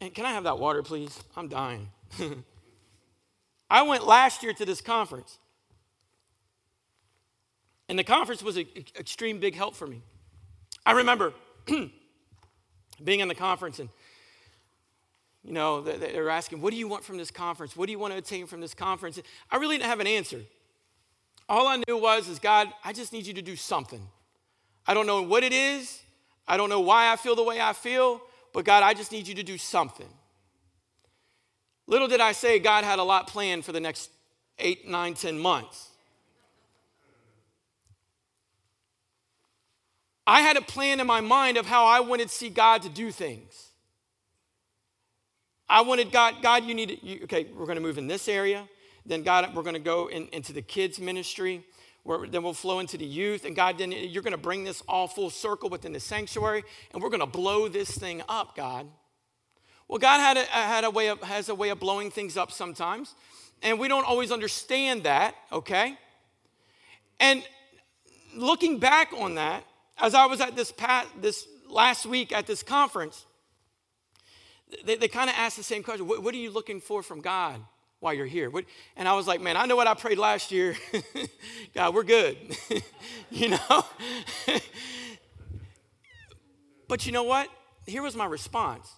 can 0.00 0.26
I 0.26 0.32
have 0.32 0.44
that 0.44 0.58
water, 0.58 0.82
please? 0.82 1.22
I'm 1.36 1.46
dying. 1.46 1.88
I 3.70 3.82
went 3.82 4.04
last 4.04 4.42
year 4.42 4.52
to 4.52 4.64
this 4.64 4.80
conference. 4.80 5.38
And 7.88 7.96
the 7.96 8.04
conference 8.04 8.42
was 8.42 8.56
an 8.56 8.66
extreme 8.98 9.38
big 9.38 9.54
help 9.54 9.76
for 9.76 9.86
me. 9.86 10.02
I 10.84 10.92
remember 10.92 11.32
being 13.04 13.20
in 13.20 13.28
the 13.28 13.34
conference 13.36 13.78
and 13.78 13.88
you 15.44 15.52
know, 15.52 15.82
they 15.82 16.18
were 16.20 16.30
asking, 16.30 16.60
What 16.60 16.70
do 16.70 16.78
you 16.78 16.88
want 16.88 17.04
from 17.04 17.18
this 17.18 17.30
conference? 17.30 17.76
What 17.76 17.86
do 17.86 17.92
you 17.92 17.98
want 17.98 18.12
to 18.12 18.18
attain 18.18 18.46
from 18.46 18.60
this 18.60 18.74
conference? 18.74 19.20
I 19.50 19.56
really 19.56 19.76
didn't 19.76 19.90
have 19.90 20.00
an 20.00 20.06
answer. 20.06 20.40
All 21.48 21.68
I 21.68 21.82
knew 21.86 21.98
was, 21.98 22.28
is 22.28 22.38
God, 22.38 22.68
I 22.82 22.94
just 22.94 23.12
need 23.12 23.26
you 23.26 23.34
to 23.34 23.42
do 23.42 23.54
something. 23.54 24.00
I 24.86 24.94
don't 24.94 25.06
know 25.06 25.22
what 25.22 25.44
it 25.44 25.52
is. 25.52 26.00
I 26.48 26.56
don't 26.56 26.70
know 26.70 26.80
why 26.80 27.12
I 27.12 27.16
feel 27.16 27.36
the 27.36 27.42
way 27.42 27.60
I 27.60 27.74
feel, 27.74 28.22
but 28.52 28.64
God, 28.64 28.82
I 28.82 28.94
just 28.94 29.12
need 29.12 29.28
you 29.28 29.34
to 29.34 29.42
do 29.42 29.58
something. 29.58 30.08
Little 31.86 32.08
did 32.08 32.20
I 32.20 32.32
say, 32.32 32.58
God 32.58 32.84
had 32.84 32.98
a 32.98 33.02
lot 33.02 33.26
planned 33.28 33.66
for 33.66 33.72
the 33.72 33.80
next 33.80 34.10
eight, 34.58 34.88
nine, 34.88 35.14
ten 35.14 35.38
months. 35.38 35.90
I 40.26 40.40
had 40.40 40.56
a 40.56 40.62
plan 40.62 41.00
in 41.00 41.06
my 41.06 41.20
mind 41.20 41.58
of 41.58 41.66
how 41.66 41.84
I 41.84 42.00
wanted 42.00 42.28
to 42.28 42.34
see 42.34 42.48
God 42.48 42.82
to 42.82 42.88
do 42.88 43.10
things. 43.10 43.68
I 45.68 45.80
wanted 45.80 46.12
God, 46.12 46.36
God, 46.42 46.64
you 46.64 46.74
need 46.74 46.88
to, 46.90 47.06
you, 47.06 47.20
okay, 47.24 47.46
we're 47.56 47.66
going 47.66 47.76
to 47.76 47.82
move 47.82 47.98
in 47.98 48.06
this 48.06 48.28
area. 48.28 48.68
Then, 49.06 49.22
God, 49.22 49.54
we're 49.54 49.62
going 49.62 49.74
to 49.74 49.80
go 49.80 50.08
in, 50.08 50.28
into 50.28 50.52
the 50.52 50.62
kids' 50.62 50.98
ministry. 50.98 51.64
Where, 52.02 52.26
then 52.26 52.42
we'll 52.42 52.52
flow 52.52 52.80
into 52.80 52.98
the 52.98 53.06
youth. 53.06 53.46
And 53.46 53.56
God, 53.56 53.78
then 53.78 53.90
you're 53.90 54.22
going 54.22 54.32
to 54.32 54.38
bring 54.38 54.64
this 54.64 54.82
all 54.86 55.08
full 55.08 55.30
circle 55.30 55.70
within 55.70 55.92
the 55.92 56.00
sanctuary. 56.00 56.64
And 56.92 57.02
we're 57.02 57.08
going 57.08 57.20
to 57.20 57.26
blow 57.26 57.68
this 57.68 57.90
thing 57.90 58.22
up, 58.28 58.54
God. 58.54 58.86
Well, 59.88 59.98
God 59.98 60.20
had 60.20 60.36
a, 60.36 60.44
had 60.44 60.84
a 60.84 60.90
way 60.90 61.08
of, 61.08 61.22
has 61.22 61.48
a 61.48 61.54
way 61.54 61.70
of 61.70 61.80
blowing 61.80 62.10
things 62.10 62.36
up 62.36 62.52
sometimes. 62.52 63.14
And 63.62 63.78
we 63.78 63.88
don't 63.88 64.06
always 64.06 64.30
understand 64.30 65.04
that, 65.04 65.34
okay? 65.50 65.96
And 67.20 67.42
looking 68.36 68.78
back 68.78 69.12
on 69.16 69.36
that, 69.36 69.64
as 69.98 70.14
I 70.14 70.26
was 70.26 70.40
at 70.40 70.56
this, 70.56 70.72
past, 70.72 71.08
this 71.20 71.46
last 71.68 72.04
week 72.04 72.32
at 72.32 72.46
this 72.46 72.62
conference, 72.62 73.24
they, 74.84 74.96
they 74.96 75.08
kind 75.08 75.30
of 75.30 75.36
asked 75.36 75.56
the 75.56 75.62
same 75.62 75.82
question 75.82 76.06
what, 76.06 76.22
what, 76.22 76.34
are 76.34 76.38
you 76.38 76.50
looking 76.50 76.80
for 76.80 77.02
from 77.02 77.20
God 77.20 77.60
while 78.00 78.14
you're 78.14 78.26
here? 78.26 78.50
What, 78.50 78.64
and 78.96 79.08
I 79.08 79.14
was 79.14 79.26
like, 79.26 79.40
man, 79.40 79.56
I 79.56 79.66
know 79.66 79.76
what 79.76 79.86
I 79.86 79.94
prayed 79.94 80.18
last 80.18 80.52
year. 80.52 80.76
God, 81.74 81.94
we're 81.94 82.02
good. 82.02 82.36
you 83.30 83.50
know? 83.50 83.84
but 86.88 87.06
you 87.06 87.12
know 87.12 87.24
what? 87.24 87.48
Here 87.86 88.02
was 88.02 88.16
my 88.16 88.26
response 88.26 88.90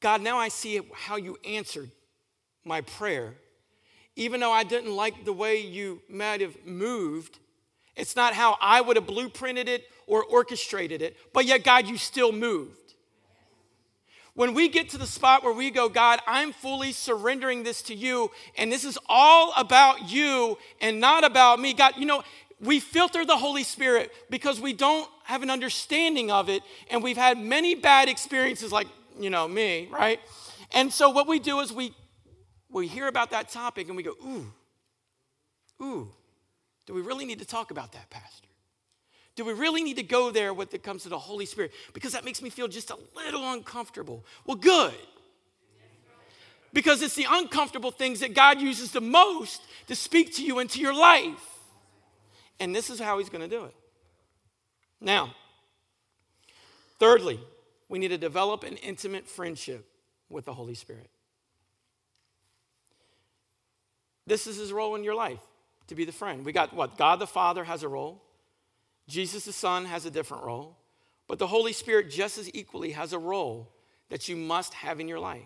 God, 0.00 0.22
now 0.22 0.38
I 0.38 0.48
see 0.48 0.80
how 0.94 1.16
you 1.16 1.36
answered 1.44 1.90
my 2.64 2.80
prayer. 2.80 3.34
Even 4.16 4.40
though 4.40 4.52
I 4.52 4.64
didn't 4.64 4.94
like 4.94 5.24
the 5.24 5.32
way 5.32 5.60
you 5.60 6.02
might 6.08 6.40
have 6.40 6.56
moved, 6.66 7.38
it's 7.96 8.16
not 8.16 8.34
how 8.34 8.56
I 8.60 8.80
would 8.80 8.96
have 8.96 9.06
blueprinted 9.06 9.68
it 9.68 9.84
or 10.06 10.24
orchestrated 10.24 11.02
it, 11.02 11.16
but 11.32 11.44
yet, 11.44 11.62
God, 11.62 11.86
you 11.86 11.96
still 11.96 12.32
moved. 12.32 12.79
When 14.34 14.54
we 14.54 14.68
get 14.68 14.90
to 14.90 14.98
the 14.98 15.06
spot 15.06 15.42
where 15.42 15.52
we 15.52 15.70
go, 15.70 15.88
God, 15.88 16.20
I'm 16.26 16.52
fully 16.52 16.92
surrendering 16.92 17.62
this 17.62 17.82
to 17.82 17.94
you, 17.94 18.30
and 18.56 18.70
this 18.70 18.84
is 18.84 18.98
all 19.06 19.52
about 19.56 20.10
you 20.10 20.56
and 20.80 21.00
not 21.00 21.24
about 21.24 21.60
me. 21.60 21.72
God, 21.72 21.94
you 21.96 22.06
know, 22.06 22.22
we 22.60 22.78
filter 22.78 23.24
the 23.24 23.36
Holy 23.36 23.64
Spirit 23.64 24.12
because 24.30 24.60
we 24.60 24.72
don't 24.72 25.08
have 25.24 25.42
an 25.42 25.50
understanding 25.50 26.30
of 26.30 26.48
it, 26.48 26.62
and 26.90 27.02
we've 27.02 27.16
had 27.16 27.38
many 27.38 27.74
bad 27.74 28.08
experiences, 28.08 28.70
like, 28.70 28.86
you 29.18 29.30
know, 29.30 29.48
me, 29.48 29.88
right? 29.90 30.20
And 30.72 30.92
so 30.92 31.10
what 31.10 31.26
we 31.26 31.38
do 31.38 31.60
is 31.60 31.72
we 31.72 31.94
we 32.72 32.86
hear 32.86 33.08
about 33.08 33.30
that 33.30 33.48
topic 33.48 33.88
and 33.88 33.96
we 33.96 34.02
go, 34.02 34.12
ooh, 34.24 34.46
ooh, 35.82 36.08
do 36.86 36.94
we 36.94 37.00
really 37.00 37.24
need 37.24 37.40
to 37.40 37.44
talk 37.44 37.70
about 37.70 37.92
that, 37.92 38.08
Pastor? 38.10 38.48
Do 39.40 39.46
we 39.46 39.54
really 39.54 39.82
need 39.82 39.96
to 39.96 40.02
go 40.02 40.30
there 40.30 40.52
when 40.52 40.68
it 40.70 40.82
comes 40.82 41.04
to 41.04 41.08
the 41.08 41.18
Holy 41.18 41.46
Spirit? 41.46 41.72
Because 41.94 42.12
that 42.12 42.26
makes 42.26 42.42
me 42.42 42.50
feel 42.50 42.68
just 42.68 42.90
a 42.90 42.98
little 43.16 43.52
uncomfortable. 43.52 44.22
Well, 44.44 44.58
good. 44.58 44.92
Because 46.74 47.00
it's 47.00 47.14
the 47.14 47.26
uncomfortable 47.26 47.90
things 47.90 48.20
that 48.20 48.34
God 48.34 48.60
uses 48.60 48.92
the 48.92 49.00
most 49.00 49.62
to 49.86 49.94
speak 49.94 50.34
to 50.36 50.44
you 50.44 50.58
into 50.58 50.78
your 50.78 50.92
life. 50.92 51.42
And 52.60 52.76
this 52.76 52.90
is 52.90 53.00
how 53.00 53.16
He's 53.16 53.30
going 53.30 53.40
to 53.40 53.48
do 53.48 53.64
it. 53.64 53.74
Now, 55.00 55.34
thirdly, 56.98 57.40
we 57.88 57.98
need 57.98 58.08
to 58.08 58.18
develop 58.18 58.62
an 58.62 58.76
intimate 58.76 59.26
friendship 59.26 59.88
with 60.28 60.44
the 60.44 60.52
Holy 60.52 60.74
Spirit. 60.74 61.08
This 64.26 64.46
is 64.46 64.58
His 64.58 64.70
role 64.70 64.96
in 64.96 65.02
your 65.02 65.14
life 65.14 65.40
to 65.86 65.94
be 65.94 66.04
the 66.04 66.12
friend. 66.12 66.44
We 66.44 66.52
got 66.52 66.74
what? 66.74 66.98
God 66.98 67.20
the 67.20 67.26
Father 67.26 67.64
has 67.64 67.82
a 67.82 67.88
role. 67.88 68.22
Jesus 69.10 69.44
the 69.44 69.52
Son 69.52 69.86
has 69.86 70.06
a 70.06 70.10
different 70.10 70.44
role, 70.44 70.78
but 71.26 71.40
the 71.40 71.48
Holy 71.48 71.72
Spirit 71.72 72.10
just 72.10 72.38
as 72.38 72.48
equally 72.54 72.92
has 72.92 73.12
a 73.12 73.18
role 73.18 73.68
that 74.08 74.28
you 74.28 74.36
must 74.36 74.72
have 74.74 75.00
in 75.00 75.08
your 75.08 75.18
life. 75.18 75.42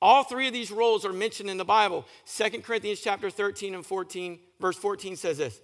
All 0.00 0.22
three 0.22 0.46
of 0.46 0.52
these 0.52 0.70
roles 0.70 1.04
are 1.04 1.12
mentioned 1.12 1.50
in 1.50 1.58
the 1.58 1.64
Bible. 1.64 2.06
2 2.26 2.62
Corinthians 2.62 3.00
chapter 3.00 3.28
13 3.28 3.74
and 3.74 3.84
14, 3.84 4.38
verse 4.60 4.76
14 4.76 5.16
says 5.16 5.38
this 5.38 5.60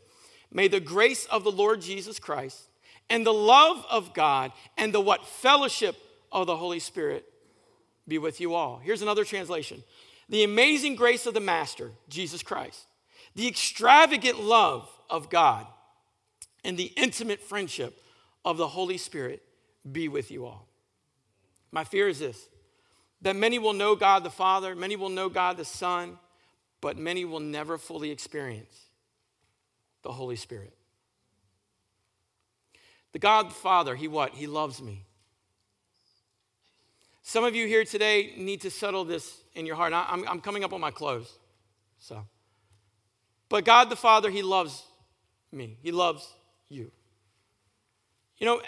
May 0.52 0.66
the 0.66 0.80
grace 0.80 1.26
of 1.26 1.44
the 1.44 1.52
Lord 1.52 1.80
Jesus 1.80 2.18
Christ 2.18 2.60
and 3.08 3.24
the 3.24 3.32
love 3.32 3.86
of 3.88 4.12
God 4.12 4.50
and 4.76 4.92
the 4.92 5.00
what 5.00 5.24
fellowship 5.24 5.96
of 6.32 6.48
the 6.48 6.56
Holy 6.56 6.80
Spirit 6.80 7.24
be 8.08 8.18
with 8.18 8.40
you 8.40 8.54
all. 8.54 8.78
Here's 8.78 9.02
another 9.02 9.24
translation. 9.24 9.84
The 10.28 10.42
amazing 10.42 10.96
grace 10.96 11.24
of 11.26 11.34
the 11.34 11.40
Master, 11.40 11.92
Jesus 12.08 12.42
Christ, 12.42 12.84
the 13.36 13.46
extravagant 13.46 14.40
love 14.42 14.90
of 15.08 15.30
God 15.30 15.66
and 16.66 16.76
the 16.76 16.92
intimate 16.96 17.40
friendship 17.40 18.02
of 18.44 18.56
the 18.56 18.66
Holy 18.66 18.98
Spirit 18.98 19.40
be 19.90 20.08
with 20.08 20.32
you 20.32 20.44
all. 20.44 20.66
My 21.70 21.84
fear 21.84 22.08
is 22.08 22.18
this 22.18 22.48
that 23.22 23.36
many 23.36 23.58
will 23.58 23.72
know 23.72 23.96
God 23.96 24.24
the 24.24 24.30
Father, 24.30 24.74
many 24.74 24.96
will 24.96 25.08
know 25.08 25.28
God 25.28 25.56
the 25.56 25.64
Son, 25.64 26.18
but 26.80 26.98
many 26.98 27.24
will 27.24 27.40
never 27.40 27.78
fully 27.78 28.10
experience 28.10 28.76
the 30.02 30.12
Holy 30.12 30.36
Spirit. 30.36 30.76
The 33.12 33.20
God 33.20 33.50
the 33.50 33.54
Father, 33.54 33.94
He 33.94 34.08
what? 34.08 34.34
He 34.34 34.46
loves 34.46 34.82
me. 34.82 35.04
Some 37.22 37.44
of 37.44 37.54
you 37.54 37.66
here 37.66 37.84
today 37.84 38.34
need 38.36 38.60
to 38.62 38.70
settle 38.70 39.04
this 39.04 39.40
in 39.54 39.66
your 39.66 39.76
heart. 39.76 39.92
I'm, 39.94 40.28
I'm 40.28 40.40
coming 40.40 40.64
up 40.64 40.72
on 40.72 40.80
my 40.80 40.90
close. 40.90 41.38
So, 41.98 42.26
but 43.48 43.64
God 43.64 43.88
the 43.88 43.96
Father, 43.96 44.30
He 44.30 44.42
loves 44.42 44.84
me. 45.52 45.78
He 45.80 45.92
loves 45.92 46.35
you. 46.68 46.90
You 48.38 48.46
know, 48.46 48.60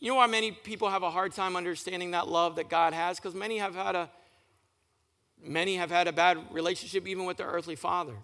you 0.00 0.08
know 0.08 0.16
why 0.16 0.26
many 0.26 0.52
people 0.52 0.90
have 0.90 1.02
a 1.02 1.10
hard 1.10 1.32
time 1.32 1.56
understanding 1.56 2.10
that 2.10 2.28
love 2.28 2.56
that 2.56 2.68
God 2.68 2.92
has? 2.92 3.18
Because 3.18 3.34
many 3.34 3.58
have 3.58 3.74
had 3.74 3.94
a 3.94 4.10
many 5.42 5.76
have 5.76 5.90
had 5.90 6.08
a 6.08 6.12
bad 6.12 6.38
relationship 6.50 7.06
even 7.06 7.24
with 7.24 7.36
their 7.36 7.46
earthly 7.46 7.76
father. 7.76 8.14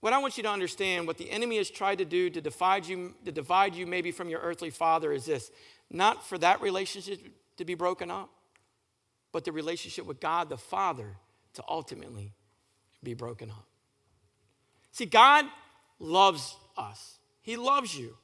What 0.00 0.12
I 0.12 0.18
want 0.18 0.36
you 0.36 0.42
to 0.42 0.50
understand, 0.50 1.06
what 1.06 1.16
the 1.16 1.30
enemy 1.30 1.56
has 1.56 1.70
tried 1.70 1.98
to 1.98 2.04
do 2.04 2.28
to 2.30 2.40
divide 2.40 2.86
you, 2.86 3.14
to 3.24 3.32
divide 3.32 3.74
you 3.74 3.86
maybe 3.86 4.12
from 4.12 4.28
your 4.28 4.40
earthly 4.40 4.70
father 4.70 5.12
is 5.12 5.24
this 5.24 5.50
not 5.90 6.26
for 6.26 6.36
that 6.38 6.60
relationship 6.60 7.20
to 7.56 7.64
be 7.64 7.74
broken 7.74 8.10
up, 8.10 8.30
but 9.32 9.44
the 9.44 9.52
relationship 9.52 10.04
with 10.06 10.20
God 10.20 10.48
the 10.48 10.56
Father 10.56 11.16
to 11.54 11.64
ultimately 11.68 12.32
be 13.02 13.14
broken 13.14 13.50
up. 13.50 13.66
See, 14.92 15.06
God 15.06 15.46
loves 15.98 16.56
us. 16.76 17.18
He 17.42 17.56
loves 17.56 17.96
you. 17.96 18.16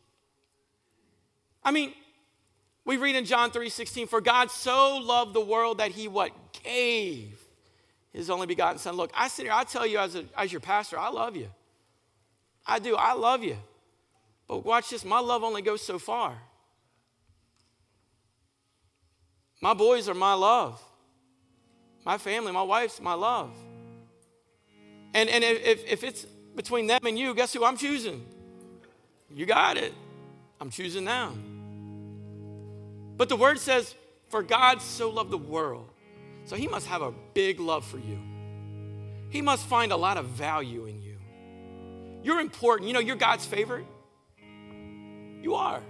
I 1.63 1.71
mean, 1.71 1.93
we 2.85 2.97
read 2.97 3.17
in 3.17 3.25
John 3.25 3.51
3:16, 3.51 4.09
for 4.09 4.21
God 4.21 4.51
so 4.51 4.97
loved 4.97 5.35
the 5.35 5.41
world 5.41 5.79
that 5.79 5.91
he 5.91 6.09
what 6.09 6.33
gave 6.65 7.39
his 8.13 8.31
only 8.31 8.47
begotten 8.47 8.79
son. 8.79 8.97
Look, 8.97 9.13
I 9.15 9.29
sit 9.29 9.45
here, 9.45 9.53
I 9.53 9.65
tell 9.65 9.87
you 9.87 9.99
as, 9.99 10.15
a, 10.15 10.25
as 10.37 10.51
your 10.53 10.61
pastor, 10.61 10.99
I 10.99 11.11
love 11.11 11.37
you. 11.37 11.49
I 12.67 12.79
do, 12.79 12.97
I 12.97 13.13
love 13.13 13.45
you. 13.45 13.57
But 14.49 14.65
watch 14.65 14.91
this, 14.91 15.05
my 15.05 15.21
love 15.21 15.45
only 15.45 15.63
goes 15.63 15.83
so 15.83 15.99
far. 15.99 16.37
My 19.61 19.75
boys 19.75 20.09
are 20.09 20.15
my 20.15 20.35
love. 20.35 20.83
My 22.05 22.19
family, 22.19 22.51
my 22.51 22.63
wife's 22.63 23.01
my 23.01 23.15
love. 23.15 23.53
And, 25.13 25.29
and 25.29 25.45
if, 25.45 25.85
if 25.87 26.03
it's 26.03 26.27
between 26.55 26.87
them 26.87 27.01
and 27.07 27.19
you, 27.19 27.35
guess 27.35 27.53
who 27.53 27.65
I'm 27.65 27.77
choosing? 27.77 28.25
You 29.33 29.47
got 29.47 29.77
it. 29.77 29.95
I'm 30.61 30.71
choosing 30.71 31.05
now. 31.05 31.33
But 33.17 33.29
the 33.29 33.37
word 33.37 33.59
says, 33.59 33.95
For 34.29 34.43
God 34.43 34.83
so 34.83 35.11
loved 35.11 35.31
the 35.31 35.39
world. 35.39 35.89
So 36.45 36.57
he 36.57 36.67
must 36.67 36.87
have 36.87 37.03
a 37.03 37.13
big 37.35 37.61
love 37.61 37.85
for 37.85 37.99
you. 37.99 38.19
He 39.29 39.41
must 39.41 39.67
find 39.67 39.93
a 39.93 39.97
lot 39.97 40.17
of 40.17 40.27
value 40.27 40.87
in 40.87 41.01
you. 41.01 41.19
You're 42.23 42.41
important. 42.41 42.89
You 42.89 42.95
know, 42.95 43.01
you're 43.01 43.17
God's 43.17 43.47
favorite. 43.47 43.87
You 45.43 45.55
are. 45.55 45.83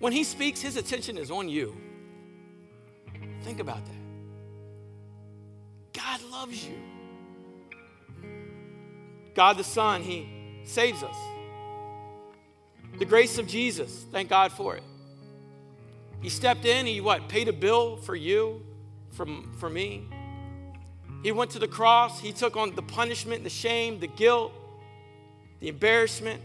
When 0.00 0.12
he 0.12 0.24
speaks, 0.24 0.60
his 0.60 0.76
attention 0.76 1.18
is 1.18 1.30
on 1.30 1.48
you. 1.48 1.76
Think 3.42 3.60
about 3.60 3.84
that. 3.84 3.94
God 5.92 6.20
loves 6.30 6.66
you. 6.66 6.89
God 9.34 9.56
the 9.56 9.64
Son, 9.64 10.02
He 10.02 10.28
saves 10.64 11.02
us. 11.02 11.16
The 12.98 13.04
grace 13.04 13.38
of 13.38 13.46
Jesus, 13.46 14.04
thank 14.10 14.28
God 14.28 14.52
for 14.52 14.76
it. 14.76 14.82
He 16.20 16.28
stepped 16.28 16.64
in, 16.64 16.86
He 16.86 17.00
what? 17.00 17.28
Paid 17.28 17.48
a 17.48 17.52
bill 17.52 17.96
for 17.96 18.14
you, 18.14 18.62
from, 19.12 19.52
for 19.58 19.70
me. 19.70 20.06
He 21.22 21.32
went 21.32 21.50
to 21.52 21.58
the 21.58 21.68
cross, 21.68 22.20
He 22.20 22.32
took 22.32 22.56
on 22.56 22.74
the 22.74 22.82
punishment, 22.82 23.44
the 23.44 23.50
shame, 23.50 24.00
the 24.00 24.06
guilt, 24.06 24.52
the 25.60 25.68
embarrassment. 25.68 26.40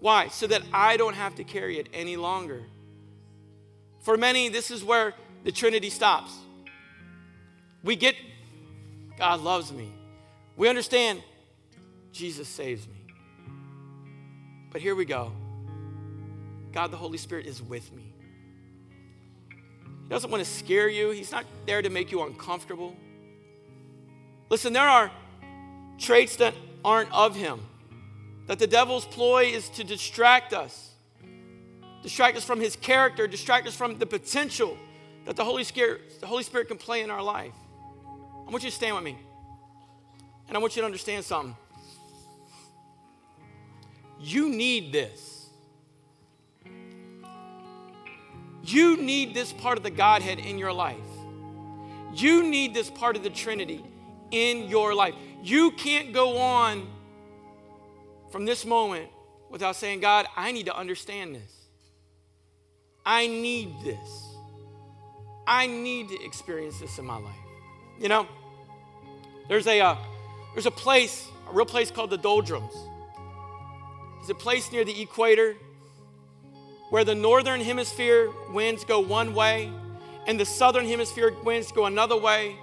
Why? 0.00 0.28
So 0.28 0.46
that 0.46 0.62
I 0.72 0.96
don't 0.96 1.14
have 1.14 1.34
to 1.36 1.44
carry 1.44 1.78
it 1.78 1.88
any 1.92 2.16
longer. 2.16 2.62
For 4.00 4.16
many, 4.16 4.48
this 4.48 4.70
is 4.70 4.84
where 4.84 5.14
the 5.44 5.52
Trinity 5.52 5.90
stops. 5.90 6.32
We 7.82 7.96
get 7.96 8.14
God 9.16 9.40
loves 9.40 9.72
me. 9.72 9.92
We 10.56 10.68
understand 10.68 11.22
Jesus 12.16 12.48
saves 12.48 12.86
me. 12.88 13.06
But 14.70 14.80
here 14.80 14.94
we 14.94 15.04
go. 15.04 15.32
God 16.72 16.90
the 16.90 16.96
Holy 16.96 17.18
Spirit 17.18 17.46
is 17.46 17.62
with 17.62 17.92
me. 17.92 18.12
He 19.50 20.08
doesn't 20.08 20.30
want 20.30 20.42
to 20.44 20.48
scare 20.50 20.88
you, 20.88 21.10
He's 21.10 21.32
not 21.32 21.44
there 21.66 21.82
to 21.82 21.90
make 21.90 22.12
you 22.12 22.22
uncomfortable. 22.22 22.96
Listen, 24.48 24.72
there 24.72 24.88
are 24.88 25.10
traits 25.98 26.36
that 26.36 26.54
aren't 26.84 27.12
of 27.12 27.34
Him, 27.34 27.60
that 28.46 28.58
the 28.58 28.66
devil's 28.66 29.04
ploy 29.04 29.44
is 29.46 29.68
to 29.70 29.84
distract 29.84 30.52
us, 30.52 30.90
distract 32.02 32.36
us 32.36 32.44
from 32.44 32.60
His 32.60 32.76
character, 32.76 33.26
distract 33.26 33.66
us 33.66 33.74
from 33.74 33.98
the 33.98 34.06
potential 34.06 34.76
that 35.24 35.36
the 35.36 35.44
Holy 35.44 35.64
Spirit, 35.64 36.20
the 36.20 36.26
Holy 36.26 36.44
Spirit 36.44 36.68
can 36.68 36.78
play 36.78 37.02
in 37.02 37.10
our 37.10 37.22
life. 37.22 37.54
I 38.46 38.50
want 38.50 38.62
you 38.62 38.70
to 38.70 38.76
stand 38.76 38.94
with 38.94 39.04
me. 39.04 39.18
And 40.48 40.56
I 40.56 40.60
want 40.60 40.76
you 40.76 40.82
to 40.82 40.86
understand 40.86 41.24
something. 41.24 41.56
You 44.20 44.48
need 44.48 44.92
this. 44.92 45.48
You 48.64 48.96
need 48.96 49.34
this 49.34 49.52
part 49.52 49.78
of 49.78 49.84
the 49.84 49.90
Godhead 49.90 50.38
in 50.38 50.58
your 50.58 50.72
life. 50.72 50.96
You 52.14 52.42
need 52.42 52.74
this 52.74 52.90
part 52.90 53.16
of 53.16 53.22
the 53.22 53.30
Trinity 53.30 53.84
in 54.30 54.68
your 54.68 54.94
life. 54.94 55.14
You 55.42 55.70
can't 55.72 56.12
go 56.12 56.38
on 56.38 56.88
from 58.32 58.44
this 58.44 58.64
moment 58.64 59.08
without 59.50 59.76
saying, 59.76 60.00
God, 60.00 60.26
I 60.36 60.50
need 60.50 60.66
to 60.66 60.76
understand 60.76 61.34
this. 61.34 61.52
I 63.04 63.28
need 63.28 63.72
this. 63.84 64.34
I 65.46 65.68
need 65.68 66.08
to 66.08 66.24
experience 66.24 66.80
this 66.80 66.98
in 66.98 67.04
my 67.04 67.18
life. 67.18 67.34
You 68.00 68.08
know, 68.08 68.26
there's 69.48 69.68
a, 69.68 69.80
uh, 69.80 69.96
there's 70.54 70.66
a 70.66 70.72
place, 70.72 71.28
a 71.48 71.52
real 71.52 71.66
place 71.66 71.92
called 71.92 72.10
the 72.10 72.18
Doldrums. 72.18 72.74
It's 74.26 74.32
a 74.32 74.34
place 74.34 74.72
near 74.72 74.84
the 74.84 75.00
equator 75.00 75.54
where 76.90 77.04
the 77.04 77.14
northern 77.14 77.60
hemisphere 77.60 78.28
winds 78.50 78.84
go 78.84 78.98
one 78.98 79.34
way 79.34 79.70
and 80.26 80.40
the 80.40 80.44
southern 80.44 80.84
hemisphere 80.84 81.32
winds 81.44 81.70
go 81.70 81.86
another 81.86 82.16
way. 82.16 82.56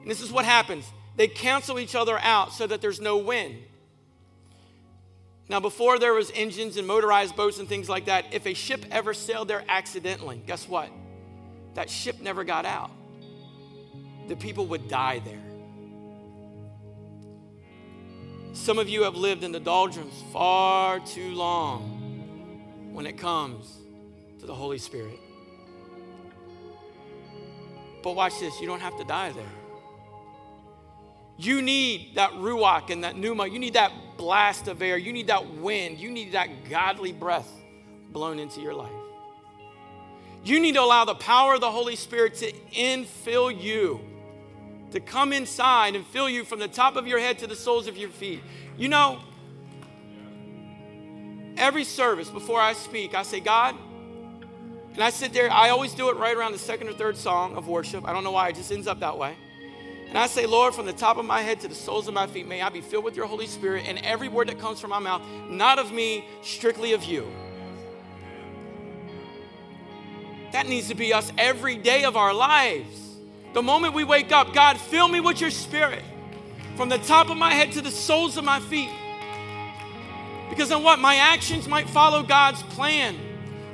And 0.00 0.10
this 0.10 0.22
is 0.22 0.32
what 0.32 0.46
happens 0.46 0.90
they 1.16 1.28
cancel 1.28 1.78
each 1.78 1.94
other 1.94 2.18
out 2.20 2.54
so 2.54 2.66
that 2.66 2.80
there's 2.80 3.02
no 3.02 3.18
wind. 3.18 3.58
Now, 5.50 5.60
before 5.60 5.98
there 5.98 6.14
was 6.14 6.32
engines 6.34 6.78
and 6.78 6.88
motorized 6.88 7.36
boats 7.36 7.58
and 7.58 7.68
things 7.68 7.86
like 7.86 8.06
that, 8.06 8.32
if 8.32 8.46
a 8.46 8.54
ship 8.54 8.86
ever 8.90 9.12
sailed 9.12 9.48
there 9.48 9.62
accidentally, 9.68 10.40
guess 10.46 10.66
what? 10.66 10.88
That 11.74 11.90
ship 11.90 12.22
never 12.22 12.44
got 12.44 12.64
out. 12.64 12.90
The 14.26 14.36
people 14.36 14.64
would 14.68 14.88
die 14.88 15.18
there. 15.18 15.49
Some 18.52 18.78
of 18.78 18.88
you 18.88 19.04
have 19.04 19.14
lived 19.14 19.44
in 19.44 19.52
the 19.52 19.60
doldrums 19.60 20.12
far 20.32 21.00
too 21.00 21.30
long 21.30 22.90
when 22.92 23.06
it 23.06 23.16
comes 23.16 23.78
to 24.40 24.46
the 24.46 24.54
Holy 24.54 24.78
Spirit. 24.78 25.18
But 28.02 28.16
watch 28.16 28.38
this, 28.40 28.60
you 28.60 28.66
don't 28.66 28.80
have 28.80 28.96
to 28.98 29.04
die 29.04 29.32
there. 29.32 29.44
You 31.38 31.62
need 31.62 32.16
that 32.16 32.32
ruach 32.32 32.90
and 32.90 33.04
that 33.04 33.16
pneuma. 33.16 33.46
You 33.46 33.58
need 33.58 33.74
that 33.74 33.92
blast 34.18 34.68
of 34.68 34.82
air. 34.82 34.98
You 34.98 35.12
need 35.12 35.28
that 35.28 35.54
wind. 35.54 35.98
You 35.98 36.10
need 36.10 36.32
that 36.32 36.68
godly 36.68 37.12
breath 37.12 37.50
blown 38.12 38.38
into 38.38 38.60
your 38.60 38.74
life. 38.74 38.90
You 40.44 40.60
need 40.60 40.74
to 40.74 40.82
allow 40.82 41.04
the 41.04 41.14
power 41.14 41.54
of 41.54 41.60
the 41.60 41.70
Holy 41.70 41.96
Spirit 41.96 42.34
to 42.36 42.52
infill 42.72 43.58
you, 43.58 44.00
to 44.92 45.00
come 45.00 45.32
inside 45.32 45.94
and 45.94 46.04
fill 46.06 46.28
you 46.28 46.44
from 46.44 46.58
the 46.58 46.68
top 46.68 46.96
of 46.96 47.06
your 47.06 47.18
head 47.18 47.38
to 47.38 47.46
the 47.46 47.56
soles 47.56 47.86
of 47.86 47.96
your 47.96 48.10
feet. 48.10 48.40
You 48.76 48.88
know, 48.88 49.20
every 51.56 51.84
service 51.84 52.28
before 52.28 52.60
I 52.60 52.72
speak, 52.72 53.14
I 53.14 53.22
say, 53.22 53.40
God, 53.40 53.76
and 54.94 55.02
I 55.02 55.10
sit 55.10 55.32
there, 55.32 55.50
I 55.50 55.70
always 55.70 55.94
do 55.94 56.10
it 56.10 56.16
right 56.16 56.36
around 56.36 56.52
the 56.52 56.58
second 56.58 56.88
or 56.88 56.92
third 56.92 57.16
song 57.16 57.54
of 57.56 57.68
worship. 57.68 58.06
I 58.06 58.12
don't 58.12 58.24
know 58.24 58.32
why, 58.32 58.48
it 58.48 58.56
just 58.56 58.72
ends 58.72 58.86
up 58.86 59.00
that 59.00 59.16
way. 59.16 59.36
And 60.08 60.18
I 60.18 60.26
say, 60.26 60.44
Lord, 60.44 60.74
from 60.74 60.86
the 60.86 60.92
top 60.92 61.18
of 61.18 61.24
my 61.24 61.40
head 61.40 61.60
to 61.60 61.68
the 61.68 61.74
soles 61.74 62.08
of 62.08 62.14
my 62.14 62.26
feet, 62.26 62.48
may 62.48 62.60
I 62.60 62.68
be 62.68 62.80
filled 62.80 63.04
with 63.04 63.14
your 63.14 63.26
Holy 63.26 63.46
Spirit 63.46 63.84
and 63.86 63.98
every 63.98 64.26
word 64.26 64.48
that 64.48 64.58
comes 64.58 64.80
from 64.80 64.90
my 64.90 64.98
mouth, 64.98 65.22
not 65.48 65.78
of 65.78 65.92
me, 65.92 66.24
strictly 66.42 66.94
of 66.94 67.04
you. 67.04 67.30
That 70.50 70.66
needs 70.66 70.88
to 70.88 70.96
be 70.96 71.12
us 71.12 71.32
every 71.38 71.76
day 71.76 72.02
of 72.02 72.16
our 72.16 72.34
lives. 72.34 72.99
The 73.52 73.62
moment 73.62 73.94
we 73.94 74.04
wake 74.04 74.32
up, 74.32 74.54
God, 74.54 74.78
fill 74.78 75.08
me 75.08 75.20
with 75.20 75.40
your 75.40 75.50
spirit 75.50 76.04
from 76.76 76.88
the 76.88 76.98
top 76.98 77.30
of 77.30 77.36
my 77.36 77.52
head 77.52 77.72
to 77.72 77.80
the 77.80 77.90
soles 77.90 78.36
of 78.36 78.44
my 78.44 78.60
feet. 78.60 78.90
Because 80.48 80.68
then 80.68 80.82
what? 80.82 80.98
My 80.98 81.16
actions 81.16 81.68
might 81.68 81.88
follow 81.88 82.22
God's 82.22 82.62
plan. 82.64 83.16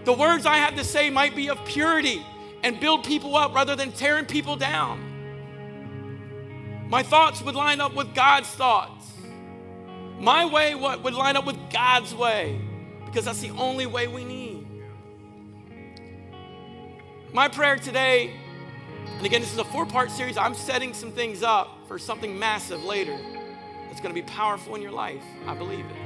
The 0.05 0.13
words 0.13 0.47
I 0.47 0.57
have 0.57 0.77
to 0.77 0.85
say 0.85 1.11
might 1.11 1.35
be 1.35 1.49
of 1.51 1.63
purity 1.65 2.25
and 2.63 2.79
build 2.81 3.05
people 3.05 3.37
up 3.37 3.55
rather 3.55 3.77
than 3.77 3.93
tearing 3.93 4.25
people 4.25 4.57
down. 4.57 5.03
My 6.89 7.03
thoughts 7.03 7.43
would 7.43 7.55
line 7.55 7.81
up 7.81 7.95
with 7.95 8.15
God's 8.15 8.49
thoughts. 8.49 9.07
My 10.19 10.47
way 10.47 10.75
what 10.75 11.03
would 11.03 11.15
line 11.15 11.37
up 11.37 11.47
with 11.47 11.59
God's 11.71 12.15
way 12.15 12.61
because 13.05 13.25
that's 13.25 13.41
the 13.41 13.51
only 13.51 13.87
way 13.87 14.09
we 14.09 14.25
need. 14.25 14.67
My 17.33 17.49
prayer 17.49 17.77
today, 17.77 18.33
and 19.17 19.25
again, 19.25 19.41
this 19.41 19.53
is 19.53 19.59
a 19.59 19.65
four 19.65 19.87
part 19.87 20.11
series, 20.11 20.37
I'm 20.37 20.55
setting 20.55 20.93
some 20.93 21.11
things 21.11 21.43
up 21.43 21.79
for 21.89 21.99
something 21.99 22.39
massive 22.39 22.85
later 22.85 23.19
that's 23.87 24.01
going 24.01 24.15
to 24.15 24.21
be 24.21 24.27
powerful 24.27 24.75
in 24.75 24.83
your 24.83 24.93
life. 24.93 25.23
I 25.47 25.55
believe 25.55 25.87
it. 25.87 25.97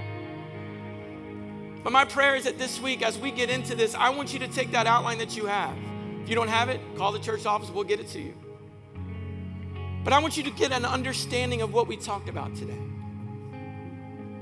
But 1.82 1.92
my 1.92 2.04
prayer 2.04 2.36
is 2.36 2.44
that 2.44 2.56
this 2.56 2.80
week, 2.80 3.02
as 3.02 3.18
we 3.18 3.32
get 3.32 3.50
into 3.50 3.74
this, 3.74 3.96
I 3.96 4.10
want 4.10 4.32
you 4.32 4.38
to 4.40 4.48
take 4.48 4.70
that 4.72 4.86
outline 4.86 5.18
that 5.18 5.36
you 5.36 5.46
have. 5.46 5.76
If 6.22 6.28
you 6.28 6.36
don't 6.36 6.48
have 6.48 6.68
it, 6.68 6.80
call 6.96 7.10
the 7.10 7.18
church 7.18 7.46
office, 7.46 7.68
we'll 7.70 7.84
get 7.84 7.98
it 7.98 8.08
to 8.10 8.20
you. 8.20 8.34
But 10.04 10.12
I 10.12 10.20
want 10.20 10.36
you 10.36 10.44
to 10.44 10.50
get 10.50 10.70
an 10.70 10.84
understanding 10.84 11.62
of 11.62 11.72
what 11.72 11.88
we 11.88 11.96
talked 11.96 12.28
about 12.28 12.54
today. 12.54 12.78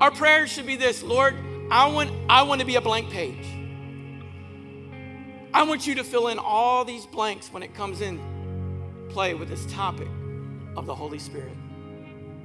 Our 0.01 0.11
prayer 0.11 0.47
should 0.47 0.67
be 0.67 0.77
this 0.77 1.03
Lord, 1.03 1.35
I 1.71 1.87
want, 1.87 2.11
I 2.29 2.43
want 2.43 2.61
to 2.61 2.67
be 2.67 2.75
a 2.75 2.83
blank 2.83 3.09
page. 3.09 3.47
I 5.55 5.63
want 5.63 5.87
you 5.87 5.95
to 5.95 6.05
fill 6.05 6.29
in 6.29 6.39
all 6.39 6.85
these 6.85 7.07
blanks 7.07 7.51
when 7.51 7.63
it 7.63 7.75
comes 7.75 8.03
in 8.03 8.21
play 9.09 9.35
with 9.35 9.49
this 9.49 9.65
topic 9.67 10.09
of 10.77 10.87
the 10.87 10.95
Holy 10.95 11.19
Spirit. 11.19 11.57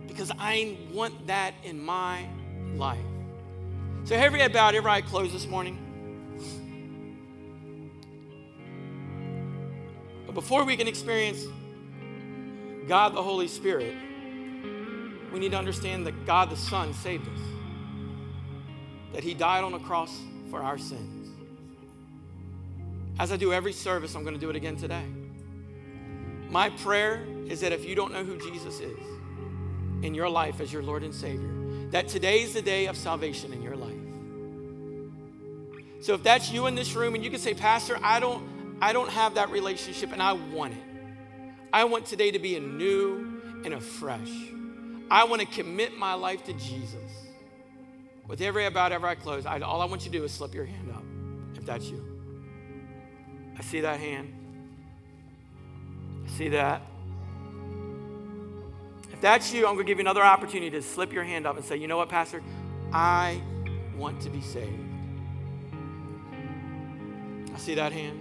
Because 0.07 0.31
I 0.37 0.77
want 0.91 1.27
that 1.27 1.53
in 1.63 1.83
my 1.83 2.27
life. 2.75 2.99
So, 4.05 4.15
every 4.15 4.39
head 4.39 4.51
bowed, 4.51 4.75
every 4.75 4.91
eye 4.91 5.01
closed 5.01 5.33
this 5.33 5.47
morning. 5.47 5.79
But 10.25 10.35
before 10.35 10.65
we 10.65 10.75
can 10.75 10.87
experience 10.87 11.45
God 12.87 13.15
the 13.15 13.23
Holy 13.23 13.47
Spirit, 13.47 13.95
we 15.31 15.39
need 15.39 15.51
to 15.51 15.57
understand 15.57 16.05
that 16.05 16.25
God 16.25 16.49
the 16.49 16.57
Son 16.57 16.93
saved 16.93 17.27
us, 17.27 17.39
that 19.13 19.23
He 19.23 19.33
died 19.33 19.63
on 19.63 19.71
the 19.71 19.79
cross 19.79 20.15
for 20.49 20.61
our 20.61 20.77
sins. 20.77 21.29
As 23.19 23.31
I 23.31 23.37
do 23.37 23.53
every 23.53 23.73
service, 23.73 24.15
I'm 24.15 24.23
going 24.23 24.35
to 24.35 24.39
do 24.39 24.49
it 24.49 24.55
again 24.55 24.75
today. 24.75 25.05
My 26.53 26.69
prayer 26.69 27.25
is 27.47 27.61
that 27.61 27.71
if 27.71 27.83
you 27.83 27.95
don't 27.95 28.13
know 28.13 28.23
who 28.23 28.37
Jesus 28.37 28.79
is 28.79 28.99
in 30.03 30.13
your 30.13 30.29
life 30.29 30.61
as 30.61 30.71
your 30.71 30.83
Lord 30.83 31.01
and 31.01 31.11
Savior, 31.11 31.49
that 31.89 32.07
today 32.07 32.43
is 32.43 32.53
the 32.53 32.61
day 32.61 32.85
of 32.85 32.95
salvation 32.95 33.51
in 33.53 33.63
your 33.63 33.75
life. 33.75 33.95
So 35.99 36.13
if 36.13 36.21
that's 36.21 36.51
you 36.51 36.67
in 36.67 36.75
this 36.75 36.93
room 36.93 37.15
and 37.15 37.23
you 37.23 37.31
can 37.31 37.39
say, 37.39 37.55
Pastor, 37.55 37.97
I 38.03 38.19
don't, 38.19 38.77
I 38.79 38.93
don't 38.93 39.09
have 39.09 39.33
that 39.33 39.49
relationship 39.49 40.11
and 40.13 40.21
I 40.21 40.33
want 40.33 40.73
it. 40.73 40.83
I 41.73 41.85
want 41.85 42.05
today 42.05 42.29
to 42.29 42.37
be 42.37 42.55
a 42.55 42.59
new 42.59 43.41
and 43.65 43.73
a 43.73 43.81
fresh. 43.81 44.29
I 45.09 45.23
want 45.23 45.41
to 45.41 45.47
commit 45.47 45.97
my 45.97 46.13
life 46.13 46.43
to 46.43 46.53
Jesus. 46.53 47.11
With 48.27 48.41
every 48.41 48.67
about 48.67 48.91
ever 48.91 49.07
I 49.07 49.15
close, 49.15 49.47
I, 49.47 49.59
all 49.61 49.81
I 49.81 49.85
want 49.85 50.05
you 50.05 50.11
to 50.11 50.17
do 50.19 50.23
is 50.23 50.31
slip 50.31 50.53
your 50.53 50.65
hand 50.65 50.91
up 50.91 51.03
if 51.57 51.65
that's 51.65 51.85
you. 51.85 52.05
I 53.57 53.63
see 53.63 53.81
that 53.81 53.99
hand. 53.99 54.42
See 56.27 56.49
that. 56.49 56.81
If 59.11 59.21
that's 59.21 59.53
you, 59.53 59.67
I'm 59.67 59.75
going 59.75 59.85
to 59.85 59.91
give 59.91 59.97
you 59.97 60.03
another 60.03 60.23
opportunity 60.23 60.71
to 60.71 60.81
slip 60.81 61.13
your 61.13 61.23
hand 61.23 61.45
up 61.45 61.55
and 61.55 61.63
say, 61.63 61.77
you 61.77 61.87
know 61.87 61.97
what, 61.97 62.09
Pastor? 62.09 62.41
I 62.91 63.41
want 63.95 64.21
to 64.21 64.29
be 64.29 64.41
saved. 64.41 64.79
I 67.53 67.57
see 67.57 67.75
that 67.75 67.91
hand. 67.91 68.19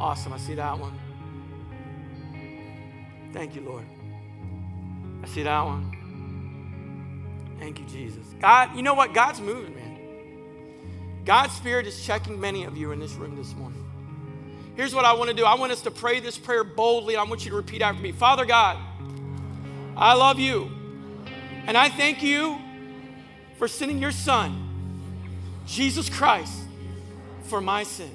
Awesome. 0.00 0.32
I 0.32 0.38
see 0.38 0.54
that 0.54 0.78
one. 0.78 0.98
Thank 3.32 3.54
you, 3.54 3.60
Lord. 3.60 3.84
I 5.22 5.28
see 5.28 5.42
that 5.42 5.62
one. 5.62 5.96
Thank 7.58 7.78
you, 7.78 7.84
Jesus. 7.86 8.24
God, 8.40 8.74
you 8.74 8.82
know 8.82 8.94
what? 8.94 9.12
God's 9.12 9.40
moving, 9.40 9.74
man. 9.74 9.98
God's 11.24 11.52
Spirit 11.52 11.86
is 11.86 12.04
checking 12.04 12.40
many 12.40 12.64
of 12.64 12.76
you 12.76 12.92
in 12.92 12.98
this 12.98 13.12
room 13.12 13.36
this 13.36 13.54
morning. 13.54 13.89
Here's 14.80 14.94
what 14.94 15.04
I 15.04 15.12
want 15.12 15.28
to 15.28 15.36
do 15.36 15.44
I 15.44 15.56
want 15.56 15.72
us 15.72 15.82
to 15.82 15.90
pray 15.90 16.20
this 16.20 16.38
prayer 16.38 16.64
boldly, 16.64 17.12
and 17.12 17.20
I 17.20 17.24
want 17.24 17.44
you 17.44 17.50
to 17.50 17.56
repeat 17.58 17.82
after 17.82 18.00
me 18.00 18.12
Father 18.12 18.46
God, 18.46 18.78
I 19.94 20.14
love 20.14 20.38
you, 20.38 20.70
and 21.66 21.76
I 21.76 21.90
thank 21.90 22.22
you 22.22 22.58
for 23.58 23.68
sending 23.68 23.98
your 23.98 24.10
Son, 24.10 25.36
Jesus 25.66 26.08
Christ, 26.08 26.62
for 27.42 27.60
my 27.60 27.82
sins. 27.82 28.14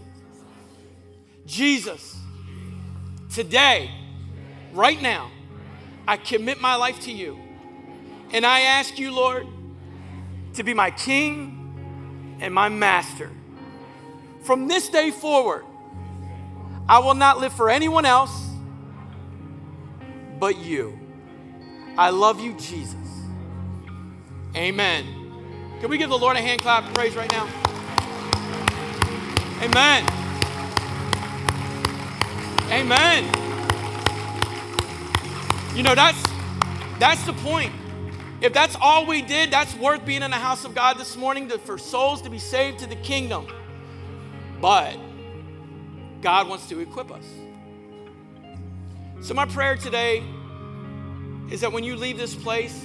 Jesus, 1.45 2.18
today, 3.32 3.91
right 4.74 4.99
now, 4.99 5.30
I 6.07 6.18
commit 6.18 6.59
my 6.59 6.74
life 6.78 6.99
to 7.01 7.11
you. 7.11 7.38
And 8.32 8.43
I 8.43 8.61
ask 8.61 8.97
you, 8.97 9.13
Lord, 9.13 9.45
to 10.55 10.63
be 10.63 10.74
my 10.74 10.89
king 10.89 12.38
and 12.41 12.51
my 12.51 12.70
master. 12.70 13.30
From 14.41 14.68
this 14.68 14.89
day 14.89 15.11
forward, 15.11 15.63
I 16.88 17.00
will 17.00 17.16
not 17.16 17.40
live 17.40 17.54
for 17.54 17.70
anyone 17.70 18.06
else 18.06 18.46
but 20.40 20.58
you. 20.58 21.00
I 21.98 22.10
love 22.10 22.40
you, 22.40 22.54
Jesus. 22.54 22.96
Amen. 24.56 25.06
Can 25.80 25.90
we 25.90 25.98
give 25.98 26.10
the 26.10 26.18
Lord 26.18 26.38
a 26.38 26.42
hand 26.42 26.62
clap 26.62 26.88
of 26.88 26.94
praise 26.94 27.16
right 27.16 27.32
now? 27.32 27.48
Amen. 29.62 30.06
Amen. 32.72 33.24
You 35.76 35.84
know, 35.84 35.96
that's 35.96 36.22
that's 37.00 37.26
the 37.26 37.34
point. 37.34 37.74
If 38.42 38.54
that's 38.54 38.76
all 38.80 39.06
we 39.06 39.22
did, 39.22 39.52
that's 39.52 39.74
worth 39.76 40.06
being 40.06 40.24
in 40.24 40.32
the 40.32 40.38
house 40.38 40.66
of 40.66 40.76
God 40.76 40.98
this 40.98 41.16
morning 41.16 41.50
to, 41.50 41.58
for 41.58 41.78
souls 41.78 42.22
to 42.24 42.30
be 42.30 42.40
saved 42.40 42.80
to 42.80 42.88
the 42.88 42.96
kingdom. 42.98 43.48
But 44.62 44.98
God 46.26 46.50
wants 46.50 46.68
to 46.70 46.80
equip 46.80 47.12
us. 47.12 47.24
So 49.22 49.36
my 49.36 49.46
prayer 49.46 49.78
today 49.78 50.24
is 51.52 51.62
that 51.62 51.72
when 51.72 51.84
you 51.84 51.96
leave 51.96 52.18
this 52.18 52.34
place, 52.34 52.84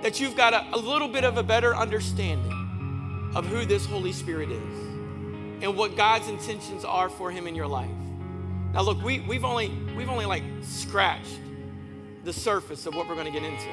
that 0.00 0.18
you've 0.18 0.34
got 0.34 0.54
a, 0.54 0.74
a 0.74 0.78
little 0.78 1.08
bit 1.08 1.24
of 1.24 1.36
a 1.36 1.42
better 1.42 1.76
understanding 1.76 3.30
of 3.34 3.44
who 3.44 3.66
this 3.66 3.84
Holy 3.84 4.12
Spirit 4.12 4.50
is 4.50 4.78
and 5.62 5.76
what 5.76 5.94
God's 5.94 6.30
intentions 6.30 6.86
are 6.86 7.10
for 7.10 7.30
him 7.30 7.46
in 7.46 7.54
your 7.54 7.66
life. 7.66 7.90
Now 8.72 8.80
look, 8.80 9.02
we, 9.02 9.20
we've 9.20 9.44
only 9.44 9.68
we've 9.94 10.08
only 10.08 10.24
like 10.24 10.42
scratched 10.62 11.38
the 12.24 12.32
surface 12.32 12.86
of 12.86 12.94
what 12.94 13.10
we're 13.10 13.14
going 13.14 13.30
to 13.30 13.38
get 13.38 13.42
into. 13.42 13.68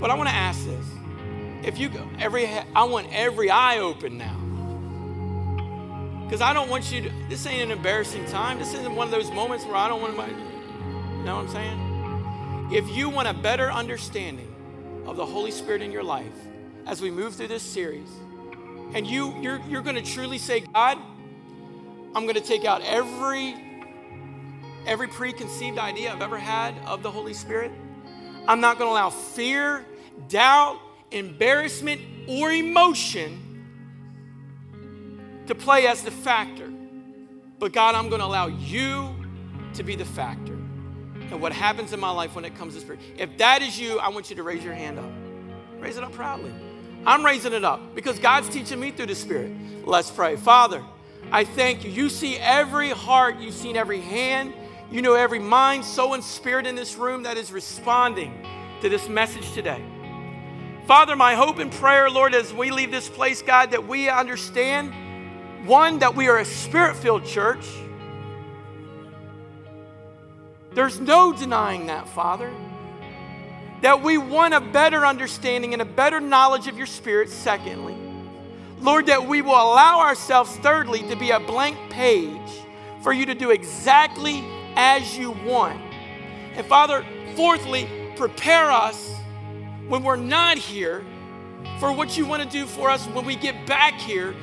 But 0.00 0.10
I 0.10 0.14
want 0.14 0.30
to 0.30 0.34
ask 0.34 0.64
this. 0.64 0.86
If 1.62 1.76
you 1.76 1.90
go, 1.90 2.08
every 2.18 2.48
I 2.48 2.84
want 2.84 3.08
every 3.12 3.50
eye 3.50 3.80
open 3.80 4.16
now. 4.16 4.49
Because 6.30 6.42
I 6.42 6.52
don't 6.52 6.70
want 6.70 6.92
you 6.92 7.02
to, 7.02 7.10
this 7.28 7.44
ain't 7.44 7.60
an 7.60 7.70
embarrassing 7.72 8.24
time. 8.26 8.60
This 8.60 8.72
isn't 8.72 8.94
one 8.94 9.08
of 9.08 9.10
those 9.10 9.32
moments 9.32 9.64
where 9.64 9.74
I 9.74 9.88
don't 9.88 10.00
want 10.00 10.14
to, 10.14 10.22
you 10.22 11.24
know 11.24 11.34
what 11.34 11.46
I'm 11.46 11.48
saying? 11.48 12.70
if 12.72 12.88
you 12.88 13.08
want 13.08 13.26
a 13.26 13.34
better 13.34 13.68
understanding 13.68 14.46
of 15.06 15.16
the 15.16 15.26
Holy 15.26 15.50
Spirit 15.50 15.82
in 15.82 15.90
your 15.90 16.04
life 16.04 16.32
as 16.86 17.02
we 17.02 17.10
move 17.10 17.34
through 17.34 17.48
this 17.48 17.64
series, 17.64 18.06
and 18.94 19.08
you, 19.08 19.36
you're, 19.40 19.60
you're 19.68 19.82
going 19.82 19.96
to 19.96 20.02
truly 20.02 20.38
say, 20.38 20.60
God, 20.60 20.98
I'm 22.14 22.22
going 22.26 22.36
to 22.36 22.40
take 22.40 22.64
out 22.64 22.80
every, 22.84 23.56
every 24.86 25.08
preconceived 25.08 25.78
idea 25.78 26.12
I've 26.12 26.22
ever 26.22 26.38
had 26.38 26.76
of 26.86 27.02
the 27.02 27.10
Holy 27.10 27.34
Spirit. 27.34 27.72
I'm 28.46 28.60
not 28.60 28.78
going 28.78 28.86
to 28.88 28.92
allow 28.92 29.10
fear, 29.10 29.84
doubt, 30.28 30.78
embarrassment, 31.10 32.00
or 32.28 32.52
emotion 32.52 33.49
to 35.50 35.54
play 35.54 35.86
as 35.86 36.02
the 36.02 36.10
factor. 36.10 36.72
But 37.58 37.72
God, 37.72 37.94
I'm 37.94 38.08
going 38.08 38.20
to 38.20 38.26
allow 38.26 38.46
you 38.46 39.14
to 39.74 39.82
be 39.82 39.96
the 39.96 40.04
factor 40.04 40.54
and 40.54 41.40
what 41.40 41.52
happens 41.52 41.92
in 41.92 42.00
my 42.00 42.10
life 42.10 42.34
when 42.34 42.44
it 42.44 42.56
comes 42.56 42.74
to 42.74 42.80
spirit. 42.80 43.00
If 43.18 43.36
that 43.38 43.60
is 43.60 43.78
you, 43.78 43.98
I 43.98 44.08
want 44.08 44.30
you 44.30 44.36
to 44.36 44.42
raise 44.42 44.64
your 44.64 44.74
hand 44.74 44.98
up. 44.98 45.10
Raise 45.78 45.96
it 45.96 46.04
up 46.04 46.12
proudly. 46.12 46.52
I'm 47.06 47.24
raising 47.24 47.52
it 47.52 47.64
up 47.64 47.94
because 47.94 48.18
God's 48.18 48.48
teaching 48.48 48.78
me 48.78 48.90
through 48.90 49.06
the 49.06 49.14
Spirit. 49.14 49.52
Let's 49.84 50.10
pray. 50.10 50.36
Father, 50.36 50.84
I 51.32 51.44
thank 51.44 51.84
you. 51.84 51.90
You 51.90 52.08
see 52.10 52.36
every 52.36 52.90
heart, 52.90 53.38
you've 53.38 53.54
seen 53.54 53.76
every 53.76 54.00
hand, 54.00 54.52
you 54.90 55.02
know 55.02 55.14
every 55.14 55.38
mind, 55.38 55.84
soul, 55.84 56.14
and 56.14 56.22
spirit 56.22 56.66
in 56.66 56.74
this 56.74 56.96
room 56.96 57.22
that 57.22 57.36
is 57.36 57.52
responding 57.52 58.46
to 58.82 58.88
this 58.88 59.08
message 59.08 59.52
today. 59.52 59.82
Father, 60.86 61.16
my 61.16 61.34
hope 61.34 61.58
and 61.58 61.72
prayer, 61.72 62.10
Lord, 62.10 62.34
as 62.34 62.52
we 62.52 62.70
leave 62.70 62.90
this 62.90 63.08
place, 63.08 63.42
God, 63.42 63.70
that 63.70 63.86
we 63.86 64.08
understand 64.08 64.92
one, 65.64 65.98
that 66.00 66.14
we 66.14 66.28
are 66.28 66.38
a 66.38 66.44
spirit 66.44 66.96
filled 66.96 67.24
church. 67.24 67.66
There's 70.72 71.00
no 71.00 71.32
denying 71.32 71.86
that, 71.86 72.08
Father 72.08 72.52
that 73.80 74.02
we 74.02 74.18
want 74.18 74.54
a 74.54 74.60
better 74.60 75.06
understanding 75.06 75.72
and 75.72 75.80
a 75.80 75.86
better 75.86 76.20
knowledge 76.20 76.66
of 76.66 76.76
your 76.76 76.86
Spirit, 76.86 77.30
secondly. 77.30 77.96
Lord, 78.80 79.06
that 79.06 79.26
we 79.26 79.42
will 79.42 79.52
allow 79.52 80.00
ourselves, 80.00 80.54
thirdly, 80.56 81.00
to 81.08 81.16
be 81.16 81.30
a 81.30 81.40
blank 81.40 81.76
page 81.90 82.50
for 83.02 83.12
you 83.12 83.26
to 83.26 83.34
do 83.34 83.50
exactly 83.50 84.44
as 84.76 85.16
you 85.16 85.30
want. 85.30 85.80
And 86.54 86.66
Father, 86.66 87.04
fourthly, 87.36 87.88
prepare 88.16 88.70
us 88.70 89.14
when 89.88 90.02
we're 90.02 90.16
not 90.16 90.58
here 90.58 91.04
for 91.78 91.92
what 91.92 92.16
you 92.16 92.26
want 92.26 92.42
to 92.42 92.48
do 92.48 92.66
for 92.66 92.90
us 92.90 93.06
when 93.08 93.24
we 93.24 93.36
get 93.36 93.66
back 93.66 93.94
here 93.94 94.34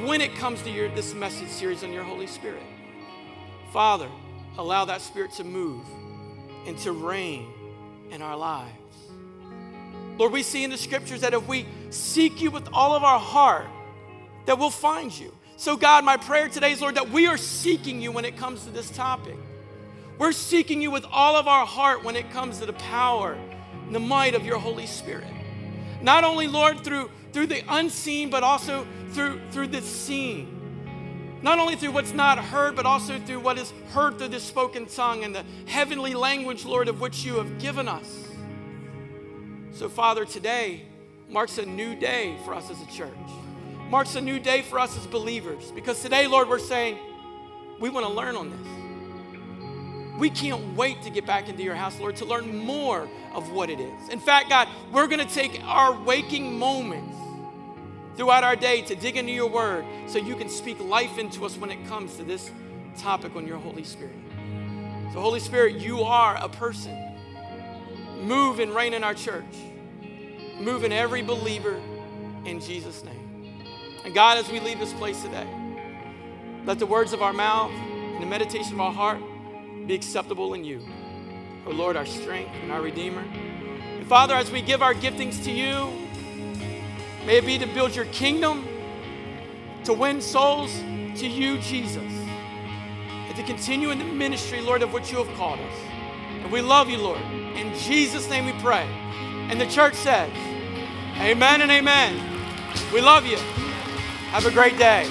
when 0.00 0.22
it 0.22 0.34
comes 0.34 0.62
to 0.62 0.70
your, 0.70 0.88
this 0.88 1.12
message 1.12 1.48
series 1.48 1.84
on 1.84 1.92
your 1.92 2.02
Holy 2.02 2.26
Spirit. 2.26 2.62
Father, 3.72 4.08
allow 4.56 4.86
that 4.86 5.02
Spirit 5.02 5.32
to 5.32 5.44
move 5.44 5.84
and 6.66 6.78
to 6.78 6.92
reign 6.92 7.46
in 8.10 8.22
our 8.22 8.36
lives. 8.36 8.72
Lord, 10.16 10.32
we 10.32 10.42
see 10.42 10.64
in 10.64 10.70
the 10.70 10.78
scriptures 10.78 11.20
that 11.20 11.34
if 11.34 11.46
we 11.46 11.66
seek 11.90 12.40
you 12.40 12.50
with 12.50 12.68
all 12.72 12.94
of 12.94 13.04
our 13.04 13.18
heart, 13.18 13.66
that 14.46 14.58
we'll 14.58 14.70
find 14.70 15.16
you. 15.16 15.32
So, 15.56 15.76
God, 15.76 16.04
my 16.04 16.16
prayer 16.16 16.48
today 16.48 16.72
is, 16.72 16.80
Lord, 16.80 16.94
that 16.94 17.10
we 17.10 17.26
are 17.26 17.36
seeking 17.36 18.00
you 18.00 18.12
when 18.12 18.24
it 18.24 18.36
comes 18.36 18.64
to 18.64 18.70
this 18.70 18.90
topic. 18.90 19.36
We're 20.18 20.32
seeking 20.32 20.80
you 20.80 20.90
with 20.90 21.04
all 21.10 21.36
of 21.36 21.46
our 21.46 21.66
heart 21.66 22.02
when 22.02 22.16
it 22.16 22.30
comes 22.30 22.58
to 22.58 22.66
the 22.66 22.72
power 22.72 23.36
and 23.86 23.94
the 23.94 24.00
might 24.00 24.34
of 24.34 24.44
your 24.44 24.58
Holy 24.58 24.86
Spirit. 24.86 25.28
Not 26.00 26.24
only, 26.24 26.48
Lord, 26.48 26.82
through, 26.82 27.10
through 27.32 27.46
the 27.46 27.62
unseen, 27.68 28.30
but 28.30 28.42
also 28.42 28.86
through, 29.12 29.40
through 29.50 29.68
the 29.68 29.82
seen. 29.82 30.58
Not 31.42 31.58
only 31.58 31.74
through 31.74 31.90
what's 31.90 32.12
not 32.12 32.38
heard, 32.38 32.76
but 32.76 32.86
also 32.86 33.18
through 33.18 33.40
what 33.40 33.58
is 33.58 33.72
heard 33.90 34.16
through 34.16 34.28
the 34.28 34.38
spoken 34.38 34.86
tongue 34.86 35.24
and 35.24 35.34
the 35.34 35.44
heavenly 35.66 36.14
language, 36.14 36.64
Lord, 36.64 36.88
of 36.88 37.00
which 37.00 37.24
you 37.24 37.34
have 37.36 37.58
given 37.58 37.88
us. 37.88 38.28
So, 39.72 39.88
Father, 39.88 40.24
today 40.24 40.82
marks 41.28 41.58
a 41.58 41.66
new 41.66 41.96
day 41.96 42.36
for 42.44 42.54
us 42.54 42.70
as 42.70 42.80
a 42.80 42.86
church, 42.86 43.10
marks 43.88 44.14
a 44.14 44.20
new 44.20 44.38
day 44.38 44.62
for 44.62 44.78
us 44.78 44.96
as 44.96 45.06
believers. 45.06 45.72
Because 45.72 46.00
today, 46.00 46.28
Lord, 46.28 46.48
we're 46.48 46.60
saying 46.60 46.96
we 47.80 47.90
want 47.90 48.06
to 48.06 48.12
learn 48.12 48.36
on 48.36 48.50
this. 48.50 50.18
We 50.20 50.30
can't 50.30 50.76
wait 50.76 51.02
to 51.02 51.10
get 51.10 51.26
back 51.26 51.48
into 51.48 51.64
your 51.64 51.74
house, 51.74 51.98
Lord, 51.98 52.14
to 52.16 52.24
learn 52.24 52.56
more 52.56 53.08
of 53.34 53.50
what 53.50 53.70
it 53.70 53.80
is. 53.80 54.08
In 54.10 54.20
fact, 54.20 54.50
God, 54.50 54.68
we're 54.92 55.08
going 55.08 55.26
to 55.26 55.34
take 55.34 55.60
our 55.64 56.00
waking 56.04 56.56
moments 56.56 57.16
throughout 58.16 58.44
our 58.44 58.56
day 58.56 58.82
to 58.82 58.94
dig 58.94 59.16
into 59.16 59.32
your 59.32 59.48
word 59.48 59.84
so 60.06 60.18
you 60.18 60.36
can 60.36 60.48
speak 60.48 60.78
life 60.80 61.18
into 61.18 61.44
us 61.44 61.56
when 61.56 61.70
it 61.70 61.86
comes 61.86 62.16
to 62.16 62.24
this 62.24 62.50
topic 62.96 63.34
on 63.36 63.46
your 63.46 63.58
Holy 63.58 63.84
Spirit. 63.84 64.16
So, 65.12 65.20
Holy 65.20 65.40
Spirit, 65.40 65.76
you 65.76 66.00
are 66.00 66.36
a 66.36 66.48
person. 66.48 66.96
Move 68.22 68.60
and 68.60 68.74
reign 68.74 68.94
in 68.94 69.04
our 69.04 69.14
church. 69.14 69.44
Move 70.58 70.84
in 70.84 70.92
every 70.92 71.22
believer 71.22 71.80
in 72.44 72.60
Jesus' 72.60 73.02
name. 73.04 73.22
And 74.04 74.14
God, 74.14 74.38
as 74.38 74.50
we 74.50 74.60
leave 74.60 74.78
this 74.78 74.92
place 74.92 75.20
today, 75.22 75.46
let 76.64 76.78
the 76.78 76.86
words 76.86 77.12
of 77.12 77.22
our 77.22 77.32
mouth 77.32 77.72
and 77.72 78.22
the 78.22 78.26
meditation 78.26 78.74
of 78.74 78.80
our 78.80 78.92
heart 78.92 79.20
be 79.86 79.94
acceptable 79.94 80.54
in 80.54 80.64
you. 80.64 80.80
O 81.66 81.70
oh 81.70 81.72
Lord, 81.72 81.96
our 81.96 82.06
strength 82.06 82.50
and 82.62 82.72
our 82.72 82.80
Redeemer. 82.80 83.22
And 83.22 84.06
Father, 84.06 84.34
as 84.34 84.50
we 84.50 84.62
give 84.62 84.82
our 84.82 84.94
giftings 84.94 85.42
to 85.44 85.50
you, 85.50 85.88
may 87.26 87.38
it 87.38 87.46
be 87.46 87.58
to 87.58 87.66
build 87.66 87.94
your 87.94 88.06
kingdom, 88.06 88.66
to 89.84 89.92
win 89.92 90.20
souls 90.20 90.72
to 91.16 91.26
you, 91.26 91.58
Jesus, 91.58 91.96
and 91.96 93.36
to 93.36 93.42
continue 93.42 93.90
in 93.90 93.98
the 93.98 94.04
ministry, 94.04 94.60
Lord, 94.60 94.82
of 94.82 94.92
which 94.92 95.10
you 95.12 95.18
have 95.22 95.36
called 95.36 95.60
us. 95.60 95.76
And 96.42 96.50
we 96.50 96.60
love 96.60 96.88
you, 96.88 96.98
Lord. 96.98 97.20
In 97.20 97.72
Jesus' 97.78 98.28
name 98.28 98.46
we 98.46 98.52
pray. 98.60 98.86
And 99.50 99.60
the 99.60 99.66
church 99.66 99.94
says, 99.94 100.30
Amen 101.18 101.62
and 101.62 101.70
amen. 101.70 102.14
We 102.92 103.00
love 103.00 103.26
you. 103.26 103.36
Have 104.30 104.46
a 104.46 104.50
great 104.50 104.78
day. 104.78 105.06